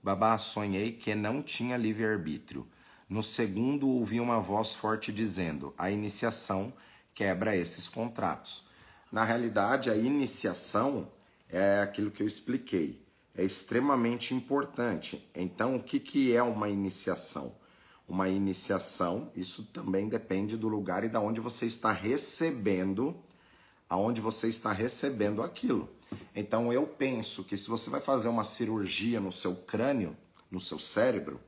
Babá, 0.00 0.38
sonhei 0.38 0.92
que 0.92 1.12
não 1.12 1.42
tinha 1.42 1.76
livre-arbítrio. 1.76 2.68
No 3.08 3.20
segundo, 3.20 3.88
ouvi 3.88 4.20
uma 4.20 4.38
voz 4.38 4.76
forte 4.76 5.12
dizendo: 5.12 5.74
a 5.76 5.90
iniciação 5.90 6.72
quebra 7.12 7.56
esses 7.56 7.88
contratos. 7.88 8.68
Na 9.10 9.24
realidade, 9.24 9.90
a 9.90 9.96
iniciação 9.96 11.08
é 11.48 11.80
aquilo 11.80 12.12
que 12.12 12.22
eu 12.22 12.28
expliquei. 12.28 13.04
É 13.34 13.42
extremamente 13.42 14.36
importante. 14.36 15.28
Então, 15.34 15.74
o 15.74 15.82
que, 15.82 15.98
que 15.98 16.32
é 16.32 16.44
uma 16.44 16.68
iniciação? 16.68 17.56
Uma 18.06 18.28
iniciação, 18.28 19.32
isso 19.34 19.64
também 19.72 20.08
depende 20.08 20.56
do 20.56 20.68
lugar 20.68 21.02
e 21.02 21.08
da 21.08 21.18
onde 21.18 21.40
você 21.40 21.66
está 21.66 21.90
recebendo, 21.90 23.20
aonde 23.90 24.20
você 24.20 24.46
está 24.46 24.70
recebendo 24.70 25.42
aquilo. 25.42 25.92
Então, 26.34 26.72
eu 26.72 26.86
penso 26.86 27.44
que 27.44 27.56
se 27.56 27.68
você 27.68 27.90
vai 27.90 28.00
fazer 28.00 28.28
uma 28.28 28.44
cirurgia 28.44 29.20
no 29.20 29.32
seu 29.32 29.54
crânio, 29.54 30.16
no 30.50 30.60
seu 30.60 30.78
cérebro, 30.78 31.40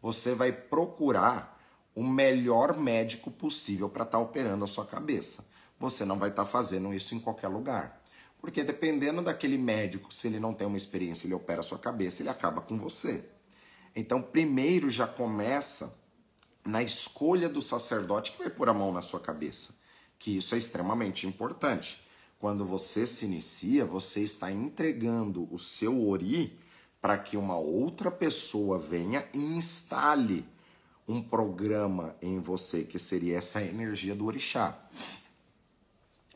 você 0.00 0.34
vai 0.34 0.52
procurar 0.52 1.60
o 1.94 2.02
melhor 2.02 2.76
médico 2.76 3.30
possível 3.30 3.88
para 3.88 4.04
estar 4.04 4.18
tá 4.18 4.24
operando 4.24 4.64
a 4.64 4.68
sua 4.68 4.86
cabeça. 4.86 5.46
Você 5.78 6.04
não 6.04 6.18
vai 6.18 6.30
estar 6.30 6.44
tá 6.44 6.50
fazendo 6.50 6.92
isso 6.94 7.14
em 7.14 7.20
qualquer 7.20 7.48
lugar. 7.48 8.02
Porque 8.40 8.64
dependendo 8.64 9.22
daquele 9.22 9.56
médico, 9.56 10.12
se 10.12 10.26
ele 10.26 10.40
não 10.40 10.52
tem 10.52 10.66
uma 10.66 10.76
experiência, 10.76 11.26
ele 11.26 11.34
opera 11.34 11.60
a 11.60 11.64
sua 11.64 11.78
cabeça, 11.78 12.22
ele 12.22 12.28
acaba 12.28 12.60
com 12.60 12.76
você. 12.76 13.24
Então, 13.94 14.20
primeiro 14.20 14.90
já 14.90 15.06
começa 15.06 16.00
na 16.64 16.82
escolha 16.82 17.48
do 17.48 17.62
sacerdote 17.62 18.32
que 18.32 18.38
vai 18.38 18.50
pôr 18.50 18.68
a 18.68 18.74
mão 18.74 18.92
na 18.92 19.02
sua 19.02 19.20
cabeça, 19.20 19.74
que 20.18 20.36
isso 20.36 20.54
é 20.54 20.58
extremamente 20.58 21.26
importante. 21.26 22.01
Quando 22.42 22.64
você 22.64 23.06
se 23.06 23.24
inicia, 23.24 23.84
você 23.84 24.24
está 24.24 24.50
entregando 24.50 25.46
o 25.54 25.60
seu 25.60 26.08
ori 26.08 26.58
para 27.00 27.16
que 27.16 27.36
uma 27.36 27.56
outra 27.56 28.10
pessoa 28.10 28.80
venha 28.80 29.24
e 29.32 29.38
instale 29.38 30.44
um 31.06 31.22
programa 31.22 32.16
em 32.20 32.40
você, 32.40 32.82
que 32.82 32.98
seria 32.98 33.38
essa 33.38 33.62
energia 33.62 34.12
do 34.12 34.26
orixá. 34.26 34.76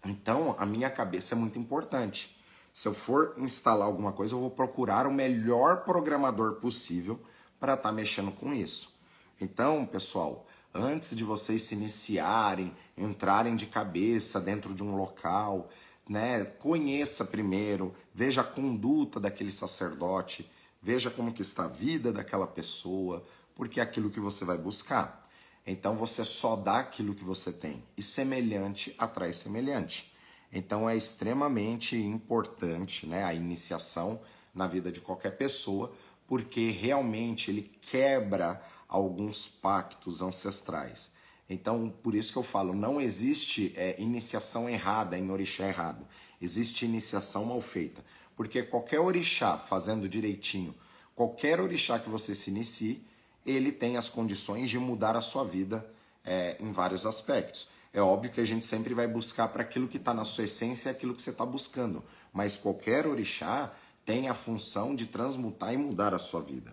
Então, 0.04 0.54
a 0.60 0.64
minha 0.64 0.88
cabeça 0.88 1.34
é 1.34 1.36
muito 1.36 1.58
importante. 1.58 2.40
Se 2.72 2.86
eu 2.86 2.94
for 2.94 3.34
instalar 3.38 3.88
alguma 3.88 4.12
coisa, 4.12 4.32
eu 4.32 4.38
vou 4.38 4.50
procurar 4.50 5.08
o 5.08 5.12
melhor 5.12 5.82
programador 5.82 6.60
possível 6.60 7.20
para 7.58 7.74
estar 7.74 7.88
tá 7.88 7.92
mexendo 7.92 8.30
com 8.30 8.54
isso. 8.54 8.96
Então, 9.40 9.84
pessoal, 9.84 10.46
antes 10.72 11.16
de 11.16 11.24
vocês 11.24 11.62
se 11.62 11.74
iniciarem, 11.74 12.72
entrarem 12.96 13.56
de 13.56 13.66
cabeça 13.66 14.40
dentro 14.40 14.72
de 14.72 14.84
um 14.84 14.94
local, 14.94 15.68
né, 16.08 16.44
conheça 16.44 17.24
primeiro, 17.24 17.94
veja 18.14 18.40
a 18.40 18.44
conduta 18.44 19.18
daquele 19.18 19.50
sacerdote, 19.50 20.48
Veja 20.86 21.10
como 21.10 21.32
que 21.32 21.42
está 21.42 21.64
a 21.64 21.66
vida 21.66 22.12
daquela 22.12 22.46
pessoa, 22.46 23.24
porque 23.56 23.80
é 23.80 23.82
aquilo 23.82 24.08
que 24.08 24.20
você 24.20 24.44
vai 24.44 24.56
buscar. 24.56 25.28
Então 25.66 25.96
você 25.96 26.24
só 26.24 26.54
dá 26.54 26.78
aquilo 26.78 27.12
que 27.12 27.24
você 27.24 27.52
tem. 27.52 27.82
E 27.96 28.04
semelhante 28.04 28.94
atrai 28.96 29.32
semelhante. 29.32 30.14
Então 30.52 30.88
é 30.88 30.96
extremamente 30.96 31.96
importante 31.96 33.04
né, 33.04 33.24
a 33.24 33.34
iniciação 33.34 34.20
na 34.54 34.68
vida 34.68 34.92
de 34.92 35.00
qualquer 35.00 35.36
pessoa, 35.36 35.92
porque 36.28 36.70
realmente 36.70 37.50
ele 37.50 37.62
quebra 37.82 38.62
alguns 38.86 39.48
pactos 39.48 40.22
ancestrais. 40.22 41.10
Então, 41.48 41.92
por 42.02 42.14
isso 42.14 42.32
que 42.32 42.38
eu 42.38 42.42
falo, 42.42 42.74
não 42.74 43.00
existe 43.00 43.72
é, 43.76 44.00
iniciação 44.00 44.68
errada 44.68 45.16
em 45.16 45.30
orixá 45.30 45.66
errado. 45.66 46.06
Existe 46.40 46.84
iniciação 46.84 47.44
mal 47.44 47.60
feita. 47.60 48.04
Porque 48.36 48.62
qualquer 48.62 49.00
orixá 49.00 49.56
fazendo 49.56 50.08
direitinho, 50.08 50.74
qualquer 51.14 51.60
orixá 51.60 51.98
que 51.98 52.10
você 52.10 52.34
se 52.34 52.50
inicie, 52.50 53.02
ele 53.44 53.70
tem 53.70 53.96
as 53.96 54.08
condições 54.08 54.68
de 54.68 54.78
mudar 54.78 55.16
a 55.16 55.22
sua 55.22 55.44
vida 55.44 55.86
é, 56.24 56.56
em 56.60 56.72
vários 56.72 57.06
aspectos. 57.06 57.68
É 57.94 58.00
óbvio 58.00 58.30
que 58.30 58.40
a 58.40 58.44
gente 58.44 58.64
sempre 58.64 58.92
vai 58.92 59.06
buscar 59.06 59.48
para 59.48 59.62
aquilo 59.62 59.88
que 59.88 59.96
está 59.96 60.12
na 60.12 60.24
sua 60.24 60.44
essência, 60.44 60.90
aquilo 60.90 61.14
que 61.14 61.22
você 61.22 61.30
está 61.30 61.46
buscando. 61.46 62.04
Mas 62.32 62.56
qualquer 62.56 63.06
orixá 63.06 63.72
tem 64.04 64.28
a 64.28 64.34
função 64.34 64.94
de 64.94 65.06
transmutar 65.06 65.72
e 65.72 65.78
mudar 65.78 66.12
a 66.12 66.18
sua 66.18 66.42
vida. 66.42 66.72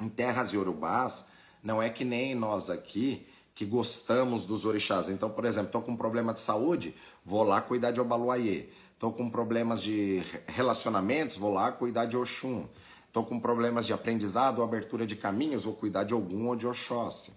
Em 0.00 0.08
terras 0.08 0.52
iorubás, 0.52 1.30
não 1.62 1.82
é 1.82 1.90
que 1.90 2.04
nem 2.04 2.34
nós 2.34 2.70
aqui 2.70 3.26
que 3.58 3.64
gostamos 3.64 4.44
dos 4.44 4.64
orixás. 4.64 5.08
Então, 5.08 5.28
por 5.28 5.44
exemplo, 5.44 5.66
estou 5.66 5.82
com 5.82 5.90
um 5.90 5.96
problema 5.96 6.32
de 6.32 6.38
saúde, 6.40 6.94
vou 7.26 7.42
lá 7.42 7.60
cuidar 7.60 7.90
de 7.90 8.00
Obaluayê. 8.00 8.68
Estou 8.94 9.12
com 9.12 9.28
problemas 9.28 9.82
de 9.82 10.22
relacionamentos, 10.46 11.36
vou 11.36 11.52
lá 11.52 11.72
cuidar 11.72 12.04
de 12.04 12.16
Oxum. 12.16 12.68
Estou 13.08 13.24
com 13.24 13.40
problemas 13.40 13.84
de 13.84 13.92
aprendizado 13.92 14.58
ou 14.58 14.64
abertura 14.64 15.04
de 15.04 15.16
caminhos, 15.16 15.64
vou 15.64 15.74
cuidar 15.74 16.04
de 16.04 16.14
algum 16.14 16.46
ou 16.46 16.54
de 16.54 16.68
Oxóssi. 16.68 17.32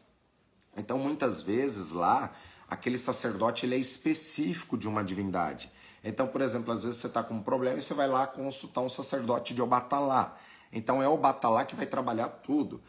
Então, 0.77 0.99
muitas 0.99 1.41
vezes 1.41 1.91
lá, 1.91 2.31
aquele 2.69 2.99
sacerdote 2.99 3.65
ele 3.65 3.73
é 3.73 3.79
específico 3.79 4.77
de 4.77 4.87
uma 4.87 5.03
divindade. 5.03 5.71
Então, 6.03 6.27
por 6.27 6.41
exemplo, 6.41 6.71
às 6.71 6.83
vezes 6.83 6.99
você 6.99 7.07
está 7.07 7.23
com 7.23 7.33
um 7.33 7.41
problema 7.41 7.79
e 7.79 7.81
você 7.81 7.95
vai 7.95 8.07
lá 8.07 8.27
consultar 8.27 8.81
um 8.81 8.89
sacerdote 8.89 9.55
de 9.55 9.61
Obatalá. 9.63 10.37
Então, 10.71 11.01
é 11.01 11.07
o 11.07 11.13
Obatalá 11.13 11.65
que 11.65 11.75
vai 11.75 11.87
trabalhar 11.87 12.29
tudo. 12.29 12.79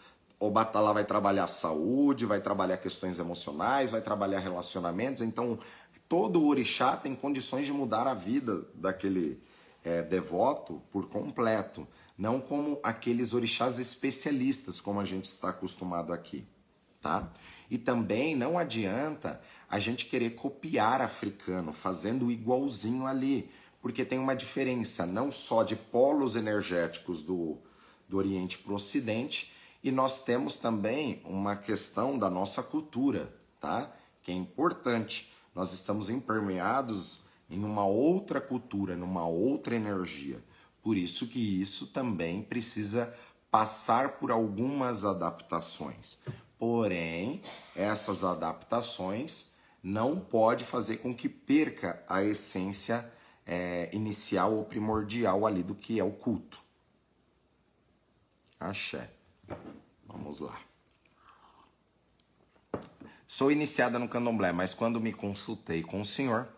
O 0.42 0.46
Obatalá 0.46 0.92
vai 0.92 1.04
trabalhar 1.04 1.46
saúde, 1.46 2.26
vai 2.26 2.40
trabalhar 2.40 2.76
questões 2.76 3.20
emocionais, 3.20 3.92
vai 3.92 4.00
trabalhar 4.00 4.40
relacionamentos. 4.40 5.22
Então, 5.22 5.56
todo 6.08 6.44
orixá 6.44 6.96
tem 6.96 7.14
condições 7.14 7.64
de 7.64 7.72
mudar 7.72 8.08
a 8.08 8.12
vida 8.12 8.66
daquele 8.74 9.40
é, 9.84 10.02
devoto 10.02 10.82
por 10.90 11.08
completo, 11.08 11.86
não 12.18 12.40
como 12.40 12.80
aqueles 12.82 13.34
orixás 13.34 13.78
especialistas, 13.78 14.80
como 14.80 14.98
a 14.98 15.04
gente 15.04 15.26
está 15.26 15.50
acostumado 15.50 16.12
aqui, 16.12 16.44
tá? 17.00 17.30
E 17.70 17.78
também 17.78 18.34
não 18.34 18.58
adianta 18.58 19.40
a 19.70 19.78
gente 19.78 20.06
querer 20.06 20.30
copiar 20.30 21.00
africano, 21.00 21.72
fazendo 21.72 22.32
igualzinho 22.32 23.06
ali, 23.06 23.48
porque 23.80 24.04
tem 24.04 24.18
uma 24.18 24.34
diferença 24.34 25.06
não 25.06 25.30
só 25.30 25.62
de 25.62 25.76
polos 25.76 26.34
energéticos 26.34 27.22
do, 27.22 27.58
do 28.08 28.16
Oriente 28.16 28.58
para 28.58 28.72
o 28.72 28.74
Ocidente, 28.74 29.51
e 29.82 29.90
nós 29.90 30.22
temos 30.22 30.58
também 30.58 31.20
uma 31.24 31.56
questão 31.56 32.16
da 32.16 32.30
nossa 32.30 32.62
cultura, 32.62 33.34
tá? 33.60 33.92
Que 34.22 34.30
é 34.30 34.34
importante 34.34 35.32
nós 35.54 35.72
estamos 35.72 36.08
impermeados 36.08 37.20
em 37.50 37.62
uma 37.64 37.84
outra 37.84 38.40
cultura, 38.40 38.96
numa 38.96 39.26
outra 39.26 39.74
energia. 39.74 40.42
Por 40.82 40.96
isso 40.96 41.26
que 41.26 41.60
isso 41.60 41.88
também 41.88 42.42
precisa 42.42 43.14
passar 43.50 44.12
por 44.12 44.30
algumas 44.30 45.04
adaptações. 45.04 46.18
Porém, 46.58 47.42
essas 47.76 48.24
adaptações 48.24 49.52
não 49.82 50.18
pode 50.18 50.64
fazer 50.64 50.98
com 50.98 51.14
que 51.14 51.28
perca 51.28 52.02
a 52.08 52.22
essência 52.22 53.12
é, 53.44 53.90
inicial 53.92 54.54
ou 54.54 54.64
primordial 54.64 55.46
ali 55.46 55.62
do 55.62 55.74
que 55.74 55.98
é 55.98 56.04
o 56.04 56.12
culto. 56.12 56.58
Axé. 58.58 59.10
Vamos 60.06 60.40
lá. 60.40 60.58
Sou 63.26 63.50
iniciada 63.50 63.98
no 63.98 64.08
candomblé, 64.08 64.52
mas 64.52 64.74
quando 64.74 65.00
me 65.00 65.12
consultei 65.12 65.82
com 65.82 66.00
o 66.00 66.04
senhor, 66.04 66.48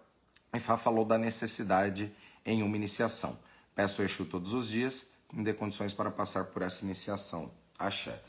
Ifá 0.55 0.77
falou 0.77 1.05
da 1.05 1.17
necessidade 1.17 2.13
em 2.45 2.63
uma 2.63 2.77
iniciação. 2.77 3.39
Peço 3.75 4.03
o 4.03 4.05
Exu 4.05 4.25
todos 4.25 4.53
os 4.53 4.69
dias 4.69 5.15
me 5.35 5.43
dê 5.43 5.53
condições 5.53 5.93
para 5.93 6.11
passar 6.11 6.45
por 6.45 6.63
essa 6.63 6.85
iniciação. 6.85 7.51
Axé. 7.79 8.23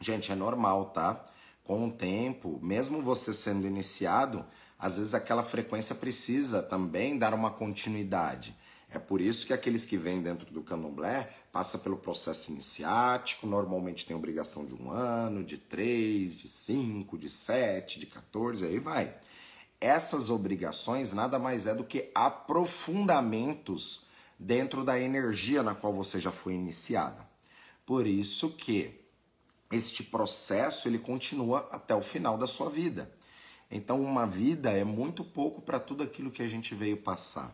Gente, 0.00 0.32
é 0.32 0.34
normal, 0.34 0.86
tá? 0.86 1.24
Com 1.62 1.86
o 1.86 1.92
tempo, 1.92 2.58
mesmo 2.62 3.00
você 3.00 3.32
sendo 3.32 3.66
iniciado, 3.66 4.44
às 4.78 4.96
vezes 4.96 5.14
aquela 5.14 5.42
frequência 5.42 5.94
precisa 5.94 6.62
também 6.62 7.16
dar 7.16 7.32
uma 7.32 7.50
continuidade. 7.50 8.56
É 8.90 8.98
por 8.98 9.20
isso 9.20 9.46
que 9.46 9.52
aqueles 9.52 9.84
que 9.84 9.96
vêm 9.96 10.20
dentro 10.20 10.50
do 10.52 10.62
candomblé 10.62 11.32
passa 11.58 11.76
pelo 11.76 11.96
processo 11.96 12.52
iniciático, 12.52 13.44
normalmente 13.44 14.06
tem 14.06 14.16
obrigação 14.16 14.64
de 14.64 14.74
um 14.74 14.92
ano, 14.92 15.42
de 15.42 15.58
três, 15.58 16.38
de 16.38 16.46
cinco, 16.46 17.18
de 17.18 17.28
sete, 17.28 17.98
de 17.98 18.06
14, 18.06 18.64
aí 18.64 18.78
vai. 18.78 19.12
Essas 19.80 20.30
obrigações 20.30 21.12
nada 21.12 21.36
mais 21.36 21.66
é 21.66 21.74
do 21.74 21.82
que 21.82 22.12
aprofundamentos 22.14 24.04
dentro 24.38 24.84
da 24.84 25.00
energia 25.00 25.60
na 25.60 25.74
qual 25.74 25.92
você 25.92 26.20
já 26.20 26.30
foi 26.30 26.54
iniciada. 26.54 27.28
Por 27.84 28.06
isso 28.06 28.50
que 28.50 29.00
este 29.72 30.04
processo 30.04 30.86
ele 30.86 31.00
continua 31.00 31.68
até 31.72 31.92
o 31.92 32.02
final 32.02 32.38
da 32.38 32.46
sua 32.46 32.70
vida. 32.70 33.12
Então, 33.68 34.00
uma 34.00 34.28
vida 34.28 34.70
é 34.70 34.84
muito 34.84 35.24
pouco 35.24 35.60
para 35.60 35.80
tudo 35.80 36.04
aquilo 36.04 36.30
que 36.30 36.42
a 36.42 36.48
gente 36.48 36.72
veio 36.72 36.98
passar. 36.98 37.52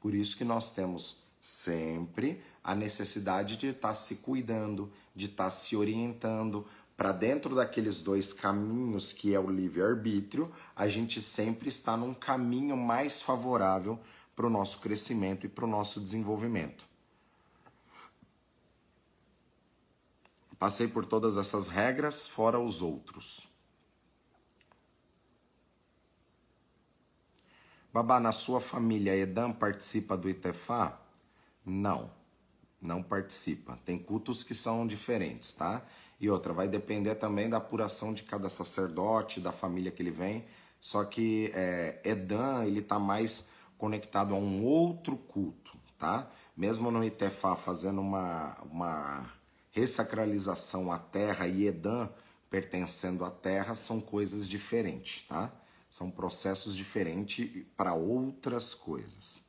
Por 0.00 0.12
isso 0.12 0.36
que 0.36 0.44
nós 0.44 0.72
temos 0.72 1.23
sempre 1.44 2.42
a 2.62 2.74
necessidade 2.74 3.58
de 3.58 3.66
estar 3.66 3.88
tá 3.88 3.94
se 3.94 4.16
cuidando, 4.16 4.90
de 5.14 5.26
estar 5.26 5.44
tá 5.44 5.50
se 5.50 5.76
orientando 5.76 6.66
para 6.96 7.12
dentro 7.12 7.54
daqueles 7.54 8.00
dois 8.00 8.32
caminhos 8.32 9.12
que 9.12 9.34
é 9.34 9.38
o 9.38 9.50
livre-arbítrio, 9.50 10.50
a 10.74 10.88
gente 10.88 11.20
sempre 11.20 11.68
está 11.68 11.98
num 11.98 12.14
caminho 12.14 12.78
mais 12.78 13.20
favorável 13.20 14.00
para 14.34 14.46
o 14.46 14.50
nosso 14.50 14.80
crescimento 14.80 15.44
e 15.44 15.48
para 15.50 15.66
o 15.66 15.68
nosso 15.68 16.00
desenvolvimento. 16.00 16.86
Passei 20.58 20.88
por 20.88 21.04
todas 21.04 21.36
essas 21.36 21.68
regras, 21.68 22.26
fora 22.26 22.58
os 22.58 22.80
outros. 22.80 23.46
Babá, 27.92 28.18
na 28.18 28.32
sua 28.32 28.62
família, 28.62 29.14
Edam 29.14 29.52
participa 29.52 30.16
do 30.16 30.26
Itefá? 30.26 31.03
Não, 31.64 32.10
não 32.80 33.02
participa. 33.02 33.78
Tem 33.84 33.98
cultos 33.98 34.42
que 34.42 34.54
são 34.54 34.86
diferentes, 34.86 35.54
tá? 35.54 35.82
E 36.20 36.30
outra, 36.30 36.52
vai 36.52 36.68
depender 36.68 37.14
também 37.16 37.48
da 37.48 37.56
apuração 37.56 38.14
de 38.14 38.22
cada 38.22 38.48
sacerdote, 38.48 39.40
da 39.40 39.52
família 39.52 39.90
que 39.90 40.02
ele 40.02 40.10
vem. 40.10 40.44
Só 40.78 41.04
que 41.04 41.50
é, 41.54 42.00
Edam, 42.04 42.64
ele 42.64 42.82
tá 42.82 42.98
mais 42.98 43.50
conectado 43.78 44.34
a 44.34 44.38
um 44.38 44.62
outro 44.64 45.16
culto, 45.16 45.76
tá? 45.98 46.30
Mesmo 46.56 46.90
no 46.90 47.02
Itefá 47.02 47.56
fazendo 47.56 48.00
uma, 48.00 48.56
uma 48.70 49.32
ressacralização 49.70 50.92
à 50.92 50.98
terra 50.98 51.46
e 51.48 51.66
Edam 51.66 52.08
pertencendo 52.48 53.24
à 53.24 53.30
terra, 53.30 53.74
são 53.74 54.00
coisas 54.00 54.48
diferentes, 54.48 55.26
tá? 55.26 55.52
São 55.90 56.10
processos 56.10 56.76
diferentes 56.76 57.66
para 57.76 57.94
outras 57.94 58.74
coisas. 58.74 59.43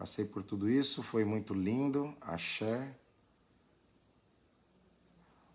Passei 0.00 0.24
por 0.24 0.42
tudo 0.42 0.66
isso, 0.66 1.02
foi 1.02 1.26
muito 1.26 1.52
lindo. 1.52 2.16
Axé. 2.22 2.90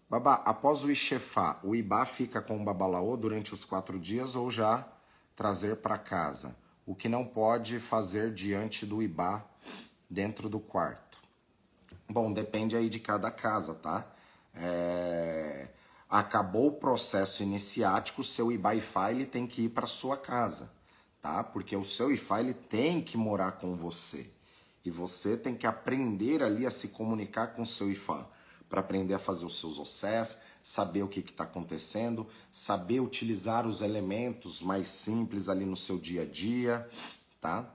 Babá, 0.07 0.35
após 0.45 0.83
o 0.83 0.91
Ixefá, 0.91 1.59
o 1.63 1.75
Ibá 1.75 2.05
fica 2.05 2.39
com 2.39 2.61
o 2.61 2.63
Babalaô 2.63 3.17
durante 3.17 3.55
os 3.55 3.65
quatro 3.65 3.99
dias 3.99 4.35
ou 4.35 4.51
já 4.51 4.87
trazer 5.35 5.77
para 5.77 5.97
casa? 5.97 6.55
O 6.85 6.93
que 6.93 7.09
não 7.09 7.25
pode 7.25 7.79
fazer 7.79 8.31
diante 8.35 8.85
do 8.85 9.01
Ibá 9.01 9.43
dentro 10.07 10.47
do 10.47 10.59
quarto? 10.59 11.19
Bom, 12.07 12.31
depende 12.31 12.77
aí 12.77 12.87
de 12.87 12.99
cada 12.99 13.31
casa, 13.31 13.73
tá? 13.73 14.05
É 14.53 15.69
acabou 16.07 16.67
o 16.67 16.71
processo 16.73 17.41
iniciático, 17.41 18.23
seu 18.23 18.51
Ibaify 18.51 19.09
ele 19.09 19.25
tem 19.25 19.47
que 19.47 19.63
ir 19.63 19.69
para 19.69 19.87
sua 19.87 20.15
casa, 20.15 20.71
tá? 21.19 21.43
Porque 21.43 21.75
o 21.75 21.83
seu 21.83 22.11
Ifá 22.11 22.39
ele 22.39 22.53
tem 22.53 23.01
que 23.01 23.17
morar 23.17 23.53
com 23.53 23.75
você. 23.75 24.34
E 24.85 24.91
você 24.91 25.35
tem 25.35 25.55
que 25.55 25.65
aprender 25.65 26.43
ali 26.43 26.65
a 26.65 26.71
se 26.71 26.89
comunicar 26.89 27.47
com 27.47 27.63
o 27.63 27.65
seu 27.65 27.89
Ifá, 27.89 28.27
para 28.69 28.79
aprender 28.79 29.15
a 29.15 29.19
fazer 29.19 29.45
os 29.45 29.59
seus 29.59 29.79
ossés, 29.79 30.43
saber 30.63 31.03
o 31.03 31.07
que 31.07 31.19
está 31.19 31.43
acontecendo, 31.43 32.27
saber 32.51 32.99
utilizar 32.99 33.67
os 33.67 33.81
elementos 33.81 34.61
mais 34.61 34.87
simples 34.87 35.49
ali 35.49 35.65
no 35.65 35.75
seu 35.75 35.97
dia 35.97 36.23
a 36.23 36.25
dia, 36.25 36.87
tá? 37.41 37.71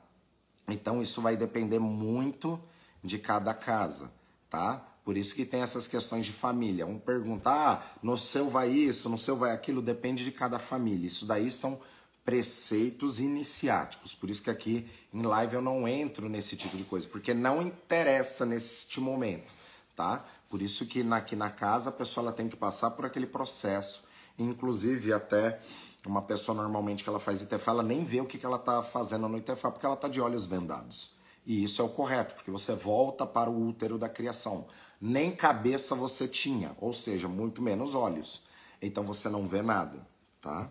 Então 0.69 1.03
isso 1.03 1.21
vai 1.21 1.37
depender 1.37 1.79
muito 1.79 2.61
de 3.03 3.19
cada 3.19 3.55
casa, 3.55 4.11
tá? 4.49 4.87
Por 5.05 5.17
isso 5.17 5.35
que 5.35 5.45
tem 5.45 5.63
essas 5.63 5.89
questões 5.89 6.27
de 6.27 6.33
família. 6.33 6.87
Um 6.87 6.99
pergunta, 6.99 7.51
ah, 7.51 7.83
no 8.03 8.19
seu 8.19 8.51
vai 8.51 8.71
isso, 8.71 9.09
no 9.09 9.19
seu 9.19 9.37
vai 9.37 9.53
aquilo, 9.53 9.81
depende 9.81 10.23
de 10.23 10.31
cada 10.31 10.59
família. 10.59 11.07
Isso 11.07 11.27
daí 11.27 11.51
são 11.51 11.81
preceitos 12.31 13.19
iniciáticos. 13.19 14.15
Por 14.15 14.31
isso 14.31 14.45
que 14.45 14.51
aqui 14.51 14.89
em 15.13 15.23
live 15.23 15.57
eu 15.57 15.61
não 15.61 15.89
entro 15.89 16.29
nesse 16.29 16.57
tipo 16.57 16.77
de 16.77 16.85
coisa, 16.85 17.09
porque 17.09 17.35
não 17.35 17.61
interessa 17.61 18.47
neste 18.47 19.01
momento, 19.01 19.53
tá? 19.97 20.25
Por 20.49 20.63
isso 20.63 20.87
que 20.87 21.05
aqui 21.13 21.35
na 21.35 21.51
casa 21.51 21.91
a 21.91 21.93
pessoa 21.93 22.27
ela 22.27 22.33
tem 22.33 22.49
que 22.49 22.57
passar 22.57 22.93
por 22.93 23.05
aquele 23.05 23.27
processo, 23.27 24.05
inclusive 24.39 25.13
até 25.13 25.61
uma 26.07 26.23
pessoa 26.23 26.57
normalmente 26.57 27.03
que 27.03 27.11
ela 27.11 27.19
faz 27.19 27.43
ITFA, 27.43 27.73
ela 27.73 27.83
nem 27.83 28.05
vê 28.05 28.21
o 28.21 28.27
que, 28.27 28.39
que 28.39 28.47
ela 28.47 28.57
está 28.57 28.81
fazendo 28.81 29.29
no 29.29 29.37
ITFA, 29.37 29.73
porque 29.73 29.85
ela 29.85 29.97
está 29.97 30.07
de 30.07 30.21
olhos 30.21 30.47
vendados. 30.47 31.13
E 31.45 31.65
isso 31.65 31.83
é 31.83 31.85
o 31.85 31.89
correto, 31.89 32.35
porque 32.37 32.51
você 32.51 32.75
volta 32.75 33.27
para 33.27 33.51
o 33.51 33.69
útero 33.69 33.99
da 33.99 34.09
criação 34.09 34.67
nem 35.01 35.35
cabeça 35.35 35.95
você 35.95 36.29
tinha, 36.29 36.77
ou 36.79 36.93
seja, 36.93 37.27
muito 37.27 37.63
menos 37.63 37.95
olhos. 37.95 38.43
Então 38.83 39.03
você 39.03 39.29
não 39.29 39.49
vê 39.49 39.63
nada, 39.63 40.07
tá? 40.41 40.69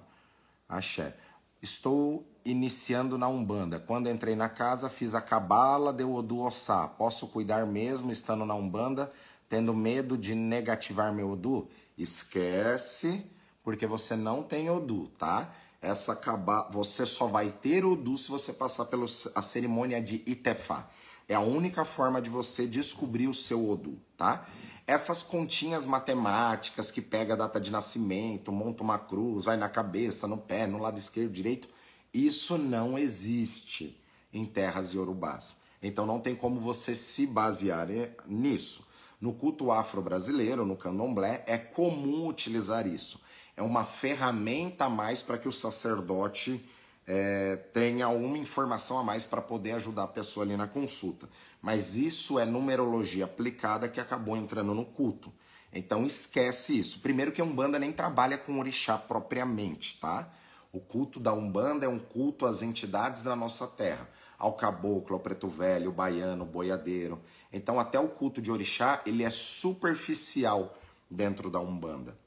Axé. 0.67 1.17
Estou 1.61 2.25
iniciando 2.45 3.17
na 3.17 3.27
Umbanda. 3.27 3.79
Quando 3.79 4.09
entrei 4.09 4.35
na 4.35 4.47
casa, 4.47 4.89
fiz 4.89 5.13
a 5.13 5.21
cabala 5.21 5.91
de 5.91 6.03
Odu 6.03 6.39
Ossá. 6.39 6.87
Posso 6.87 7.27
cuidar 7.27 7.65
mesmo 7.65 8.11
estando 8.11 8.45
na 8.45 8.55
Umbanda, 8.55 9.11
tendo 9.49 9.73
medo 9.73 10.17
de 10.17 10.33
negativar 10.33 11.13
meu 11.13 11.31
Odu? 11.31 11.67
Esquece, 11.97 13.25
porque 13.61 13.85
você 13.85 14.15
não 14.15 14.41
tem 14.41 14.69
Odu, 14.69 15.07
tá? 15.17 15.53
Essa 15.81 16.15
cabala, 16.15 16.69
você 16.71 17.05
só 17.05 17.27
vai 17.27 17.49
ter 17.51 17.83
Odu 17.83 18.17
se 18.17 18.29
você 18.29 18.53
passar 18.53 18.85
pela 18.85 19.07
cerimônia 19.07 20.01
de 20.01 20.23
Itefá. 20.25 20.89
É 21.27 21.35
a 21.35 21.41
única 21.41 21.83
forma 21.83 22.21
de 22.21 22.29
você 22.29 22.65
descobrir 22.65 23.27
o 23.27 23.33
seu 23.33 23.69
Odu, 23.69 23.99
tá? 24.17 24.47
Essas 24.89 25.21
continhas 25.21 25.85
matemáticas 25.85 26.89
que 26.89 26.99
pega 26.99 27.35
a 27.35 27.37
data 27.37 27.61
de 27.61 27.71
nascimento, 27.71 28.51
monta 28.51 28.81
uma 28.81 28.97
cruz, 28.97 29.45
vai 29.45 29.55
na 29.55 29.69
cabeça, 29.69 30.27
no 30.27 30.35
pé, 30.35 30.65
no 30.65 30.79
lado 30.79 30.97
esquerdo, 30.97 31.31
direito, 31.31 31.69
isso 32.11 32.57
não 32.57 32.97
existe 32.97 34.03
em 34.33 34.43
terras 34.47 34.95
iorubás. 34.95 35.57
Então 35.79 36.07
não 36.07 36.19
tem 36.19 36.33
como 36.33 36.59
você 36.59 36.95
se 36.95 37.27
basear 37.27 37.87
nisso. 38.25 38.87
No 39.21 39.31
culto 39.31 39.71
afro-brasileiro, 39.71 40.65
no 40.65 40.75
candomblé, 40.75 41.43
é 41.45 41.55
comum 41.55 42.25
utilizar 42.25 42.87
isso. 42.87 43.21
É 43.55 43.61
uma 43.61 43.85
ferramenta 43.85 44.85
a 44.85 44.89
mais 44.89 45.21
para 45.21 45.37
que 45.37 45.47
o 45.47 45.51
sacerdote 45.51 46.67
é, 47.05 47.57
tenha 47.73 48.09
uma 48.09 48.39
informação 48.39 48.97
a 48.97 49.03
mais 49.03 49.23
para 49.23 49.39
poder 49.39 49.73
ajudar 49.73 50.05
a 50.05 50.07
pessoa 50.07 50.43
ali 50.43 50.57
na 50.57 50.67
consulta. 50.67 51.29
Mas 51.61 51.97
isso 51.97 52.39
é 52.39 52.45
numerologia 52.45 53.25
aplicada 53.25 53.89
que 53.89 53.99
acabou 53.99 54.37
entrando 54.37 54.73
no 54.73 54.85
culto. 54.85 55.31
Então 55.71 56.05
esquece 56.05 56.79
isso. 56.79 56.99
Primeiro 56.99 57.31
que 57.31 57.41
a 57.41 57.43
Umbanda 57.43 57.77
nem 57.77 57.91
trabalha 57.91 58.37
com 58.37 58.57
orixá 58.59 58.97
propriamente, 58.97 59.99
tá? 59.99 60.31
O 60.71 60.79
culto 60.79 61.19
da 61.19 61.33
Umbanda 61.33 61.85
é 61.85 61.89
um 61.89 61.99
culto 61.99 62.45
às 62.45 62.61
entidades 62.61 63.21
da 63.21 63.35
nossa 63.35 63.67
terra, 63.67 64.07
ao 64.37 64.53
caboclo, 64.53 65.15
ao 65.15 65.19
preto 65.19 65.47
velho, 65.47 65.89
o 65.89 65.93
baiano, 65.93 66.43
o 66.43 66.47
boiadeiro. 66.47 67.19
Então 67.51 67.79
até 67.79 67.99
o 67.99 68.07
culto 68.07 68.41
de 68.41 68.51
orixá, 68.51 69.01
ele 69.05 69.23
é 69.23 69.29
superficial 69.29 70.77
dentro 71.09 71.49
da 71.49 71.59
Umbanda. 71.59 72.17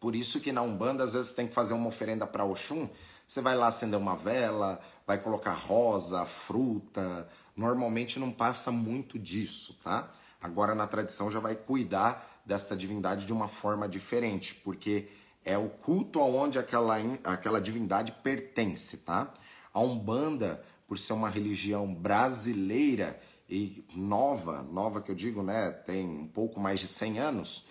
Por 0.00 0.16
isso 0.16 0.40
que 0.40 0.52
na 0.52 0.62
Umbanda 0.62 1.04
às 1.04 1.12
vezes 1.12 1.32
tem 1.32 1.46
que 1.46 1.54
fazer 1.54 1.74
uma 1.74 1.88
oferenda 1.88 2.26
para 2.26 2.44
Oxum, 2.44 2.88
você 3.26 3.42
vai 3.42 3.54
lá 3.54 3.66
acender 3.66 3.98
uma 3.98 4.16
vela, 4.16 4.80
vai 5.06 5.18
colocar 5.18 5.52
rosa, 5.52 6.24
fruta. 6.24 7.28
Normalmente 7.58 8.20
não 8.20 8.30
passa 8.30 8.70
muito 8.70 9.18
disso, 9.18 9.76
tá? 9.82 10.08
Agora 10.40 10.76
na 10.76 10.86
tradição 10.86 11.28
já 11.28 11.40
vai 11.40 11.56
cuidar 11.56 12.40
desta 12.46 12.76
divindade 12.76 13.26
de 13.26 13.32
uma 13.32 13.48
forma 13.48 13.88
diferente, 13.88 14.54
porque 14.54 15.08
é 15.44 15.58
o 15.58 15.68
culto 15.68 16.20
aonde 16.20 16.56
aquela, 16.56 16.96
aquela 17.24 17.60
divindade 17.60 18.12
pertence, 18.22 18.98
tá? 18.98 19.34
A 19.74 19.80
Umbanda, 19.80 20.64
por 20.86 20.96
ser 20.96 21.14
uma 21.14 21.28
religião 21.28 21.92
brasileira 21.92 23.20
e 23.50 23.84
nova, 23.92 24.62
nova 24.62 25.02
que 25.02 25.10
eu 25.10 25.16
digo, 25.16 25.42
né, 25.42 25.72
tem 25.72 26.06
um 26.06 26.28
pouco 26.28 26.60
mais 26.60 26.78
de 26.78 26.86
100 26.86 27.18
anos, 27.18 27.66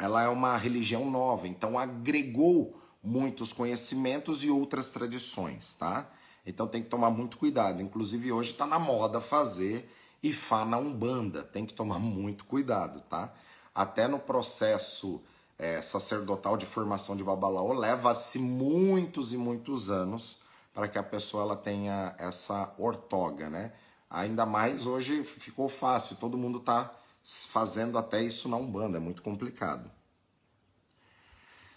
ela 0.00 0.20
é 0.20 0.28
uma 0.28 0.56
religião 0.56 1.08
nova, 1.08 1.46
então 1.46 1.78
agregou 1.78 2.82
muitos 3.00 3.52
conhecimentos 3.52 4.42
e 4.42 4.50
outras 4.50 4.90
tradições, 4.90 5.74
tá? 5.74 6.10
Então 6.44 6.66
tem 6.66 6.82
que 6.82 6.88
tomar 6.88 7.10
muito 7.10 7.38
cuidado. 7.38 7.82
Inclusive 7.82 8.32
hoje 8.32 8.52
está 8.52 8.66
na 8.66 8.78
moda 8.78 9.20
fazer 9.20 9.90
Ifá 10.22 10.64
na 10.64 10.78
Umbanda. 10.78 11.42
Tem 11.42 11.66
que 11.66 11.74
tomar 11.74 11.98
muito 12.00 12.44
cuidado, 12.44 13.00
tá? 13.02 13.32
Até 13.74 14.08
no 14.08 14.18
processo 14.18 15.22
é, 15.58 15.80
sacerdotal 15.82 16.56
de 16.56 16.66
formação 16.66 17.14
de 17.16 17.22
Babalaô 17.22 17.72
leva-se 17.72 18.38
muitos 18.38 19.32
e 19.32 19.36
muitos 19.36 19.90
anos 19.90 20.40
para 20.72 20.88
que 20.88 20.98
a 20.98 21.02
pessoa 21.02 21.42
ela 21.42 21.56
tenha 21.56 22.14
essa 22.18 22.72
ortoga, 22.78 23.50
né? 23.50 23.72
Ainda 24.08 24.46
mais 24.46 24.86
hoje 24.86 25.22
ficou 25.22 25.68
fácil, 25.68 26.16
todo 26.16 26.38
mundo 26.38 26.58
está 26.58 26.92
fazendo 27.22 27.98
até 27.98 28.22
isso 28.22 28.48
na 28.48 28.56
Umbanda, 28.56 28.96
é 28.96 29.00
muito 29.00 29.22
complicado. 29.22 29.90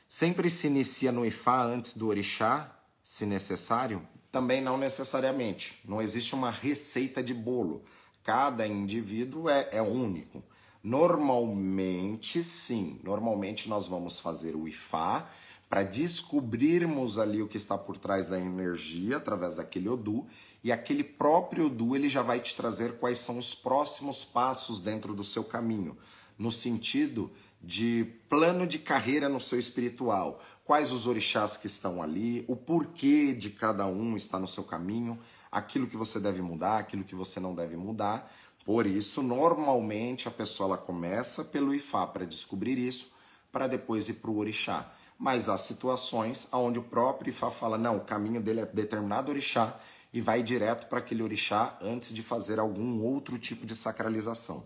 Sempre 0.08 0.50
se 0.50 0.68
inicia 0.68 1.12
no 1.12 1.26
Ifá 1.26 1.64
antes 1.64 1.98
do 1.98 2.08
Orixá, 2.08 2.72
se 3.04 3.26
necessário? 3.26 4.08
Também 4.34 4.60
não 4.60 4.80
necessariamente. 4.80 5.80
Não 5.86 6.02
existe 6.02 6.34
uma 6.34 6.50
receita 6.50 7.22
de 7.22 7.36
bolo. 7.36 7.84
Cada 8.24 8.66
indivíduo 8.66 9.48
é, 9.48 9.70
é 9.72 9.80
único. 9.80 10.42
Normalmente, 10.84 12.44
sim. 12.44 13.00
Normalmente 13.04 13.70
nós 13.70 13.86
vamos 13.86 14.20
fazer 14.20 14.56
o 14.56 14.68
Ifá 14.68 15.30
para 15.70 15.84
descobrirmos 15.84 17.20
ali 17.20 17.44
o 17.44 17.48
que 17.48 17.58
está 17.58 17.78
por 17.78 17.96
trás 17.96 18.28
da 18.28 18.40
energia 18.40 19.18
através 19.18 19.54
daquele 19.54 19.88
Odu 19.88 20.26
e 20.64 20.72
aquele 20.72 21.04
próprio 21.04 21.68
Odu 21.68 21.96
ele 21.96 22.10
já 22.10 22.24
vai 22.24 22.40
te 22.40 22.56
trazer 22.56 22.94
quais 22.94 23.20
são 23.20 23.38
os 23.38 23.54
próximos 23.54 24.26
passos 24.26 24.82
dentro 24.82 25.14
do 25.14 25.24
seu 25.24 25.44
caminho, 25.44 25.96
no 26.40 26.52
sentido 26.52 27.32
de 27.62 28.06
plano 28.28 28.68
de 28.68 28.78
carreira 28.78 29.30
no 29.30 29.40
seu 29.40 29.58
espiritual, 29.58 30.44
quais 30.64 30.92
os 30.92 31.08
orixás 31.08 31.58
que 31.58 31.68
estão 31.68 32.02
ali, 32.02 32.46
o 32.48 32.56
porquê 32.56 33.34
de 33.34 33.50
cada 33.50 33.86
um 33.86 34.16
está 34.16 34.40
no 34.40 34.48
seu 34.48 34.64
caminho, 34.64 35.20
aquilo 35.52 35.88
que 35.88 35.98
você 35.98 36.20
deve 36.20 36.42
mudar, 36.42 36.78
aquilo 36.78 37.04
que 37.04 37.16
você 37.16 37.40
não 37.40 37.54
deve 37.54 37.76
mudar. 37.76 38.32
Por 38.66 38.86
isso, 38.86 39.22
normalmente 39.22 40.28
a 40.28 40.32
pessoa 40.32 40.70
ela 40.70 40.78
começa 40.78 41.44
pelo 41.44 41.74
Ifá 41.74 42.08
para 42.08 42.26
descobrir 42.26 42.78
isso, 42.78 43.12
para 43.52 43.68
depois 43.68 44.10
ir 44.10 44.16
para 44.16 44.32
o 44.32 44.38
orixá 44.38 44.94
mas 45.18 45.48
há 45.48 45.58
situações 45.58 46.48
onde 46.52 46.80
o 46.80 46.84
próprio 46.84 47.30
Ifá 47.30 47.50
fala, 47.50 47.78
não, 47.78 47.96
o 47.96 48.02
caminho 48.02 48.42
dele 48.42 48.60
é 48.60 48.66
determinado 48.66 49.32
orixá 49.32 49.80
e 50.12 50.20
vai 50.20 50.44
direto 50.44 50.88
para 50.88 51.00
aquele 51.00 51.24
orixá 51.24 51.78
antes 51.82 52.14
de 52.14 52.22
fazer 52.22 52.60
algum 52.60 53.02
outro 53.02 53.38
tipo 53.38 53.66
de 53.66 53.74
sacralização. 53.74 54.66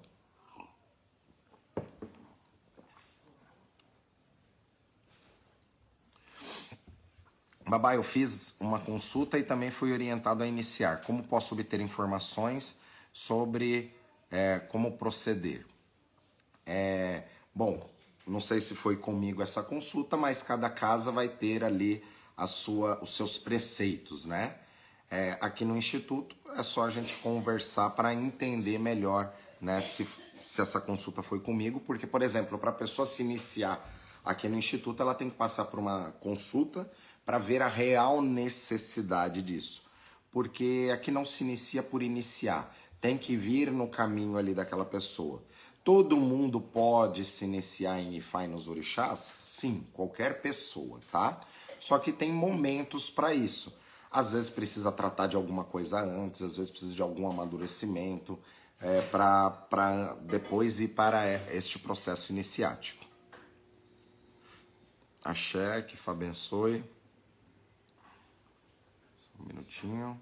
Babá, 7.67 7.95
eu 7.95 8.03
fiz 8.03 8.55
uma 8.61 8.79
consulta 8.79 9.37
e 9.37 9.43
também 9.43 9.69
fui 9.69 9.91
orientado 9.91 10.41
a 10.41 10.47
iniciar. 10.47 11.01
Como 11.01 11.21
posso 11.21 11.53
obter 11.53 11.81
informações 11.81 12.79
sobre 13.11 13.93
é, 14.31 14.59
como 14.59 14.93
proceder? 14.93 15.65
É, 16.65 17.23
bom, 17.53 17.77
não 18.25 18.39
sei 18.39 18.61
se 18.61 18.73
foi 18.73 18.95
comigo 18.95 19.43
essa 19.43 19.61
consulta, 19.61 20.15
mas 20.15 20.41
cada 20.41 20.69
casa 20.69 21.11
vai 21.11 21.27
ter 21.27 21.61
ali 21.61 22.01
a 22.37 22.47
sua, 22.47 23.03
os 23.03 23.13
seus 23.13 23.37
preceitos, 23.37 24.25
né? 24.25 24.55
É, 25.11 25.37
aqui 25.41 25.65
no 25.65 25.75
Instituto 25.75 26.37
é 26.55 26.63
só 26.63 26.85
a 26.85 26.89
gente 26.89 27.15
conversar 27.15 27.89
para 27.89 28.13
entender 28.13 28.77
melhor 28.77 29.33
né, 29.59 29.81
se, 29.81 30.07
se 30.41 30.61
essa 30.61 30.79
consulta 30.79 31.21
foi 31.21 31.39
comigo, 31.39 31.81
porque, 31.81 32.07
por 32.07 32.21
exemplo, 32.21 32.57
para 32.57 32.69
a 32.69 32.73
pessoa 32.73 33.05
se 33.05 33.23
iniciar 33.23 33.93
aqui 34.23 34.47
no 34.47 34.57
Instituto, 34.57 35.01
ela 35.01 35.13
tem 35.13 35.29
que 35.29 35.35
passar 35.35 35.65
por 35.65 35.79
uma 35.79 36.13
consulta 36.21 36.89
para 37.27 37.37
ver 37.37 37.61
a 37.61 37.67
real 37.67 38.21
necessidade 38.21 39.41
disso. 39.41 39.83
Porque 40.31 40.89
aqui 40.93 41.11
não 41.11 41.25
se 41.25 41.43
inicia 41.43 41.83
por 41.83 42.01
iniciar, 42.01 42.73
tem 43.01 43.17
que 43.17 43.35
vir 43.35 43.69
no 43.69 43.89
caminho 43.89 44.37
ali 44.37 44.53
daquela 44.53 44.85
pessoa. 44.85 45.43
Todo 45.83 46.15
mundo 46.15 46.61
pode 46.61 47.25
se 47.25 47.43
iniciar 47.43 47.99
em 47.99 48.15
Ifá 48.15 48.45
e 48.45 48.47
nos 48.47 48.69
orixás? 48.69 49.35
Sim, 49.39 49.85
qualquer 49.91 50.41
pessoa, 50.41 51.01
tá? 51.11 51.41
Só 51.81 51.99
que 51.99 52.13
tem 52.13 52.31
momentos 52.31 53.09
para 53.09 53.33
isso. 53.33 53.77
Às 54.09 54.31
vezes 54.31 54.49
precisa 54.49 54.89
tratar 54.89 55.27
de 55.27 55.35
alguma 55.35 55.65
coisa 55.65 55.99
antes, 55.99 56.41
às 56.41 56.55
vezes 56.55 56.71
precisa 56.71 56.95
de 56.95 57.01
algum 57.01 57.29
amadurecimento 57.29 58.39
é, 58.79 59.01
para 59.01 60.15
depois 60.21 60.79
ir 60.79 60.89
para 60.89 61.25
este 61.53 61.77
processo 61.77 62.31
iniciático. 62.31 63.05
Axé, 65.25 65.81
que 65.81 65.97
abençoe. 66.09 66.96
Minutinho. 69.47 70.19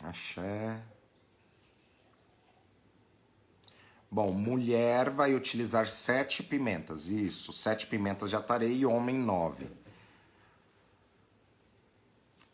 Axé. 0.00 0.82
Bom, 4.10 4.32
mulher 4.32 5.10
vai 5.10 5.34
utilizar 5.34 5.88
sete 5.88 6.42
pimentas. 6.42 7.08
Isso, 7.08 7.52
sete 7.52 7.86
pimentas 7.86 8.30
de 8.30 8.36
atarei 8.36 8.78
e 8.78 8.86
homem 8.86 9.16
nove. 9.16 9.66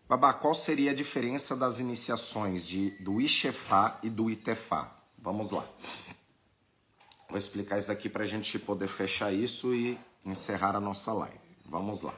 Babá, 0.09 0.33
qual 0.33 0.55
seria 0.55 0.91
a 0.91 0.95
diferença 0.95 1.57
das 1.57 1.81
iniciações 1.81 2.67
de, 2.67 2.91
do 3.03 3.21
Ixefá 3.21 3.99
e 4.03 4.11
do 4.11 4.31
Itefá? 4.31 4.95
Vamos 5.19 5.51
lá. 5.51 5.67
Vou 7.29 7.39
explicar 7.39 7.79
isso 7.79 7.91
aqui 7.91 8.09
para 8.09 8.25
a 8.25 8.27
gente 8.27 8.59
poder 8.59 8.89
fechar 8.89 9.33
isso 9.33 9.75
e 9.75 9.99
encerrar 10.25 10.75
a 10.77 10.81
nossa 10.81 11.13
live. 11.13 11.39
Vamos 11.67 12.03
lá. 12.03 12.15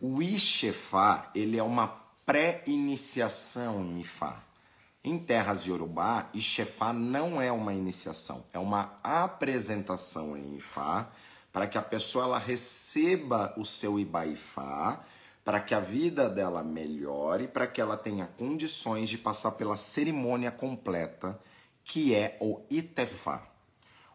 O 0.00 0.22
Ixefá, 0.22 1.30
ele 1.34 1.58
é 1.58 1.62
uma 1.62 1.88
pré-iniciação 2.26 3.84
em 3.84 4.00
Ifá. 4.00 4.42
Em 5.04 5.18
terras 5.18 5.66
Yorubá, 5.66 6.28
Ixefá 6.32 6.92
não 6.92 7.40
é 7.42 7.50
uma 7.50 7.74
iniciação, 7.74 8.44
é 8.52 8.58
uma 8.58 8.96
apresentação 9.02 10.36
em 10.36 10.56
Ifá 10.56 11.10
para 11.52 11.66
que 11.66 11.76
a 11.76 11.82
pessoa 11.82 12.24
ela 12.24 12.38
receba 12.38 13.52
o 13.58 13.64
seu 13.64 14.00
Ibaifá, 14.00 15.04
para 15.44 15.60
que 15.60 15.74
a 15.74 15.80
vida 15.80 16.28
dela 16.28 16.62
melhore, 16.62 17.46
para 17.46 17.66
que 17.66 17.80
ela 17.80 17.96
tenha 17.96 18.26
condições 18.26 19.08
de 19.08 19.18
passar 19.18 19.52
pela 19.52 19.76
cerimônia 19.76 20.50
completa, 20.50 21.38
que 21.84 22.14
é 22.14 22.38
o 22.40 22.60
Itefá. 22.70 23.51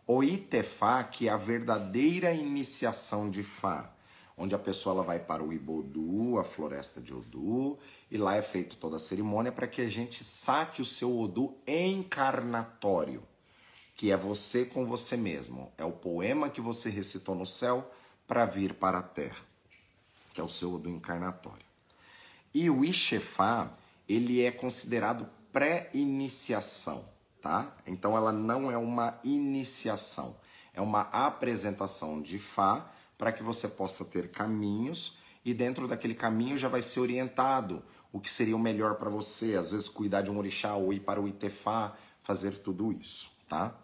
O 0.07 0.23
Itefá, 0.23 1.03
que 1.03 1.27
é 1.27 1.31
a 1.31 1.37
verdadeira 1.37 2.31
iniciação 2.31 3.29
de 3.29 3.43
Fá 3.43 3.93
onde 4.37 4.53
a 4.53 4.59
pessoa 4.59 4.93
ela 4.93 5.03
vai 5.03 5.17
para 5.17 5.43
o 5.43 5.51
Ibodu, 5.51 6.37
a 6.37 6.43
floresta 6.43 7.01
de 7.01 7.11
Odu, 7.11 7.77
e 8.11 8.17
lá 8.17 8.35
é 8.35 8.41
feita 8.41 8.75
toda 8.79 8.97
a 8.97 8.99
cerimônia 8.99 9.51
para 9.51 9.65
que 9.65 9.81
a 9.81 9.89
gente 9.89 10.23
saque 10.23 10.79
o 10.79 10.85
seu 10.85 11.19
Odu 11.19 11.57
encarnatório, 11.65 13.23
que 13.95 14.11
é 14.11 14.15
você 14.15 14.63
com 14.63 14.85
você 14.85 15.17
mesmo. 15.17 15.71
É 15.75 15.83
o 15.83 15.91
poema 15.91 16.51
que 16.51 16.61
você 16.61 16.87
recitou 16.91 17.33
no 17.33 17.47
céu 17.47 17.91
para 18.27 18.45
vir 18.45 18.75
para 18.75 18.99
a 18.99 19.03
terra, 19.03 19.43
que 20.35 20.39
é 20.39 20.43
o 20.43 20.49
seu 20.49 20.75
Odu 20.75 20.87
encarnatório. 20.87 21.65
E 22.53 22.69
o 22.69 22.85
Ixefá, 22.85 23.71
ele 24.07 24.43
é 24.43 24.51
considerado 24.51 25.27
pré-iniciação, 25.51 27.03
tá? 27.41 27.75
Então 27.85 28.15
ela 28.15 28.31
não 28.31 28.71
é 28.71 28.77
uma 28.77 29.19
iniciação, 29.23 30.37
é 30.73 30.81
uma 30.81 31.01
apresentação 31.01 32.21
de 32.21 32.37
Fá 32.37 32.89
para 33.17 33.31
que 33.31 33.43
você 33.43 33.67
possa 33.67 34.05
ter 34.05 34.29
caminhos 34.29 35.17
e 35.43 35.53
dentro 35.53 35.87
daquele 35.87 36.13
caminho 36.13 36.57
já 36.57 36.67
vai 36.67 36.81
ser 36.81 36.99
orientado 36.99 37.83
o 38.11 38.19
que 38.19 38.29
seria 38.29 38.55
o 38.55 38.59
melhor 38.59 38.95
para 38.95 39.09
você, 39.09 39.55
às 39.55 39.71
vezes 39.71 39.89
cuidar 39.89 40.21
de 40.21 40.31
um 40.31 40.37
orixá 40.37 40.75
ou 40.75 40.93
ir 40.93 40.99
para 40.99 41.21
o 41.21 41.27
Itefá, 41.27 41.93
fazer 42.23 42.57
tudo 42.57 42.91
isso, 42.91 43.31
tá? 43.47 43.75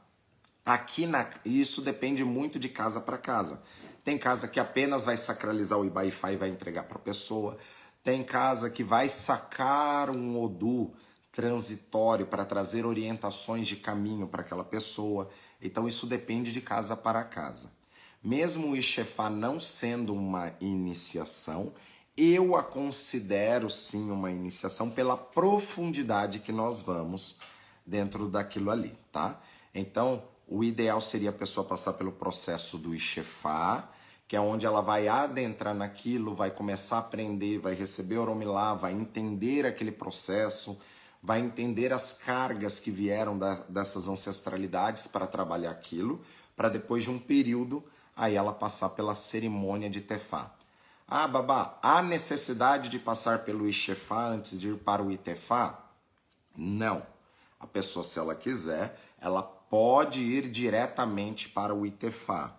Aqui 0.65 1.05
na 1.05 1.29
isso 1.43 1.81
depende 1.81 2.23
muito 2.23 2.57
de 2.57 2.69
casa 2.69 3.01
para 3.01 3.17
casa. 3.17 3.61
Tem 4.03 4.17
casa 4.17 4.47
que 4.47 4.59
apenas 4.59 5.05
vai 5.05 5.15
sacralizar 5.17 5.79
o 5.79 5.85
Ibaifá 5.85 6.31
e 6.31 6.37
vai 6.37 6.49
entregar 6.49 6.83
para 6.83 6.97
a 6.97 7.01
pessoa. 7.01 7.57
Tem 8.03 8.23
casa 8.23 8.69
que 8.69 8.83
vai 8.83 9.07
sacar 9.07 10.09
um 10.09 10.41
Odu 10.41 10.93
transitório 11.33 12.27
para 12.27 12.45
trazer 12.45 12.85
orientações 12.85 13.67
de 13.67 13.75
caminho 13.75 14.27
para 14.27 14.41
aquela 14.41 14.63
pessoa. 14.63 15.29
Então 15.61 15.87
isso 15.87 16.05
depende 16.05 16.53
de 16.53 16.61
casa 16.61 16.95
para 16.95 17.23
casa. 17.23 17.71
Mesmo 18.23 18.69
o 18.69 18.77
Ixefá 18.77 19.29
não 19.29 19.59
sendo 19.59 20.13
uma 20.13 20.53
iniciação, 20.61 21.73
eu 22.15 22.55
a 22.55 22.63
considero 22.63 23.69
sim 23.69 24.11
uma 24.11 24.31
iniciação 24.31 24.89
pela 24.89 25.17
profundidade 25.17 26.39
que 26.39 26.51
nós 26.51 26.81
vamos 26.81 27.37
dentro 27.85 28.29
daquilo 28.29 28.69
ali, 28.69 28.95
tá? 29.11 29.41
Então, 29.73 30.23
o 30.47 30.63
ideal 30.63 31.01
seria 31.01 31.31
a 31.31 31.33
pessoa 31.33 31.65
passar 31.65 31.93
pelo 31.93 32.11
processo 32.11 32.77
do 32.77 32.93
Ixefá, 32.93 33.89
que 34.27 34.35
é 34.35 34.39
onde 34.39 34.65
ela 34.65 34.81
vai 34.81 35.07
adentrar 35.07 35.73
naquilo, 35.73 36.35
vai 36.35 36.51
começar 36.51 36.97
a 36.97 36.99
aprender, 36.99 37.57
vai 37.57 37.73
receber 37.73 38.19
Oromilá, 38.19 38.73
vai 38.73 38.93
entender 38.93 39.65
aquele 39.65 39.91
processo, 39.91 40.79
vai 41.23 41.39
entender 41.39 41.93
as 41.93 42.13
cargas 42.13 42.81
que 42.81 42.91
vieram 42.91 43.39
da, 43.39 43.55
dessas 43.69 44.09
ancestralidades 44.09 45.07
para 45.07 45.25
trabalhar 45.25 45.71
aquilo, 45.71 46.21
para 46.53 46.67
depois 46.67 47.03
de 47.05 47.09
um 47.09 47.17
período 47.17 47.81
aí 48.13 48.35
ela 48.35 48.51
passar 48.51 48.89
pela 48.89 49.15
cerimônia 49.15 49.89
de 49.89 50.01
Tefá. 50.01 50.51
Ah, 51.07 51.27
babá, 51.27 51.79
há 51.81 52.01
necessidade 52.01 52.89
de 52.89 52.99
passar 52.99 53.45
pelo 53.45 53.67
Ixefá 53.67 54.27
antes 54.27 54.59
de 54.59 54.69
ir 54.69 54.77
para 54.77 55.01
o 55.01 55.11
Itefá? 55.11 55.79
Não. 56.55 57.05
A 57.59 57.65
pessoa, 57.65 58.03
se 58.03 58.19
ela 58.19 58.35
quiser, 58.35 58.99
ela 59.19 59.41
pode 59.41 60.21
ir 60.21 60.49
diretamente 60.49 61.49
para 61.49 61.73
o 61.73 61.85
Itefá. 61.85 62.53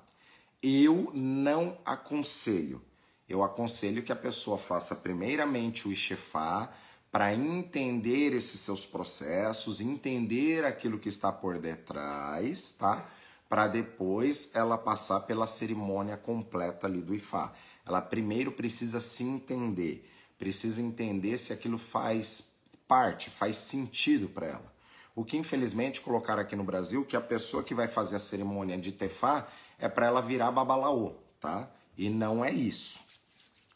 Eu 0.62 1.10
não 1.12 1.76
aconselho. 1.84 2.82
Eu 3.28 3.42
aconselho 3.42 4.02
que 4.02 4.12
a 4.12 4.16
pessoa 4.16 4.56
faça 4.56 4.94
primeiramente 4.94 5.86
o 5.86 5.92
Ixefá 5.92 6.72
para 7.14 7.32
entender 7.32 8.34
esses 8.34 8.58
seus 8.58 8.84
processos, 8.84 9.80
entender 9.80 10.64
aquilo 10.64 10.98
que 10.98 11.08
está 11.08 11.30
por 11.30 11.58
detrás, 11.58 12.72
tá? 12.72 13.08
Para 13.48 13.68
depois 13.68 14.50
ela 14.52 14.76
passar 14.76 15.20
pela 15.20 15.46
cerimônia 15.46 16.16
completa 16.16 16.88
ali 16.88 17.00
do 17.00 17.14
Ifá. 17.14 17.52
Ela 17.86 18.02
primeiro 18.02 18.50
precisa 18.50 19.00
se 19.00 19.22
entender, 19.22 20.10
precisa 20.36 20.82
entender 20.82 21.38
se 21.38 21.52
aquilo 21.52 21.78
faz 21.78 22.56
parte, 22.88 23.30
faz 23.30 23.58
sentido 23.58 24.28
para 24.28 24.48
ela. 24.48 24.74
O 25.14 25.24
que 25.24 25.36
infelizmente 25.36 26.00
colocaram 26.00 26.42
aqui 26.42 26.56
no 26.56 26.64
Brasil 26.64 27.04
que 27.04 27.16
a 27.16 27.20
pessoa 27.20 27.62
que 27.62 27.76
vai 27.76 27.86
fazer 27.86 28.16
a 28.16 28.18
cerimônia 28.18 28.76
de 28.76 28.90
Tefá 28.90 29.46
é 29.78 29.88
para 29.88 30.06
ela 30.06 30.20
virar 30.20 30.50
babalaô, 30.50 31.12
tá? 31.40 31.70
E 31.96 32.10
não 32.10 32.44
é 32.44 32.50
isso. 32.50 32.98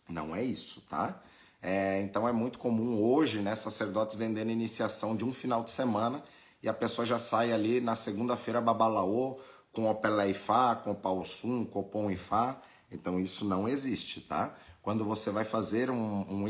Não 0.08 0.34
é 0.34 0.42
isso, 0.42 0.80
tá? 0.90 1.22
É, 1.60 2.00
então 2.02 2.28
é 2.28 2.32
muito 2.32 2.58
comum 2.58 3.02
hoje, 3.02 3.40
né, 3.40 3.54
sacerdotes 3.54 4.16
vendendo 4.16 4.50
iniciação 4.50 5.16
de 5.16 5.24
um 5.24 5.32
final 5.32 5.64
de 5.64 5.70
semana 5.70 6.22
e 6.62 6.68
a 6.68 6.74
pessoa 6.74 7.04
já 7.04 7.18
sai 7.18 7.52
ali 7.52 7.80
na 7.80 7.94
segunda-feira 7.94 8.60
babalaô 8.60 9.38
com 9.72 9.90
o 9.90 9.94
Pelé 9.94 10.30
Ifá, 10.30 10.76
com 10.76 10.92
o 10.92 10.94
Pausum, 10.94 11.64
com 11.64 11.80
o 11.80 11.84
Pom 11.84 12.10
Ifá. 12.10 12.60
Então 12.90 13.20
isso 13.20 13.44
não 13.44 13.68
existe, 13.68 14.20
tá? 14.20 14.54
Quando 14.82 15.04
você 15.04 15.30
vai 15.30 15.44
fazer 15.44 15.90
um, 15.90 16.26
um 16.28 16.48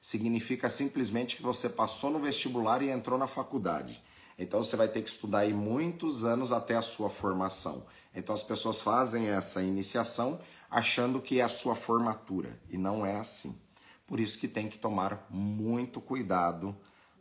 significa 0.00 0.68
simplesmente 0.68 1.36
que 1.36 1.42
você 1.42 1.68
passou 1.68 2.10
no 2.10 2.18
vestibular 2.18 2.82
e 2.82 2.90
entrou 2.90 3.18
na 3.18 3.26
faculdade. 3.26 4.02
Então 4.38 4.62
você 4.62 4.76
vai 4.76 4.88
ter 4.88 5.02
que 5.02 5.08
estudar 5.08 5.40
aí 5.40 5.52
muitos 5.52 6.24
anos 6.24 6.52
até 6.52 6.76
a 6.76 6.82
sua 6.82 7.08
formação. 7.08 7.86
Então 8.14 8.34
as 8.34 8.42
pessoas 8.42 8.80
fazem 8.80 9.28
essa 9.28 9.62
iniciação 9.62 10.40
achando 10.70 11.20
que 11.20 11.40
é 11.40 11.42
a 11.42 11.48
sua 11.48 11.74
formatura 11.74 12.60
e 12.68 12.76
não 12.76 13.06
é 13.06 13.16
assim. 13.16 13.65
Por 14.06 14.20
isso 14.20 14.38
que 14.38 14.46
tem 14.46 14.68
que 14.68 14.78
tomar 14.78 15.26
muito 15.28 16.00
cuidado, 16.00 16.76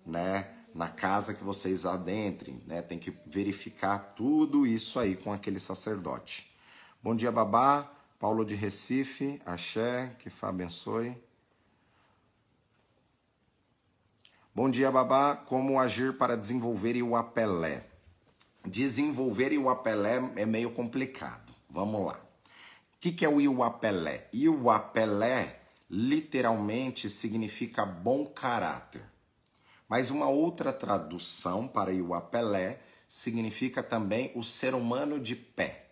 né, 0.05 0.53
na 0.73 0.89
casa 0.89 1.33
que 1.33 1.43
vocês 1.43 1.85
adentrem, 1.85 2.61
né? 2.67 2.81
Tem 2.81 2.99
que 2.99 3.17
verificar 3.25 3.97
tudo 4.15 4.67
isso 4.67 4.99
aí 4.99 5.15
com 5.15 5.31
aquele 5.31 5.59
sacerdote. 5.59 6.53
Bom 7.01 7.15
dia, 7.15 7.31
babá. 7.31 7.91
Paulo 8.19 8.45
de 8.45 8.55
Recife, 8.55 9.41
axé, 9.45 10.15
que 10.19 10.29
Fá 10.29 10.49
abençoe. 10.49 11.15
Bom 14.53 14.69
dia, 14.69 14.91
babá. 14.91 15.35
Como 15.35 15.79
agir 15.79 16.17
para 16.17 16.35
desenvolver 16.35 17.01
o 17.01 17.15
apelé? 17.15 17.87
Desenvolver 18.65 19.57
o 19.57 19.69
apelé 19.69 20.17
é 20.35 20.45
meio 20.45 20.71
complicado. 20.71 21.53
Vamos 21.69 22.05
lá. 22.05 22.17
O 22.17 22.99
que, 22.99 23.11
que 23.11 23.25
é 23.25 23.29
o 23.29 23.39
Iuapelé? 23.39 24.27
Iuapelé 24.33 25.64
literalmente 25.89 27.09
significa 27.09 27.85
bom 27.85 28.25
caráter. 28.25 29.03
Mas 29.87 30.09
uma 30.09 30.27
outra 30.27 30.73
tradução 30.73 31.67
para 31.67 31.93
Iuapelé 31.93 32.81
significa 33.07 33.83
também 33.83 34.31
o 34.35 34.43
ser 34.43 34.73
humano 34.73 35.19
de 35.19 35.35
pé. 35.35 35.91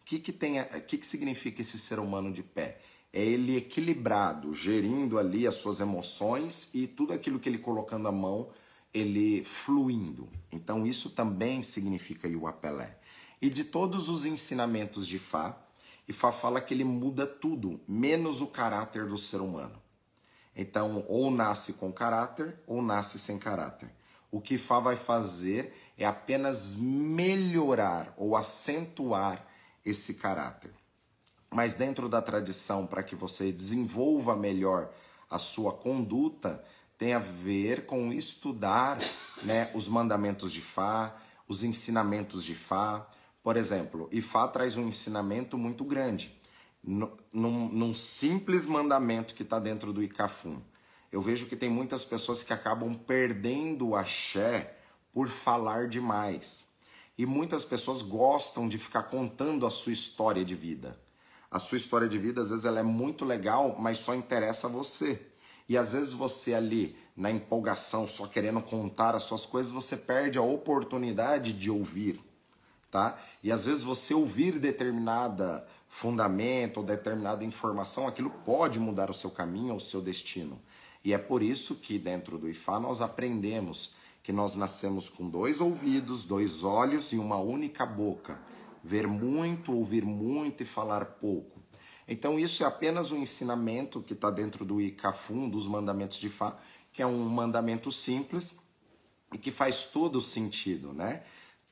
O 0.00 0.04
que, 0.04 0.18
que, 0.18 0.32
que, 0.32 0.98
que 0.98 1.06
significa 1.06 1.62
esse 1.62 1.78
ser 1.78 1.98
humano 1.98 2.32
de 2.32 2.42
pé? 2.42 2.80
é 3.12 3.22
ele 3.22 3.56
equilibrado, 3.56 4.54
gerindo 4.54 5.18
ali 5.18 5.46
as 5.46 5.56
suas 5.56 5.80
emoções 5.80 6.70
e 6.72 6.86
tudo 6.86 7.12
aquilo 7.12 7.38
que 7.38 7.48
ele 7.48 7.58
colocando 7.58 8.08
a 8.08 8.12
mão, 8.12 8.48
ele 8.92 9.44
fluindo. 9.44 10.28
Então 10.50 10.86
isso 10.86 11.10
também 11.10 11.62
significa 11.62 12.26
Yuapelé. 12.26 12.98
E 13.40 13.50
de 13.50 13.64
todos 13.64 14.08
os 14.08 14.24
ensinamentos 14.24 15.06
de 15.06 15.18
Fá, 15.18 15.61
Fá 16.10 16.32
fala 16.32 16.60
que 16.60 16.72
ele 16.72 16.84
muda 16.84 17.26
tudo, 17.26 17.80
menos 17.86 18.40
o 18.40 18.46
caráter 18.46 19.06
do 19.06 19.18
ser 19.18 19.40
humano. 19.42 19.80
Então, 20.56 21.04
ou 21.06 21.30
nasce 21.30 21.74
com 21.74 21.92
caráter 21.92 22.58
ou 22.66 22.80
nasce 22.80 23.18
sem 23.18 23.38
caráter. 23.38 23.90
O 24.30 24.40
que 24.40 24.56
Fá 24.56 24.80
vai 24.80 24.96
fazer 24.96 25.74
é 25.98 26.06
apenas 26.06 26.74
melhorar 26.74 28.14
ou 28.16 28.34
acentuar 28.34 29.46
esse 29.84 30.14
caráter 30.14 30.72
mas 31.52 31.76
dentro 31.76 32.08
da 32.08 32.22
tradição, 32.22 32.86
para 32.86 33.02
que 33.02 33.14
você 33.14 33.52
desenvolva 33.52 34.34
melhor 34.34 34.90
a 35.30 35.38
sua 35.38 35.72
conduta, 35.72 36.64
tem 36.96 37.12
a 37.12 37.18
ver 37.18 37.84
com 37.84 38.12
estudar 38.12 38.98
né, 39.42 39.70
os 39.74 39.86
mandamentos 39.86 40.52
de 40.52 40.62
Fá, 40.62 41.14
os 41.46 41.62
ensinamentos 41.62 42.44
de 42.44 42.54
Fá. 42.54 43.06
Por 43.42 43.56
exemplo, 43.56 44.08
Ifá 44.12 44.46
traz 44.48 44.76
um 44.76 44.86
ensinamento 44.86 45.58
muito 45.58 45.84
grande. 45.84 46.38
Num, 46.82 47.10
num 47.32 47.94
simples 47.94 48.66
mandamento 48.66 49.34
que 49.34 49.42
está 49.42 49.58
dentro 49.58 49.92
do 49.92 50.02
Icafum. 50.02 50.60
Eu 51.10 51.22
vejo 51.22 51.46
que 51.46 51.56
tem 51.56 51.70
muitas 51.70 52.04
pessoas 52.04 52.42
que 52.42 52.52
acabam 52.52 52.94
perdendo 52.94 53.88
o 53.88 53.96
axé 53.96 54.78
por 55.12 55.28
falar 55.28 55.88
demais. 55.88 56.68
E 57.16 57.24
muitas 57.26 57.64
pessoas 57.64 58.02
gostam 58.02 58.68
de 58.68 58.78
ficar 58.78 59.04
contando 59.04 59.66
a 59.66 59.70
sua 59.70 59.92
história 59.92 60.44
de 60.44 60.54
vida 60.54 60.98
a 61.52 61.58
sua 61.58 61.76
história 61.76 62.08
de 62.08 62.18
vida, 62.18 62.40
às 62.40 62.48
vezes 62.48 62.64
ela 62.64 62.80
é 62.80 62.82
muito 62.82 63.26
legal, 63.26 63.76
mas 63.78 63.98
só 63.98 64.14
interessa 64.14 64.66
a 64.66 64.70
você. 64.70 65.20
E 65.68 65.76
às 65.76 65.92
vezes 65.92 66.12
você 66.12 66.54
ali, 66.54 66.96
na 67.14 67.30
empolgação, 67.30 68.08
só 68.08 68.26
querendo 68.26 68.62
contar 68.62 69.14
as 69.14 69.24
suas 69.24 69.44
coisas, 69.44 69.70
você 69.70 69.98
perde 69.98 70.38
a 70.38 70.42
oportunidade 70.42 71.52
de 71.52 71.70
ouvir, 71.70 72.18
tá? 72.92 73.18
E 73.42 73.50
às 73.50 73.64
vezes 73.64 73.82
você 73.82 74.12
ouvir 74.12 74.58
determinada 74.58 75.66
fundamento 75.88 76.76
ou 76.76 76.84
determinada 76.84 77.42
informação, 77.44 78.06
aquilo 78.06 78.30
pode 78.44 78.78
mudar 78.78 79.10
o 79.10 79.14
seu 79.14 79.30
caminho, 79.30 79.74
o 79.74 79.80
seu 79.80 80.00
destino. 80.00 80.60
E 81.02 81.12
é 81.12 81.18
por 81.18 81.42
isso 81.42 81.76
que 81.76 81.98
dentro 81.98 82.38
do 82.38 82.48
IFA 82.48 82.78
nós 82.78 83.00
aprendemos 83.00 83.94
que 84.22 84.32
nós 84.32 84.54
nascemos 84.54 85.08
com 85.08 85.28
dois 85.28 85.60
ouvidos, 85.60 86.24
dois 86.24 86.62
olhos 86.62 87.12
e 87.12 87.16
uma 87.16 87.38
única 87.38 87.84
boca 87.84 88.38
ver 88.84 89.08
muito, 89.08 89.72
ouvir 89.72 90.04
muito 90.04 90.62
e 90.62 90.66
falar 90.66 91.04
pouco. 91.04 91.60
Então, 92.06 92.38
isso 92.38 92.62
é 92.62 92.66
apenas 92.66 93.10
um 93.10 93.16
ensinamento 93.16 94.02
que 94.02 94.12
está 94.12 94.30
dentro 94.30 94.64
do 94.64 94.80
Icafum, 94.80 95.48
dos 95.48 95.66
mandamentos 95.66 96.18
de 96.18 96.28
Fá, 96.28 96.56
que 96.92 97.00
é 97.00 97.06
um 97.06 97.28
mandamento 97.28 97.90
simples 97.90 98.58
e 99.32 99.38
que 99.38 99.50
faz 99.50 99.84
todo 99.84 100.20
sentido, 100.20 100.92
né? 100.92 101.22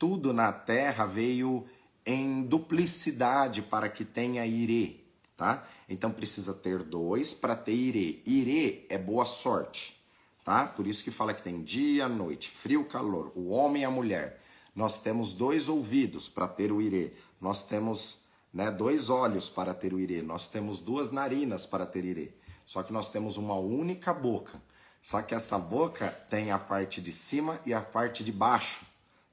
Tudo 0.00 0.32
na 0.32 0.50
terra 0.50 1.04
veio 1.04 1.66
em 2.06 2.42
duplicidade 2.42 3.60
para 3.60 3.86
que 3.86 4.02
tenha 4.02 4.46
ire, 4.46 5.06
tá? 5.36 5.62
Então 5.86 6.10
precisa 6.10 6.54
ter 6.54 6.82
dois 6.82 7.34
para 7.34 7.54
ter 7.54 7.74
ire. 7.74 8.22
Ire 8.24 8.86
é 8.88 8.96
boa 8.96 9.26
sorte, 9.26 10.02
tá? 10.42 10.66
Por 10.66 10.86
isso 10.86 11.04
que 11.04 11.10
fala 11.10 11.34
que 11.34 11.42
tem 11.42 11.62
dia, 11.62 12.08
noite, 12.08 12.48
frio, 12.48 12.86
calor, 12.86 13.30
o 13.36 13.50
homem 13.50 13.82
e 13.82 13.84
a 13.84 13.90
mulher. 13.90 14.40
Nós 14.74 15.00
temos 15.00 15.34
dois 15.34 15.68
ouvidos 15.68 16.30
para 16.30 16.48
ter 16.48 16.72
o 16.72 16.80
irê. 16.80 17.12
Nós 17.38 17.64
temos 17.64 18.22
né, 18.54 18.70
dois 18.70 19.10
olhos 19.10 19.50
para 19.50 19.74
ter 19.74 19.92
o 19.92 20.00
irê. 20.00 20.22
Nós 20.22 20.48
temos 20.48 20.80
duas 20.80 21.12
narinas 21.12 21.66
para 21.66 21.84
ter 21.84 22.06
irê. 22.06 22.32
Só 22.64 22.82
que 22.82 22.90
nós 22.90 23.10
temos 23.10 23.36
uma 23.36 23.54
única 23.54 24.14
boca. 24.14 24.58
Só 25.02 25.20
que 25.20 25.34
essa 25.34 25.58
boca 25.58 26.08
tem 26.30 26.50
a 26.52 26.58
parte 26.58 27.02
de 27.02 27.12
cima 27.12 27.60
e 27.66 27.74
a 27.74 27.82
parte 27.82 28.24
de 28.24 28.32
baixo, 28.32 28.86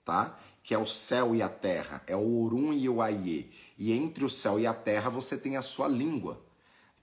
tá? 0.04 0.38
Que 0.68 0.74
é 0.74 0.78
o 0.78 0.86
céu 0.86 1.34
e 1.34 1.42
a 1.42 1.48
terra, 1.48 2.04
é 2.06 2.14
o 2.14 2.20
Urum 2.20 2.74
e 2.74 2.90
o 2.90 3.02
Aiê. 3.02 3.46
E 3.78 3.94
entre 3.94 4.26
o 4.26 4.30
céu 4.30 4.60
e 4.60 4.68
a 4.68 4.74
terra 4.74 5.10
você 5.10 5.38
tem 5.38 5.56
a 5.56 5.62
sua 5.62 5.88
língua, 5.88 6.44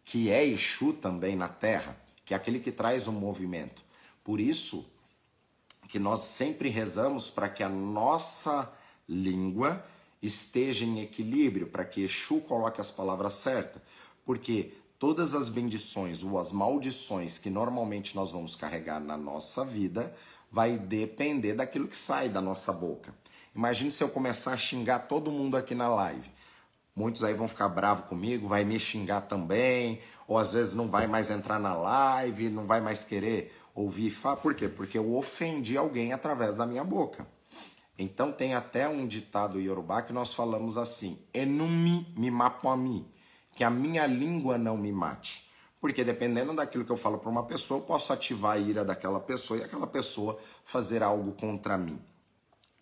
que 0.05 0.31
é 0.31 0.45
Exu 0.45 0.93
também 0.93 1.35
na 1.35 1.49
terra, 1.49 1.99
que 2.27 2.35
é 2.35 2.37
aquele 2.37 2.61
que 2.61 2.71
traz 2.71 3.09
o 3.09 3.11
um 3.11 3.15
movimento. 3.15 3.83
Por 4.23 4.39
isso, 4.39 4.85
que 5.89 5.99
nós 5.99 6.21
sempre 6.21 6.69
rezamos 6.69 7.31
para 7.31 7.49
que 7.49 7.63
a 7.63 7.69
nossa 7.71 8.71
língua 9.09 9.83
esteja 10.21 10.85
em 10.85 11.01
equilíbrio, 11.01 11.67
para 11.67 11.87
que 11.87 12.03
Exu 12.03 12.43
coloque 12.43 12.83
as 12.83 12.91
palavras 12.91 13.33
certas, 13.33 13.81
porque 14.27 14.75
todas 14.99 15.35
as 15.35 15.49
bendições 15.49 16.23
ou 16.23 16.39
as 16.39 16.53
maldições 16.53 17.39
que 17.39 17.49
normalmente 17.49 18.15
nós 18.15 18.31
vamos 18.31 18.55
carregar 18.55 19.01
na 19.01 19.17
nossa 19.17 19.65
vida 19.65 20.15
vai 20.53 20.77
depender 20.77 21.55
daquilo 21.55 21.89
que 21.89 21.97
sai 21.97 22.29
da 22.29 22.43
nossa 22.43 22.71
boca. 22.71 23.24
Imagine 23.55 23.91
se 23.91 24.03
eu 24.03 24.09
começar 24.09 24.53
a 24.53 24.57
xingar 24.57 25.01
todo 25.01 25.31
mundo 25.31 25.57
aqui 25.57 25.77
na 25.77 25.87
live. 25.87 26.29
Muitos 26.97 27.23
aí 27.23 27.35
vão 27.35 27.47
ficar 27.47 27.69
bravos 27.69 28.07
comigo, 28.07 28.49
vai 28.49 28.65
me 28.65 28.79
xingar 28.81 29.23
também, 29.23 30.01
ou 30.27 30.37
às 30.37 30.53
vezes 30.53 30.75
não 30.75 30.89
vai 30.89 31.07
mais 31.07 31.31
entrar 31.31 31.61
na 31.61 31.75
live, 31.75 32.49
não 32.49 32.67
vai 32.67 32.81
mais 32.81 33.05
querer 33.05 33.57
ouvir 33.75 34.11
falar. 34.11 34.37
Por 34.37 34.55
quê? 34.55 34.69
Porque 34.69 34.99
eu 34.99 35.15
ofendi 35.15 35.77
alguém 35.77 36.13
através 36.13 36.57
da 36.57 36.67
minha 36.67 36.83
boca. 36.83 37.27
Então 37.97 38.33
tem 38.33 38.55
até 38.55 38.89
um 38.89 39.07
ditado 39.07 39.61
iorubá 39.61 40.03
que 40.03 40.13
nós 40.13 40.35
falamos 40.35 40.77
assim: 40.77 41.19
Enumi 41.33 42.13
me 42.17 42.31
mapoami, 42.31 43.07
que 43.55 43.63
a 43.63 43.71
minha 43.71 44.05
língua 44.07 44.59
não 44.59 44.77
me 44.77 44.93
mate. 44.93 45.49
Porque 45.81 46.03
dependendo 46.03 46.55
daquilo 46.55 46.85
que 46.85 46.91
eu 46.91 46.97
falo 46.97 47.19
para 47.19 47.31
uma 47.31 47.45
pessoa, 47.45 47.79
eu 47.79 47.85
posso 47.85 48.13
ativar 48.13 48.53
a 48.53 48.59
ira 48.59 48.85
daquela 48.85 49.21
pessoa 49.21 49.61
e 49.61 49.63
aquela 49.63 49.87
pessoa 49.87 50.41
fazer 50.65 51.03
algo 51.03 51.33
contra 51.33 51.79
mim. 51.79 52.01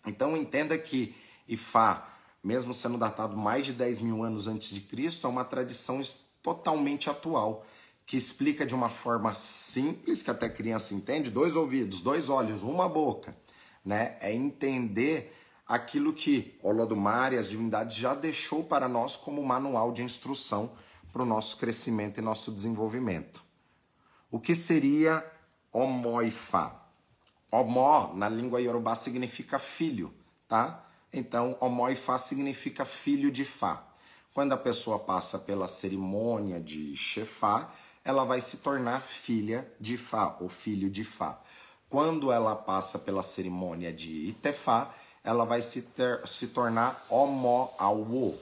Então 0.05 0.35
entenda 0.35 0.77
que 0.77 1.15
Ifá, 1.47 2.07
mesmo 2.43 2.73
sendo 2.73 2.97
datado 2.97 3.37
mais 3.37 3.65
de 3.65 3.73
10 3.73 3.99
mil 3.99 4.23
anos 4.23 4.47
antes 4.47 4.69
de 4.69 4.81
Cristo, 4.81 5.27
é 5.27 5.29
uma 5.29 5.45
tradição 5.45 6.01
totalmente 6.41 7.09
atual 7.09 7.65
que 8.05 8.17
explica 8.17 8.65
de 8.65 8.75
uma 8.75 8.89
forma 8.89 9.33
simples, 9.33 10.21
que 10.21 10.29
até 10.29 10.49
criança 10.49 10.93
entende, 10.93 11.31
dois 11.31 11.55
ouvidos, 11.55 12.01
dois 12.01 12.27
olhos, 12.27 12.61
uma 12.61 12.89
boca, 12.89 13.35
né? 13.83 14.17
É 14.19 14.33
entender 14.33 15.33
aquilo 15.65 16.11
que 16.11 16.57
Olodumare 16.61 17.35
e 17.35 17.39
as 17.39 17.49
divindades 17.49 17.95
já 17.95 18.13
deixou 18.13 18.63
para 18.63 18.89
nós 18.89 19.15
como 19.15 19.41
manual 19.43 19.93
de 19.93 20.03
instrução 20.03 20.71
para 21.11 21.23
o 21.23 21.25
nosso 21.25 21.57
crescimento 21.57 22.17
e 22.17 22.21
nosso 22.21 22.51
desenvolvimento. 22.51 23.43
O 24.29 24.39
que 24.39 24.53
seria 24.53 25.25
Omoifá? 25.71 26.82
Omó, 27.53 28.11
na 28.15 28.27
língua 28.27 28.59
iorubá, 28.59 28.95
significa 28.95 29.59
filho, 29.59 30.11
tá? 30.47 30.83
Então, 31.13 31.55
Omoifá 31.59 32.17
significa 32.17 32.83
filho 32.83 33.29
de 33.29 33.45
Fá. 33.45 33.85
Quando 34.33 34.53
a 34.53 34.57
pessoa 34.57 34.97
passa 34.97 35.37
pela 35.37 35.67
cerimônia 35.67 36.59
de 36.59 36.95
Chefá, 36.95 37.71
ela 38.03 38.23
vai 38.23 38.41
se 38.41 38.57
tornar 38.57 39.03
filha 39.03 39.71
de 39.79 39.97
Fá, 39.97 40.35
ou 40.39 40.49
filho 40.49 40.89
de 40.89 41.03
Fá. 41.03 41.39
Quando 41.87 42.31
ela 42.31 42.55
passa 42.55 42.97
pela 42.97 43.21
cerimônia 43.21 43.93
de 43.93 44.29
Itefá, 44.29 44.91
ela 45.23 45.45
vai 45.45 45.61
se, 45.61 45.83
ter, 45.83 46.27
se 46.27 46.47
tornar 46.47 47.05
Omó 47.07 47.71
Awo, 47.77 48.35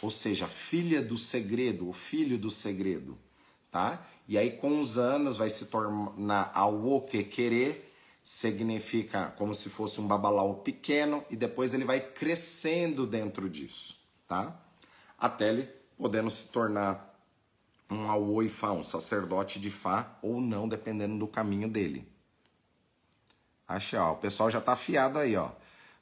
ou 0.00 0.08
seja, 0.08 0.46
filha 0.46 1.02
do 1.02 1.18
segredo, 1.18 1.88
o 1.88 1.92
filho 1.92 2.38
do 2.38 2.48
segredo, 2.48 3.18
tá? 3.72 4.00
E 4.28 4.38
aí 4.38 4.52
com 4.52 4.80
os 4.80 4.98
anos 4.98 5.36
vai 5.36 5.50
se 5.50 5.66
tornar 5.66 6.52
Awo 6.54 7.00
que 7.00 7.24
querer, 7.24 7.91
significa 8.22 9.32
como 9.36 9.54
se 9.54 9.68
fosse 9.68 10.00
um 10.00 10.06
babalau 10.06 10.56
pequeno 10.56 11.24
e 11.28 11.36
depois 11.36 11.74
ele 11.74 11.84
vai 11.84 12.00
crescendo 12.00 13.06
dentro 13.06 13.50
disso, 13.50 13.98
tá? 14.28 14.60
Até 15.18 15.48
ele 15.48 15.68
podendo 15.96 16.30
se 16.30 16.48
tornar 16.48 17.12
um 17.90 18.10
Awo 18.10 18.48
Fá, 18.48 18.72
um 18.72 18.84
sacerdote 18.84 19.60
de 19.60 19.70
Fá 19.70 20.18
ou 20.22 20.40
não, 20.40 20.68
dependendo 20.68 21.18
do 21.18 21.26
caminho 21.26 21.68
dele. 21.68 22.08
Achei, 23.66 23.98
ó, 23.98 24.12
o 24.12 24.16
pessoal 24.16 24.50
já 24.50 24.60
tá 24.60 24.72
afiado 24.72 25.18
aí, 25.18 25.36
ó. 25.36 25.50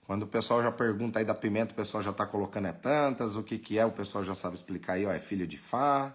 Quando 0.07 0.25
o 0.25 0.27
pessoal 0.27 0.63
já 0.63 0.73
pergunta 0.73 1.19
aí 1.19 1.25
da 1.25 1.35
pimenta, 1.35 1.73
o 1.73 1.77
pessoal 1.77 2.03
já 2.03 2.13
tá 2.13 2.27
colocando 2.27 2.67
é 2.67 2.73
tantas, 2.73 3.37
o 3.37 3.43
que 3.43 3.59
que 3.59 3.79
é, 3.79 3.87
o 3.87 3.93
pessoal 3.93 4.25
já 4.25 4.35
sabe 4.35 4.57
explicar 4.57 4.95
aí, 4.95 5.07
ó, 5.07 5.13
é 5.13 5.19
filho 5.19 5.47
de 5.47 5.57
Fá. 5.57 6.15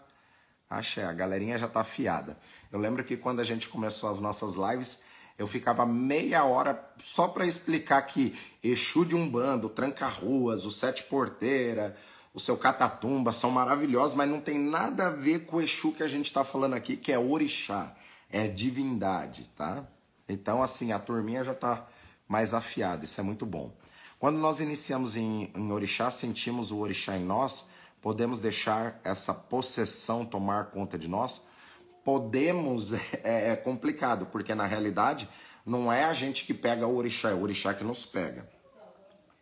Achei, 0.70 1.04
a 1.04 1.14
galerinha 1.14 1.58
já 1.58 1.68
tá 1.68 1.82
afiada. 1.82 2.38
Eu 2.72 2.80
lembro 2.80 3.04
que 3.04 3.16
quando 3.16 3.40
a 3.40 3.44
gente 3.44 3.70
começou 3.70 4.10
as 4.10 4.20
nossas 4.20 4.56
lives, 4.56 5.04
eu 5.38 5.48
ficava 5.48 5.86
meia 5.86 6.44
hora 6.46 6.82
só 6.98 7.28
para 7.28 7.46
explicar 7.46 8.02
que 8.04 8.38
Exu 8.64 9.06
de 9.06 9.16
Umbanda, 9.16 9.68
o 9.68 9.70
Tranca-Ruas, 9.70 10.66
o 10.66 10.72
Sete 10.72 11.04
Porteira, 11.04 11.96
o 12.34 12.40
seu 12.40 12.58
Catatumba 12.58 13.32
são 13.32 13.52
maravilhosos, 13.52 14.16
mas 14.16 14.30
não 14.30 14.40
tem 14.40 14.58
nada 14.58 15.08
a 15.08 15.10
ver 15.10 15.46
com 15.46 15.58
o 15.58 15.62
Exu 15.62 15.92
que 15.92 16.04
a 16.04 16.08
gente 16.08 16.26
está 16.26 16.44
falando 16.44 16.74
aqui, 16.74 16.96
que 16.96 17.12
é 17.12 17.20
orixá, 17.20 17.96
é 18.30 18.48
divindade, 18.48 19.50
tá? 19.56 19.86
Então, 20.28 20.64
assim, 20.64 20.92
a 20.92 21.00
turminha 21.00 21.44
já 21.44 21.52
está 21.52 21.86
mais 22.28 22.54
afiada, 22.54 23.06
isso 23.06 23.20
é 23.20 23.24
muito 23.24 23.46
bom. 23.46 23.72
Quando 24.18 24.38
nós 24.38 24.60
iniciamos 24.60 25.16
em, 25.16 25.52
em 25.54 25.72
orixá, 25.72 26.10
sentimos 26.10 26.72
o 26.72 26.80
orixá 26.80 27.18
em 27.18 27.24
nós, 27.24 27.68
podemos 28.02 28.40
deixar 28.40 29.00
essa 29.04 29.34
possessão 29.34 30.26
tomar 30.26 30.66
conta 30.68 30.98
de 30.98 31.08
nós? 31.08 31.42
Podemos, 32.06 32.94
é, 33.22 33.52
é 33.52 33.56
complicado, 33.58 34.28
porque 34.28 34.56
na 34.56 34.66
realidade 34.66 35.28
não 35.66 35.92
é 35.92 36.06
a 36.06 36.14
gente 36.14 36.46
que 36.46 36.54
pega 36.54 36.88
o 36.88 36.96
orixá, 36.96 37.32
é 37.32 37.34
o 37.34 37.42
orixá 37.42 37.74
que 37.74 37.84
nos 37.84 38.06
pega, 38.06 38.50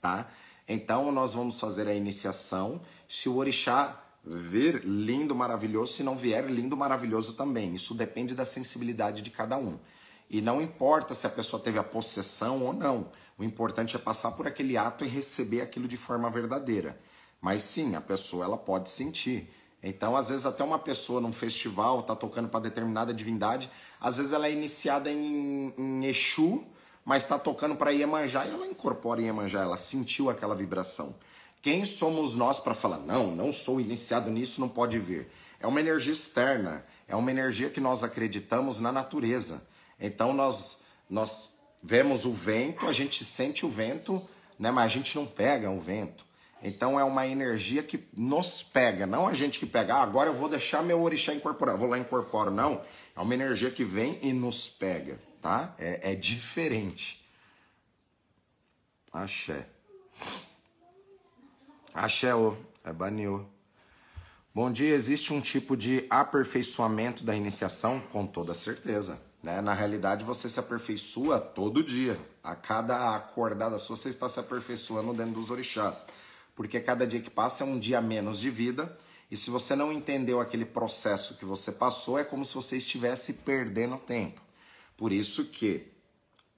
tá? 0.01 0.31
Então 0.67 1.11
nós 1.11 1.35
vamos 1.35 1.59
fazer 1.59 1.87
a 1.87 1.93
iniciação. 1.93 2.81
Se 3.07 3.29
o 3.29 3.35
orixá 3.35 4.01
vir 4.25 4.83
lindo, 4.85 5.35
maravilhoso, 5.35 5.93
se 5.93 6.03
não 6.03 6.15
vier 6.15 6.49
lindo, 6.49 6.77
maravilhoso 6.77 7.33
também. 7.33 7.75
Isso 7.75 7.93
depende 7.93 8.33
da 8.33 8.45
sensibilidade 8.45 9.21
de 9.21 9.29
cada 9.29 9.57
um. 9.57 9.77
E 10.29 10.41
não 10.41 10.61
importa 10.61 11.13
se 11.13 11.27
a 11.27 11.29
pessoa 11.29 11.61
teve 11.61 11.77
a 11.77 11.83
possessão 11.83 12.63
ou 12.63 12.73
não. 12.73 13.11
O 13.37 13.43
importante 13.43 13.95
é 13.95 13.99
passar 13.99 14.31
por 14.31 14.47
aquele 14.47 14.77
ato 14.77 15.03
e 15.03 15.07
receber 15.07 15.61
aquilo 15.61 15.87
de 15.87 15.97
forma 15.97 16.29
verdadeira. 16.29 16.97
Mas 17.41 17.63
sim, 17.63 17.95
a 17.95 18.01
pessoa 18.01 18.45
ela 18.45 18.57
pode 18.57 18.89
sentir. 18.89 19.53
Então, 19.83 20.15
às 20.15 20.29
vezes 20.29 20.45
até 20.45 20.63
uma 20.63 20.79
pessoa 20.79 21.19
num 21.19 21.33
festival 21.33 21.99
está 21.99 22.15
tocando 22.15 22.47
para 22.47 22.61
determinada 22.61 23.13
divindade, 23.13 23.69
às 23.99 24.15
vezes 24.15 24.31
ela 24.31 24.47
é 24.47 24.51
iniciada 24.51 25.11
em, 25.11 25.73
em 25.77 26.05
Exu, 26.05 26.63
mas 27.03 27.23
está 27.23 27.37
tocando 27.37 27.75
para 27.75 27.91
Iemanjá 27.91 28.45
e 28.45 28.51
ela 28.51 28.65
incorpora 28.65 29.21
Iemanjá, 29.21 29.61
ela 29.61 29.75
sentiu 29.75 30.29
aquela 30.29 30.55
vibração. 30.55 31.13
Quem 31.61 31.83
somos 31.83 32.33
nós 32.33 32.61
para 32.61 32.73
falar, 32.73 32.99
não, 32.99 33.35
não 33.35 33.51
sou 33.51 33.81
iniciado 33.81 34.29
nisso, 34.29 34.61
não 34.61 34.69
pode 34.69 34.97
vir? 34.99 35.27
É 35.59 35.67
uma 35.67 35.81
energia 35.81 36.13
externa, 36.13 36.85
é 37.07 37.15
uma 37.15 37.31
energia 37.31 37.69
que 37.69 37.81
nós 37.81 38.03
acreditamos 38.03 38.79
na 38.79 38.91
natureza. 38.91 39.67
Então 39.99 40.33
nós, 40.33 40.83
nós 41.09 41.55
vemos 41.81 42.23
o 42.23 42.31
vento, 42.31 42.87
a 42.87 42.93
gente 42.93 43.25
sente 43.25 43.65
o 43.65 43.69
vento, 43.69 44.21
né, 44.57 44.71
mas 44.71 44.85
a 44.85 44.89
gente 44.89 45.15
não 45.15 45.25
pega 45.25 45.69
o 45.69 45.79
vento. 45.79 46.25
Então 46.63 46.99
é 46.99 47.03
uma 47.03 47.27
energia 47.27 47.83
que 47.83 48.07
nos 48.15 48.63
pega, 48.63 49.05
não 49.05 49.27
a 49.27 49.33
gente 49.33 49.59
que 49.59 49.65
pega, 49.65 49.95
ah, 49.95 50.01
agora 50.01 50.29
eu 50.29 50.33
vou 50.33 50.47
deixar 50.47 50.81
meu 50.81 51.01
orixá 51.01 51.33
incorporar, 51.33 51.77
vou 51.77 51.89
lá 51.89 51.97
incorporo, 51.97 52.49
não. 52.49 52.81
É 53.15 53.19
uma 53.19 53.33
energia 53.33 53.69
que 53.69 53.83
vem 53.83 54.17
e 54.21 54.31
nos 54.31 54.69
pega 54.69 55.19
tá? 55.43 55.75
É, 55.77 56.13
é 56.13 56.15
diferente. 56.15 57.21
Axé. 59.11 59.67
Axé, 61.93 62.33
ô. 62.33 62.55
É 62.85 62.91
baniô. 62.91 63.45
Bom 64.55 64.71
dia, 64.71 64.93
existe 64.93 65.33
um 65.33 65.39
tipo 65.39 65.75
de 65.77 66.05
aperfeiçoamento 66.09 67.23
da 67.23 67.35
iniciação? 67.35 67.99
Com 68.11 68.25
toda 68.25 68.53
certeza. 68.53 69.21
Né? 69.41 69.61
Na 69.61 69.73
realidade, 69.73 70.23
você 70.23 70.49
se 70.49 70.59
aperfeiçoa 70.59 71.39
todo 71.39 71.83
dia. 71.83 72.17
A 72.43 72.55
cada 72.55 73.15
acordada 73.15 73.77
sua, 73.77 73.95
você 73.95 74.09
está 74.09 74.27
se 74.27 74.39
aperfeiçoando 74.39 75.13
dentro 75.13 75.33
dos 75.33 75.49
orixás. 75.49 76.07
Porque 76.55 76.79
cada 76.79 77.05
dia 77.07 77.21
que 77.21 77.29
passa 77.29 77.63
é 77.63 77.67
um 77.67 77.79
dia 77.79 77.99
menos 78.01 78.39
de 78.39 78.49
vida. 78.49 78.97
E 79.31 79.35
se 79.37 79.49
você 79.49 79.75
não 79.75 79.91
entendeu 79.91 80.39
aquele 80.39 80.65
processo 80.65 81.35
que 81.37 81.45
você 81.45 81.71
passou, 81.71 82.19
é 82.19 82.23
como 82.23 82.45
se 82.45 82.53
você 82.53 82.77
estivesse 82.77 83.33
perdendo 83.45 83.97
tempo. 83.97 84.41
Por 84.95 85.11
isso 85.11 85.45
que 85.45 85.91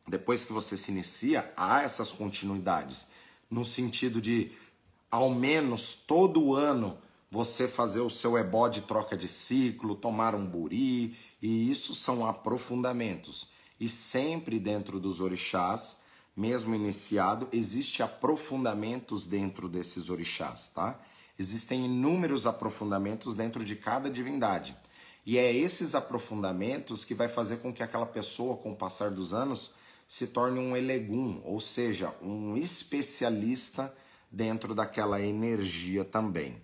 depois 0.08 0.46
que 0.46 0.54
você 0.54 0.78
se 0.78 0.92
inicia, 0.92 1.52
há 1.58 1.82
essas 1.82 2.12
continuidades, 2.12 3.08
no 3.50 3.66
sentido 3.66 4.22
de 4.22 4.52
ao 5.10 5.34
menos 5.34 5.96
todo 5.96 6.54
ano 6.54 6.98
você 7.32 7.68
fazer 7.68 8.02
o 8.02 8.10
seu 8.10 8.38
ebó 8.38 8.68
de 8.68 8.82
troca 8.82 9.18
de 9.18 9.28
ciclo, 9.28 9.96
tomar 9.96 10.36
um 10.36 10.46
buri, 10.46 11.18
e 11.42 11.70
isso 11.70 11.94
são 11.96 12.26
aprofundamentos. 12.26 13.50
E 13.80 13.90
sempre 13.90 14.60
dentro 14.60 15.00
dos 15.00 15.20
orixás, 15.20 16.04
mesmo 16.36 16.76
iniciado, 16.76 17.48
existe 17.54 18.04
aprofundamentos 18.04 19.26
dentro 19.26 19.70
desses 19.70 20.10
orixás, 20.10 20.68
tá? 20.68 21.00
Existem 21.40 21.86
inúmeros 21.86 22.46
aprofundamentos 22.46 23.34
dentro 23.34 23.64
de 23.64 23.76
cada 23.76 24.10
divindade. 24.10 24.76
E 25.26 25.38
é 25.38 25.52
esses 25.54 25.96
aprofundamentos 25.96 27.04
que 27.04 27.14
vai 27.14 27.28
fazer 27.28 27.58
com 27.58 27.74
que 27.74 27.82
aquela 27.82 28.06
pessoa, 28.06 28.58
com 28.58 28.74
o 28.74 28.76
passar 28.76 29.12
dos 29.12 29.34
anos, 29.34 29.74
se 30.08 30.28
torne 30.28 30.60
um 30.60 30.78
elegum, 30.78 31.42
ou 31.44 31.60
seja, 31.60 32.14
um 32.22 32.56
especialista 32.56 33.94
dentro 34.32 34.76
daquela 34.76 35.22
energia 35.22 36.06
também. 36.06 36.62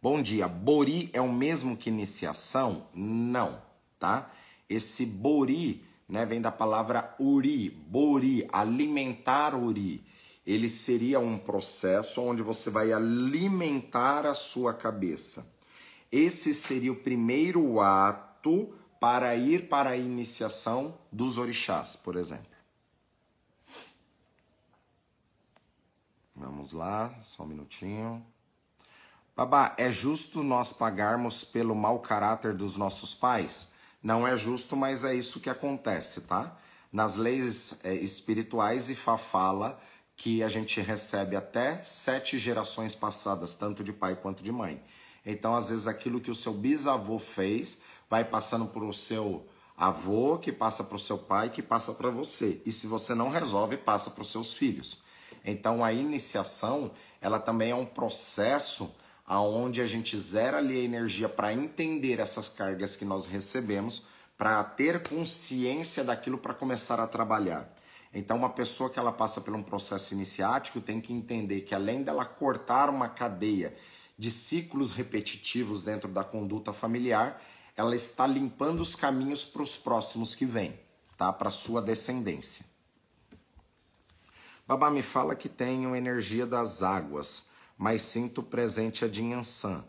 Bom 0.00 0.22
dia. 0.22 0.46
Bori 0.48 1.10
é 1.12 1.20
o 1.20 1.32
mesmo 1.32 1.76
que 1.76 1.90
iniciação? 1.90 2.86
Não, 2.94 3.60
tá? 3.98 4.30
Esse 4.68 5.04
bori, 5.04 5.84
né, 6.08 6.26
vem 6.26 6.40
da 6.40 6.52
palavra 6.52 7.14
uri, 7.18 7.70
bori, 7.70 8.48
alimentar 8.52 9.54
uri. 9.54 10.04
Ele 10.46 10.68
seria 10.68 11.18
um 11.18 11.38
processo 11.38 12.22
onde 12.22 12.42
você 12.42 12.70
vai 12.70 12.92
alimentar 12.92 14.26
a 14.26 14.34
sua 14.34 14.74
cabeça. 14.74 15.54
Esse 16.12 16.52
seria 16.52 16.92
o 16.92 16.96
primeiro 16.96 17.80
ato 17.80 18.74
para 19.00 19.34
ir 19.34 19.68
para 19.68 19.90
a 19.90 19.96
iniciação 19.96 20.98
dos 21.10 21.38
orixás, 21.38 21.96
por 21.96 22.16
exemplo. 22.16 22.54
Vamos 26.36 26.72
lá, 26.72 27.14
só 27.20 27.42
um 27.42 27.46
minutinho. 27.46 28.24
Babá, 29.36 29.74
é 29.76 29.90
justo 29.90 30.42
nós 30.42 30.72
pagarmos 30.72 31.42
pelo 31.42 31.74
mau 31.74 32.00
caráter 32.00 32.54
dos 32.54 32.76
nossos 32.76 33.14
pais? 33.14 33.73
Não 34.04 34.28
é 34.28 34.36
justo, 34.36 34.76
mas 34.76 35.02
é 35.02 35.14
isso 35.14 35.40
que 35.40 35.48
acontece, 35.48 36.20
tá? 36.20 36.54
Nas 36.92 37.16
leis 37.16 37.80
é, 37.82 37.94
espirituais, 37.94 38.90
Ifá 38.90 39.16
fala 39.16 39.80
que 40.14 40.42
a 40.42 40.48
gente 40.50 40.78
recebe 40.78 41.34
até 41.34 41.82
sete 41.82 42.38
gerações 42.38 42.94
passadas, 42.94 43.54
tanto 43.54 43.82
de 43.82 43.94
pai 43.94 44.14
quanto 44.14 44.44
de 44.44 44.52
mãe. 44.52 44.78
Então, 45.24 45.56
às 45.56 45.70
vezes, 45.70 45.86
aquilo 45.86 46.20
que 46.20 46.30
o 46.30 46.34
seu 46.34 46.52
bisavô 46.52 47.18
fez 47.18 47.80
vai 48.10 48.26
passando 48.26 48.66
para 48.66 48.84
o 48.84 48.92
seu 48.92 49.46
avô, 49.74 50.36
que 50.36 50.52
passa 50.52 50.84
para 50.84 50.96
o 50.96 51.00
seu 51.00 51.16
pai, 51.16 51.48
que 51.48 51.62
passa 51.62 51.94
para 51.94 52.10
você. 52.10 52.60
E 52.66 52.70
se 52.70 52.86
você 52.86 53.14
não 53.14 53.30
resolve, 53.30 53.78
passa 53.78 54.10
para 54.10 54.20
os 54.20 54.30
seus 54.30 54.52
filhos. 54.52 54.98
Então, 55.42 55.82
a 55.82 55.94
iniciação, 55.94 56.90
ela 57.22 57.40
também 57.40 57.70
é 57.70 57.74
um 57.74 57.86
processo 57.86 58.94
aonde 59.26 59.80
a 59.80 59.86
gente 59.86 60.18
zera 60.18 60.58
ali 60.58 60.78
a 60.78 60.84
energia 60.84 61.28
para 61.28 61.52
entender 61.52 62.20
essas 62.20 62.48
cargas 62.48 62.96
que 62.96 63.04
nós 63.04 63.26
recebemos, 63.26 64.06
para 64.36 64.62
ter 64.62 65.02
consciência 65.02 66.04
daquilo 66.04 66.38
para 66.38 66.52
começar 66.52 67.00
a 67.00 67.06
trabalhar. 67.06 67.72
Então, 68.12 68.36
uma 68.36 68.50
pessoa 68.50 68.90
que 68.90 68.98
ela 68.98 69.12
passa 69.12 69.40
por 69.40 69.54
um 69.54 69.62
processo 69.62 70.14
iniciático 70.14 70.80
tem 70.80 71.00
que 71.00 71.12
entender 71.12 71.62
que 71.62 71.74
além 71.74 72.02
dela 72.02 72.24
cortar 72.24 72.88
uma 72.88 73.08
cadeia 73.08 73.74
de 74.16 74.30
ciclos 74.30 74.92
repetitivos 74.92 75.82
dentro 75.82 76.08
da 76.08 76.22
conduta 76.22 76.72
familiar, 76.72 77.42
ela 77.76 77.96
está 77.96 78.26
limpando 78.26 78.80
os 78.80 78.94
caminhos 78.94 79.44
para 79.44 79.62
os 79.62 79.74
próximos 79.74 80.34
que 80.34 80.44
vêm, 80.44 80.78
tá? 81.16 81.32
Para 81.32 81.50
sua 81.50 81.82
descendência. 81.82 82.66
Babá 84.66 84.90
me 84.90 85.02
fala 85.02 85.34
que 85.34 85.48
tenho 85.48 85.96
energia 85.96 86.46
das 86.46 86.82
águas, 86.82 87.48
mas 87.76 88.02
sinto 88.02 88.42
presente 88.42 89.04
a 89.04 89.08
de 89.08 89.22
Yansan. 89.22 89.84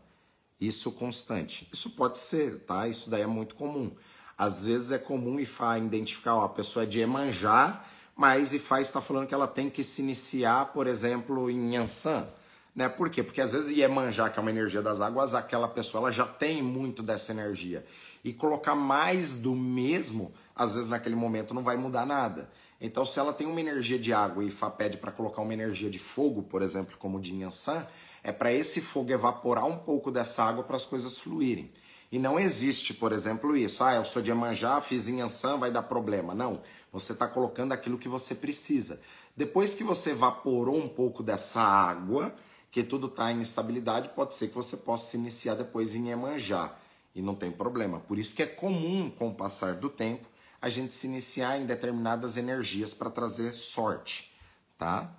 Isso 0.60 0.92
constante. 0.92 1.68
Isso 1.72 1.92
pode 1.92 2.18
ser, 2.18 2.60
tá? 2.62 2.88
Isso 2.88 3.10
daí 3.10 3.22
é 3.22 3.28
muito 3.28 3.56
comum. 3.56 3.92
Às 4.38 4.66
vezes 4.66 4.92
é 4.92 4.98
comum 4.98 5.40
Ifá 5.40 5.78
identificar, 5.78 6.36
ó, 6.36 6.46
a 6.46 6.50
pessoa 6.50 6.84
é 6.84 6.86
de 6.86 7.00
Emanjá, 7.00 7.84
mas 8.16 8.54
Ifá 8.54 8.82
está 8.82 9.02
falando 9.02 9.28
que 9.28 9.34
ela 9.34 9.48
tem 9.48 9.70
que 9.70 9.84
se 9.84 10.02
iniciar, 10.02 10.74
por 10.74 10.88
exemplo, 10.88 11.50
em 11.50 11.76
Yansan. 11.76 12.28
Né? 12.76 12.90
Por 12.90 13.10
quê? 13.10 13.24
Porque 13.24 13.40
às 13.40 13.54
vezes 13.54 13.72
Iemanjá, 13.72 14.30
que 14.30 14.38
é 14.38 14.42
uma 14.42 14.52
energia 14.52 14.82
das 14.82 15.00
águas, 15.00 15.34
aquela 15.34 15.68
pessoa 15.68 16.02
ela 16.02 16.12
já 16.12 16.26
tem 16.26 16.62
muito 16.62 17.02
dessa 17.02 17.32
energia. 17.32 17.86
E 18.24 18.34
colocar 18.34 18.76
mais 18.76 19.38
do 19.38 19.56
mesmo, 19.56 20.34
às 20.54 20.76
vezes 20.76 20.90
naquele 20.90 21.16
momento 21.16 21.54
não 21.54 21.64
vai 21.64 21.78
mudar 21.78 22.06
nada. 22.06 22.50
Então, 22.80 23.06
se 23.06 23.20
ela 23.20 23.32
tem 23.32 23.48
uma 23.48 23.60
energia 23.60 23.98
de 23.98 24.12
água 24.14 24.44
e 24.44 24.52
Fá 24.52 24.70
pede 24.70 24.98
para 24.98 25.12
colocar 25.12 25.42
uma 25.42 25.54
energia 25.54 25.90
de 25.90 26.00
fogo, 26.00 26.44
por 26.44 26.62
exemplo, 26.62 26.98
como 26.98 27.20
de 27.20 27.34
Yansan, 27.34 27.86
é 28.22 28.32
para 28.32 28.52
esse 28.52 28.82
fogo 28.82 29.12
evaporar 29.12 29.66
um 29.66 29.78
pouco 29.78 30.12
dessa 30.12 30.44
água 30.44 30.64
para 30.64 30.76
as 30.76 30.86
coisas 30.86 31.18
fluírem. 31.18 31.72
E 32.12 32.20
não 32.20 32.40
existe, 32.40 32.94
por 32.94 33.12
exemplo, 33.12 33.58
isso. 33.58 33.84
Ah, 33.84 33.96
eu 33.96 34.06
sou 34.06 34.22
de 34.22 34.30
Iemanjá, 34.30 34.80
fiz 34.82 35.08
Yansan, 35.08 35.58
vai 35.58 35.72
dar 35.72 35.84
problema. 35.84 36.34
Não. 36.34 36.62
Você 36.92 37.14
está 37.14 37.28
colocando 37.28 37.72
aquilo 37.72 37.98
que 37.98 38.08
você 38.08 38.36
precisa. 38.36 39.02
Depois 39.36 39.74
que 39.74 39.84
você 39.84 40.12
evaporou 40.12 40.78
um 40.78 40.88
pouco 40.88 41.22
dessa 41.22 41.62
água, 41.62 42.34
que 42.72 42.84
tudo 42.84 43.08
está 43.08 43.32
em 43.32 43.42
estabilidade, 43.42 44.10
pode 44.10 44.34
ser 44.34 44.50
que 44.50 44.56
você 44.56 44.78
possa 44.78 45.12
se 45.12 45.18
iniciar 45.18 45.56
depois 45.56 45.96
em 45.96 46.10
Iemanjá. 46.10 46.74
E 47.14 47.22
não 47.22 47.36
tem 47.36 47.52
problema. 47.52 48.00
Por 48.00 48.20
isso 48.20 48.36
que 48.36 48.44
é 48.44 48.46
comum, 48.46 49.10
com 49.10 49.30
o 49.30 49.34
passar 49.34 49.76
do 49.76 49.90
tempo, 49.90 50.26
a 50.66 50.70
gente 50.70 50.96
se 50.96 51.06
iniciar 51.06 51.62
em 51.62 51.66
determinadas 51.68 52.38
energias 52.38 52.92
para 52.92 53.12
trazer 53.12 53.54
sorte, 53.54 54.36
tá? 54.80 55.16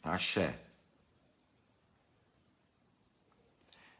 Axé. 0.00 0.60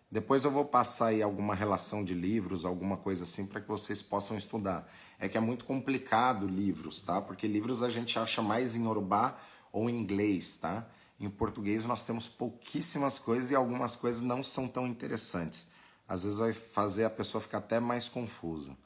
Depois 0.09 0.45
eu 0.45 0.51
vou 0.53 0.65
passar 0.65 1.07
aí 1.07 1.23
alguma 1.25 1.57
relação 1.57 2.05
de 2.05 2.15
livros, 2.15 2.65
alguma 2.65 2.97
coisa 2.97 3.25
assim, 3.25 3.49
para 3.49 3.61
que 3.61 3.67
vocês 3.67 4.01
possam 4.01 4.39
estudar. 4.39 4.89
É 5.19 5.29
que 5.29 5.37
é 5.37 5.41
muito 5.41 5.65
complicado 5.65 6.47
livros, 6.47 7.03
tá? 7.03 7.21
Porque 7.21 7.49
livros 7.49 7.83
a 7.83 7.91
gente 7.91 8.17
acha 8.17 8.41
mais 8.41 8.77
em 8.77 8.87
Urubá 8.87 9.37
ou 9.73 9.91
em 9.91 9.99
inglês, 9.99 10.57
tá? 10.57 10.87
Em 11.19 11.29
português 11.29 11.85
nós 11.85 12.05
temos 12.05 12.29
pouquíssimas 12.29 13.19
coisas 13.19 13.51
e 13.51 13.57
algumas 13.57 13.97
coisas 13.97 14.23
não 14.23 14.41
são 14.41 14.69
tão 14.69 14.87
interessantes. 14.87 15.67
Às 16.07 16.23
vezes 16.23 16.39
vai 16.39 16.53
fazer 16.53 17.07
a 17.07 17.11
pessoa 17.11 17.43
ficar 17.43 17.59
até 17.59 17.81
mais 17.81 18.09
confusa. 18.09 18.77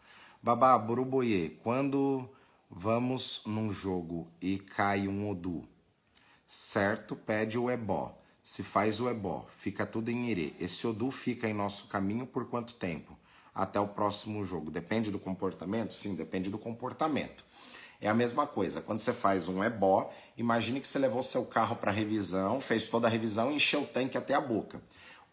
Babá, 0.45 0.77
Buruboye, 0.77 1.59
quando 1.63 2.29
vamos 2.69 3.41
num 3.47 3.71
jogo 3.71 4.29
e 4.43 4.59
cai 4.59 5.09
um 5.09 5.31
Odu, 5.31 5.67
certo? 6.47 7.17
Pede 7.17 7.59
o 7.59 7.71
ebó. 7.71 8.15
Se 8.43 8.63
faz 8.63 9.01
o 9.01 9.09
ebó, 9.09 9.47
fica 9.57 9.87
tudo 9.87 10.11
em 10.11 10.29
irê. 10.29 10.53
Esse 10.61 10.87
Odu 10.87 11.11
fica 11.11 11.49
em 11.49 11.55
nosso 11.55 11.87
caminho 11.87 12.27
por 12.27 12.47
quanto 12.51 12.75
tempo? 12.75 13.17
Até 13.55 13.81
o 13.81 13.89
próximo 13.89 14.45
jogo. 14.45 14.71
Depende 14.71 15.11
do 15.11 15.19
comportamento? 15.19 15.95
Sim, 15.95 16.15
depende 16.15 16.51
do 16.51 16.59
comportamento. 16.59 17.43
É 17.99 18.11
a 18.11 18.13
mesma 18.13 18.47
coisa. 18.47 18.83
Quando 18.83 19.01
você 19.01 19.15
faz 19.15 19.49
um 19.49 19.65
ebó, 19.65 20.13
imagine 20.37 20.79
que 20.79 20.87
você 20.87 20.99
levou 20.99 21.23
seu 21.23 21.47
carro 21.47 21.77
para 21.77 21.91
revisão, 21.91 22.61
fez 22.61 22.85
toda 22.87 23.07
a 23.07 23.11
revisão 23.11 23.51
encheu 23.51 23.85
o 23.85 23.87
tanque 23.87 24.19
até 24.19 24.35
a 24.35 24.43
boca. 24.43 24.83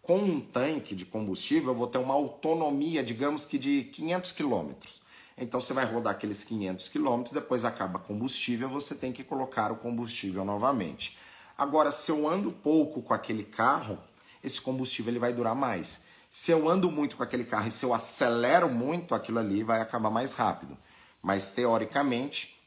Com 0.02 0.18
um 0.18 0.42
tanque 0.42 0.96
de 0.96 1.06
combustível, 1.06 1.70
eu 1.70 1.76
vou 1.76 1.88
ter 1.88 2.00
uma 2.00 2.16
autonomia, 2.16 3.04
digamos 3.04 3.46
que 3.46 3.60
de 3.60 3.84
500 3.84 4.32
quilômetros. 4.32 5.02
Então 5.38 5.60
você 5.60 5.74
vai 5.74 5.86
rodar 5.86 6.14
aqueles 6.14 6.44
500 6.44 6.90
quilômetros, 6.90 7.34
depois 7.34 7.64
acaba 7.64 8.00
combustível, 8.00 8.68
você 8.68 8.96
tem 8.96 9.12
que 9.12 9.24
colocar 9.24 9.72
o 9.72 9.76
combustível 9.76 10.44
novamente. 10.44 11.18
Agora, 11.58 11.92
se 11.92 12.12
eu 12.12 12.28
ando 12.28 12.52
pouco 12.52 13.02
com 13.02 13.14
aquele 13.14 13.44
carro, 13.44 14.00
esse 14.44 14.60
combustível 14.60 15.12
ele 15.12 15.20
vai 15.20 15.34
durar 15.34 15.56
mais. 15.56 16.02
Se 16.30 16.52
eu 16.52 16.68
ando 16.68 16.90
muito 16.90 17.18
com 17.18 17.24
aquele 17.24 17.44
carro 17.44 17.68
e 17.68 17.72
se 17.72 17.86
eu 17.86 17.94
acelero 17.94 18.70
muito, 18.70 19.14
aquilo 19.14 19.38
ali 19.38 19.64
vai 19.64 19.82
acabar 19.82 20.10
mais 20.10 20.34
rápido. 20.34 20.78
Mas 21.22 21.52
teoricamente, 21.52 22.60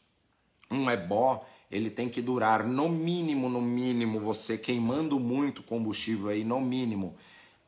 um 0.71 0.89
ebó, 0.91 1.45
ele 1.75 1.91
tem 1.91 2.09
que 2.09 2.23
durar 2.23 2.65
no 2.65 2.89
mínimo, 2.89 3.49
no 3.49 3.61
mínimo, 3.61 4.21
você 4.21 4.57
queimando 4.57 5.19
muito 5.19 5.61
combustível 5.61 6.29
aí, 6.29 6.45
no 6.45 6.61
mínimo, 6.61 7.17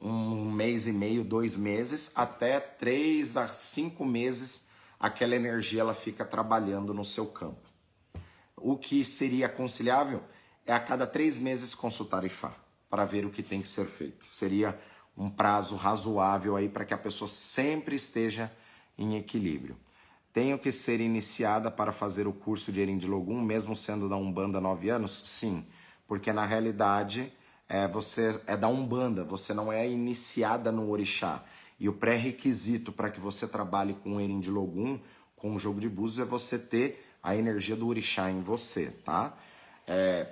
um 0.01 0.49
mês 0.51 0.87
e 0.87 0.93
meio, 0.93 1.25
dois 1.25 1.57
meses, 1.57 2.13
até 2.15 2.61
três 2.61 3.37
a 3.37 3.49
cinco 3.49 4.05
meses, 4.05 4.69
aquela 5.01 5.35
energia 5.35 5.81
ela 5.81 5.95
fica 5.95 6.25
trabalhando 6.25 6.95
no 6.95 7.05
seu 7.05 7.27
campo. 7.27 7.69
O 8.57 8.77
que 8.77 9.05
seria 9.05 9.47
aconselhável 9.47 10.23
é 10.65 10.73
a 10.73 10.79
cada 10.79 11.07
três 11.07 11.41
meses 11.41 11.75
consultar 11.75 12.25
IFA 12.25 12.55
para 12.89 13.05
ver 13.05 13.27
o 13.27 13.31
que 13.31 13.43
tem 13.43 13.61
que 13.61 13.69
ser 13.69 13.87
feito. 13.87 14.25
Seria 14.25 14.79
um 15.17 15.29
prazo 15.29 15.75
razoável 15.75 16.55
aí 16.55 16.69
para 16.69 16.85
que 16.85 16.95
a 16.95 16.99
pessoa 16.99 17.27
sempre 17.27 17.97
esteja 17.97 18.53
em 18.97 19.17
equilíbrio. 19.17 19.77
Tenho 20.37 20.59
que 20.59 20.71
ser 20.71 21.01
iniciada 21.01 21.71
para 21.71 21.93
fazer 21.93 22.29
o 22.29 22.33
curso 22.35 22.71
de 22.71 22.79
Erindilogum, 22.79 23.41
mesmo 23.41 23.75
sendo 23.75 24.07
da 24.07 24.17
Umbanda 24.17 24.59
há 24.59 24.61
nove 24.61 24.91
anos? 24.91 25.23
Sim, 25.25 25.65
porque 26.07 26.31
na 26.31 26.45
realidade 26.45 27.33
é, 27.67 27.89
você 27.89 28.39
é 28.47 28.55
da 28.55 28.69
Umbanda, 28.69 29.25
você 29.25 29.55
não 29.55 29.73
é 29.73 29.89
iniciada 29.89 30.71
no 30.71 30.91
Orixá. 30.91 31.43
E 31.81 31.89
o 31.89 31.95
pré-requisito 31.95 32.93
para 32.93 33.09
que 33.09 33.19
você 33.19 33.49
trabalhe 33.49 33.95
com 33.95 34.17
o 34.17 34.21
Erindilogum, 34.21 35.01
com 35.37 35.55
o 35.55 35.59
jogo 35.59 35.81
de 35.81 35.89
búzios, 35.89 36.19
é 36.19 36.29
você 36.29 36.59
ter 36.59 37.03
a 37.23 37.35
energia 37.35 37.75
do 37.75 37.89
Orixá 37.89 38.31
em 38.31 38.43
você, 38.43 38.91
tá? 39.07 39.35
É, 39.89 40.27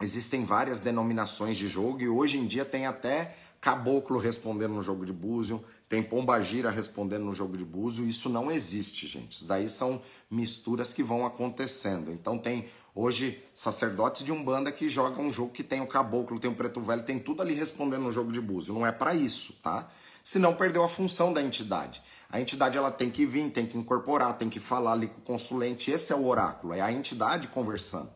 existem 0.00 0.46
várias 0.46 0.80
denominações 0.80 1.58
de 1.58 1.68
jogo 1.68 2.00
e 2.00 2.08
hoje 2.08 2.38
em 2.38 2.46
dia 2.46 2.64
tem 2.64 2.86
até 2.86 3.36
caboclo 3.60 4.18
respondendo 4.18 4.72
no 4.72 4.82
jogo 4.82 5.04
de 5.04 5.12
búzio, 5.12 5.62
tem 5.88 6.02
pombagira 6.02 6.70
respondendo 6.70 7.24
no 7.24 7.32
jogo 7.32 7.56
de 7.56 7.64
búzio, 7.64 8.06
isso 8.06 8.28
não 8.28 8.50
existe, 8.50 9.06
gente. 9.06 9.32
Isso 9.32 9.46
daí 9.46 9.68
são 9.68 10.02
misturas 10.30 10.92
que 10.92 11.02
vão 11.02 11.24
acontecendo. 11.24 12.12
Então 12.12 12.36
tem 12.36 12.68
hoje 12.94 13.42
sacerdotes 13.54 14.24
de 14.24 14.30
umbanda 14.30 14.70
que 14.70 14.88
jogam 14.88 15.26
um 15.26 15.32
jogo 15.32 15.52
que 15.52 15.64
tem 15.64 15.80
o 15.80 15.86
caboclo, 15.86 16.38
tem 16.38 16.50
o 16.50 16.54
preto 16.54 16.80
velho, 16.80 17.04
tem 17.04 17.18
tudo 17.18 17.40
ali 17.40 17.54
respondendo 17.54 18.02
no 18.02 18.12
jogo 18.12 18.30
de 18.30 18.40
búzio. 18.40 18.74
Não 18.74 18.86
é 18.86 18.92
para 18.92 19.14
isso, 19.14 19.54
tá? 19.62 19.88
Senão 20.22 20.54
perdeu 20.54 20.84
a 20.84 20.88
função 20.88 21.32
da 21.32 21.42
entidade. 21.42 22.02
A 22.30 22.38
entidade 22.38 22.76
ela 22.76 22.90
tem 22.90 23.08
que 23.10 23.24
vir, 23.24 23.50
tem 23.50 23.66
que 23.66 23.78
incorporar, 23.78 24.36
tem 24.36 24.50
que 24.50 24.60
falar 24.60 24.92
ali 24.92 25.06
com 25.06 25.20
o 25.20 25.22
consulente. 25.22 25.90
Esse 25.90 26.12
é 26.12 26.16
o 26.16 26.26
oráculo, 26.26 26.74
é 26.74 26.82
a 26.82 26.92
entidade 26.92 27.48
conversando. 27.48 28.10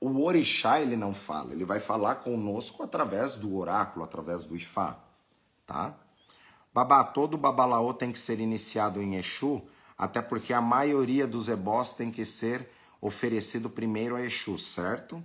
O 0.00 0.24
orixá 0.24 0.80
ele 0.80 0.96
não 0.96 1.14
fala, 1.14 1.52
ele 1.52 1.66
vai 1.66 1.78
falar 1.78 2.16
conosco 2.16 2.82
através 2.82 3.34
do 3.34 3.54
oráculo, 3.54 4.02
através 4.02 4.44
do 4.44 4.56
ifá, 4.56 4.98
tá? 5.66 5.94
Babá, 6.74 7.04
todo 7.04 7.36
babalaô 7.36 7.92
tem 7.92 8.10
que 8.10 8.18
ser 8.18 8.40
iniciado 8.40 9.02
em 9.02 9.16
Exu, 9.16 9.60
até 9.96 10.22
porque 10.22 10.54
a 10.54 10.60
maioria 10.60 11.26
dos 11.26 11.50
ebós 11.50 11.92
tem 11.92 12.10
que 12.10 12.24
ser 12.24 12.66
oferecido 12.98 13.68
primeiro 13.68 14.16
a 14.16 14.22
Exu, 14.22 14.56
certo? 14.56 15.22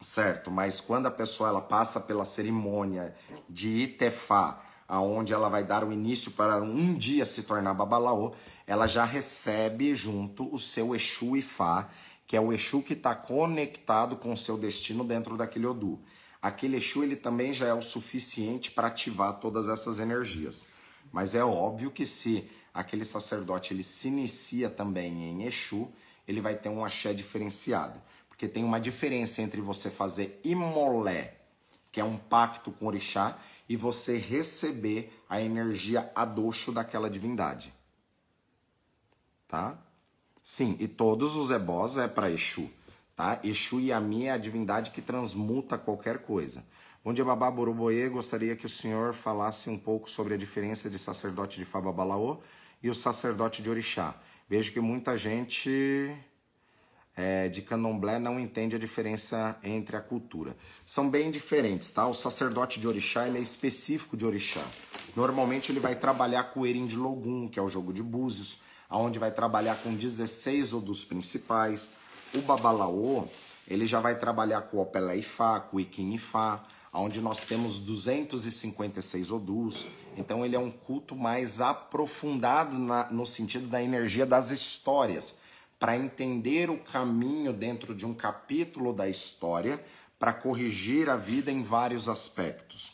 Certo, 0.00 0.50
mas 0.50 0.80
quando 0.80 1.06
a 1.06 1.10
pessoa 1.10 1.50
ela 1.50 1.60
passa 1.60 2.00
pela 2.00 2.24
cerimônia 2.24 3.14
de 3.50 3.68
Itefá, 3.82 4.62
aonde 4.88 5.34
ela 5.34 5.50
vai 5.50 5.62
dar 5.62 5.84
o 5.84 5.92
início 5.92 6.30
para 6.30 6.62
um 6.62 6.94
dia 6.94 7.26
se 7.26 7.42
tornar 7.42 7.74
babalaô, 7.74 8.32
ela 8.66 8.86
já 8.86 9.04
recebe 9.04 9.94
junto 9.94 10.52
o 10.54 10.58
seu 10.58 10.94
Exu 10.94 11.36
Ifá, 11.36 11.90
que 12.26 12.34
é 12.34 12.40
o 12.40 12.50
Exu 12.50 12.80
que 12.80 12.94
está 12.94 13.14
conectado 13.14 14.16
com 14.16 14.32
o 14.32 14.38
seu 14.38 14.56
destino 14.56 15.04
dentro 15.04 15.36
daquele 15.36 15.66
Odu 15.66 16.00
aquele 16.42 16.78
Exu 16.78 17.04
ele 17.04 17.14
também 17.14 17.52
já 17.52 17.68
é 17.68 17.72
o 17.72 17.80
suficiente 17.80 18.72
para 18.72 18.88
ativar 18.88 19.38
todas 19.38 19.68
essas 19.68 20.00
energias. 20.00 20.66
Mas 21.12 21.36
é 21.36 21.44
óbvio 21.44 21.92
que 21.92 22.04
se 22.04 22.50
aquele 22.74 23.04
sacerdote 23.04 23.72
ele 23.72 23.84
se 23.84 24.08
inicia 24.08 24.68
também 24.68 25.22
em 25.22 25.44
Exu, 25.44 25.88
ele 26.26 26.40
vai 26.40 26.56
ter 26.56 26.68
um 26.68 26.84
axé 26.84 27.14
diferenciado. 27.14 28.02
Porque 28.28 28.48
tem 28.48 28.64
uma 28.64 28.80
diferença 28.80 29.40
entre 29.40 29.60
você 29.60 29.88
fazer 29.88 30.40
imolé, 30.42 31.36
que 31.92 32.00
é 32.00 32.04
um 32.04 32.16
pacto 32.16 32.72
com 32.72 32.86
orixá, 32.86 33.38
e 33.68 33.76
você 33.76 34.18
receber 34.18 35.12
a 35.28 35.40
energia 35.40 36.10
adoxo 36.14 36.72
daquela 36.72 37.08
divindade. 37.08 37.72
Tá? 39.46 39.78
Sim, 40.42 40.76
e 40.80 40.88
todos 40.88 41.36
os 41.36 41.50
ebós 41.50 41.96
é 41.98 42.08
para 42.08 42.30
Exu 42.30 42.68
tá? 43.16 43.40
Exu 43.42 43.80
Yami 43.80 44.26
é 44.26 44.32
a 44.32 44.38
divindade 44.38 44.90
que 44.90 45.02
transmuta 45.02 45.78
qualquer 45.78 46.18
coisa. 46.18 46.64
Bom 47.04 47.12
dia, 47.12 47.24
Babá 47.24 47.50
Boroboê. 47.50 48.08
Gostaria 48.08 48.54
que 48.54 48.66
o 48.66 48.68
senhor 48.68 49.12
falasse 49.12 49.68
um 49.68 49.78
pouco 49.78 50.08
sobre 50.08 50.34
a 50.34 50.36
diferença 50.36 50.88
de 50.88 50.98
sacerdote 50.98 51.58
de 51.58 51.64
Fababalaô 51.64 52.38
e 52.82 52.88
o 52.88 52.94
sacerdote 52.94 53.62
de 53.62 53.68
Orixá. 53.68 54.14
Vejo 54.48 54.72
que 54.72 54.80
muita 54.80 55.16
gente 55.16 56.14
é, 57.16 57.48
de 57.48 57.62
candomblé 57.62 58.18
não 58.18 58.40
entende 58.40 58.76
a 58.76 58.78
diferença 58.78 59.56
entre 59.62 59.96
a 59.96 60.00
cultura. 60.00 60.56
São 60.84 61.10
bem 61.10 61.30
diferentes, 61.30 61.90
tá? 61.90 62.06
O 62.06 62.14
sacerdote 62.14 62.80
de 62.80 62.88
orixá 62.88 63.26
ele 63.26 63.38
é 63.38 63.40
específico 63.40 64.16
de 64.16 64.24
orixá. 64.24 64.64
Normalmente 65.14 65.70
ele 65.70 65.80
vai 65.80 65.94
trabalhar 65.94 66.44
com 66.44 66.60
o 66.60 66.66
Erim 66.66 66.86
de 66.86 66.96
Logum, 66.96 67.48
que 67.48 67.58
é 67.58 67.62
o 67.62 67.68
jogo 67.68 67.92
de 67.92 68.02
búzios, 68.02 68.62
aonde 68.88 69.18
vai 69.18 69.30
trabalhar 69.30 69.76
com 69.76 69.94
16 69.94 70.72
odus 70.72 71.04
principais. 71.04 71.92
O 72.34 72.40
Babalaô, 72.40 73.26
ele 73.68 73.86
já 73.86 74.00
vai 74.00 74.18
trabalhar 74.18 74.62
com 74.62 74.78
o 74.78 74.80
Opelé 74.80 75.18
Ifá, 75.18 75.60
com 75.60 75.76
o 75.76 75.80
Iquim 75.80 76.14
Ifá, 76.14 76.62
onde 76.92 77.20
nós 77.20 77.44
temos 77.44 77.78
256 77.80 79.30
odus. 79.30 79.86
Então 80.16 80.44
ele 80.44 80.56
é 80.56 80.58
um 80.58 80.70
culto 80.70 81.14
mais 81.14 81.60
aprofundado 81.60 82.78
na, 82.78 83.10
no 83.10 83.26
sentido 83.26 83.66
da 83.66 83.82
energia 83.82 84.24
das 84.24 84.50
histórias 84.50 85.38
para 85.78 85.96
entender 85.96 86.70
o 86.70 86.78
caminho 86.78 87.52
dentro 87.52 87.94
de 87.94 88.06
um 88.06 88.14
capítulo 88.14 88.92
da 88.92 89.08
história, 89.08 89.84
para 90.16 90.32
corrigir 90.32 91.10
a 91.10 91.16
vida 91.16 91.50
em 91.50 91.64
vários 91.64 92.08
aspectos. 92.08 92.92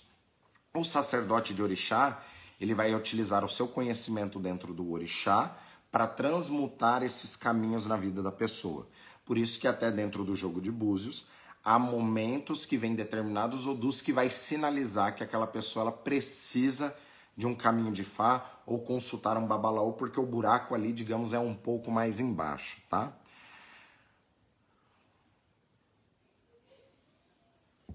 O 0.74 0.82
sacerdote 0.82 1.52
de 1.52 1.62
orixá, 1.62 2.22
ele 2.58 2.74
vai 2.74 2.94
utilizar 2.94 3.44
o 3.44 3.48
seu 3.48 3.68
conhecimento 3.68 4.38
dentro 4.38 4.72
do 4.72 4.90
orixá 4.90 5.54
para 5.92 6.06
transmutar 6.06 7.02
esses 7.02 7.36
caminhos 7.36 7.84
na 7.84 7.98
vida 7.98 8.22
da 8.22 8.32
pessoa. 8.32 8.88
Por 9.28 9.36
isso 9.36 9.60
que 9.60 9.68
até 9.68 9.90
dentro 9.90 10.24
do 10.24 10.34
jogo 10.34 10.58
de 10.58 10.72
búzios, 10.72 11.26
há 11.62 11.78
momentos 11.78 12.64
que 12.64 12.78
vem 12.78 12.94
determinados 12.94 13.66
odus 13.66 14.00
que 14.00 14.10
vai 14.10 14.30
sinalizar 14.30 15.14
que 15.14 15.22
aquela 15.22 15.46
pessoa 15.46 15.82
ela 15.82 15.92
precisa 15.92 16.96
de 17.36 17.46
um 17.46 17.54
caminho 17.54 17.92
de 17.92 18.02
Fá 18.02 18.62
ou 18.64 18.80
consultar 18.80 19.36
um 19.36 19.46
babalaô, 19.46 19.92
porque 19.92 20.18
o 20.18 20.24
buraco 20.24 20.74
ali, 20.74 20.94
digamos, 20.94 21.34
é 21.34 21.38
um 21.38 21.54
pouco 21.54 21.90
mais 21.90 22.20
embaixo, 22.20 22.80
tá? 22.88 23.12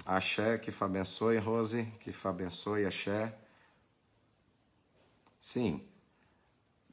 Axé, 0.05 0.59
que 0.59 0.69
Fá 0.69 0.85
abençoe, 0.85 1.37
Rose, 1.37 1.85
que 1.99 2.11
Fá 2.11 2.29
abençoe, 2.29 2.85
Axé. 2.85 3.35
Sim. 5.39 5.83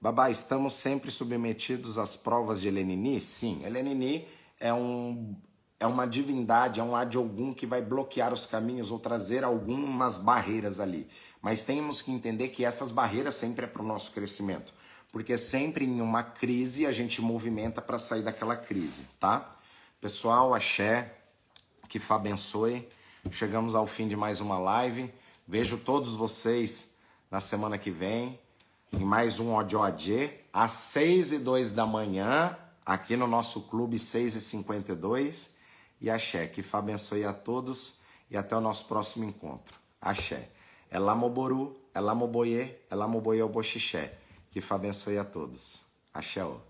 Babá, 0.03 0.31
estamos 0.31 0.73
sempre 0.73 1.11
submetidos 1.11 1.99
às 1.99 2.17
provas 2.17 2.63
de 2.63 2.69
Elenini? 2.69 3.21
Sim. 3.21 3.63
Elenini 3.67 4.27
é 4.59 4.73
um, 4.73 5.37
é 5.79 5.87
uma 5.87 6.07
divindade, 6.07 6.81
é 6.81 6.83
um 6.83 6.97
Adiogum 6.97 7.53
que 7.53 7.67
vai 7.67 7.83
bloquear 7.83 8.33
os 8.33 8.47
caminhos 8.47 8.91
ou 8.91 8.99
trazer 8.99 9.45
algumas 9.45 10.17
barreiras 10.17 10.81
ali. 10.81 11.07
Mas 11.43 11.65
temos 11.65 12.01
que 12.01 12.11
entender 12.11 12.49
que 12.49 12.65
essas 12.65 12.91
barreiras 12.91 13.35
sempre 13.35 13.67
é 13.67 13.69
para 13.69 13.83
o 13.83 13.87
nosso 13.87 14.13
crescimento. 14.13 14.73
Porque 15.13 15.37
sempre 15.37 15.85
em 15.85 16.01
uma 16.01 16.23
crise 16.23 16.87
a 16.87 16.93
gente 16.93 17.21
movimenta 17.21 17.83
para 17.83 17.99
sair 17.99 18.23
daquela 18.23 18.57
crise, 18.57 19.03
tá? 19.21 19.55
Pessoal, 20.01 20.55
axé, 20.55 21.15
que 21.91 21.99
Fá 21.99 22.15
abençoe. 22.15 22.89
Chegamos 23.31 23.75
ao 23.75 23.87
fim 23.87 24.09
de 24.09 24.17
mais 24.17 24.41
uma 24.41 24.59
live. 24.59 25.13
Vejo 25.47 25.77
todos 25.77 26.15
vocês 26.15 26.95
na 27.31 27.39
semana 27.39 27.77
que 27.77 27.91
vem 27.91 28.39
em 28.93 29.05
mais 29.05 29.39
um 29.39 29.55
ODOAD 29.55 30.31
às 30.53 30.73
6 30.73 31.33
e 31.33 31.39
2 31.39 31.71
da 31.73 31.87
manhã, 31.87 32.57
aqui 32.85 33.17
no 33.17 33.27
nosso 33.27 33.63
clube 33.63 33.99
6 33.99 34.35
e 34.35 34.41
52 34.41 35.55
e 36.01 36.11
axé. 36.11 36.47
Que 36.47 36.63
Fá 36.63 36.79
abençoe 36.79 37.25
a 37.25 37.33
todos 37.33 38.01
e 38.31 38.37
até 38.37 38.57
o 38.57 38.61
nosso 38.61 38.87
próximo 38.87 39.25
encontro. 39.25 39.79
Axé. 40.01 40.49
Elamoboru, 40.91 41.77
Elamoboye, 41.95 42.77
Elamoboye 42.91 43.43
Oboxixé. 43.43 44.15
Que 44.51 44.61
Fá 44.61 44.75
abençoe 44.75 45.19
a 45.19 45.25
todos. 45.25 45.83
Axé. 46.13 46.43
-o. 46.43 46.70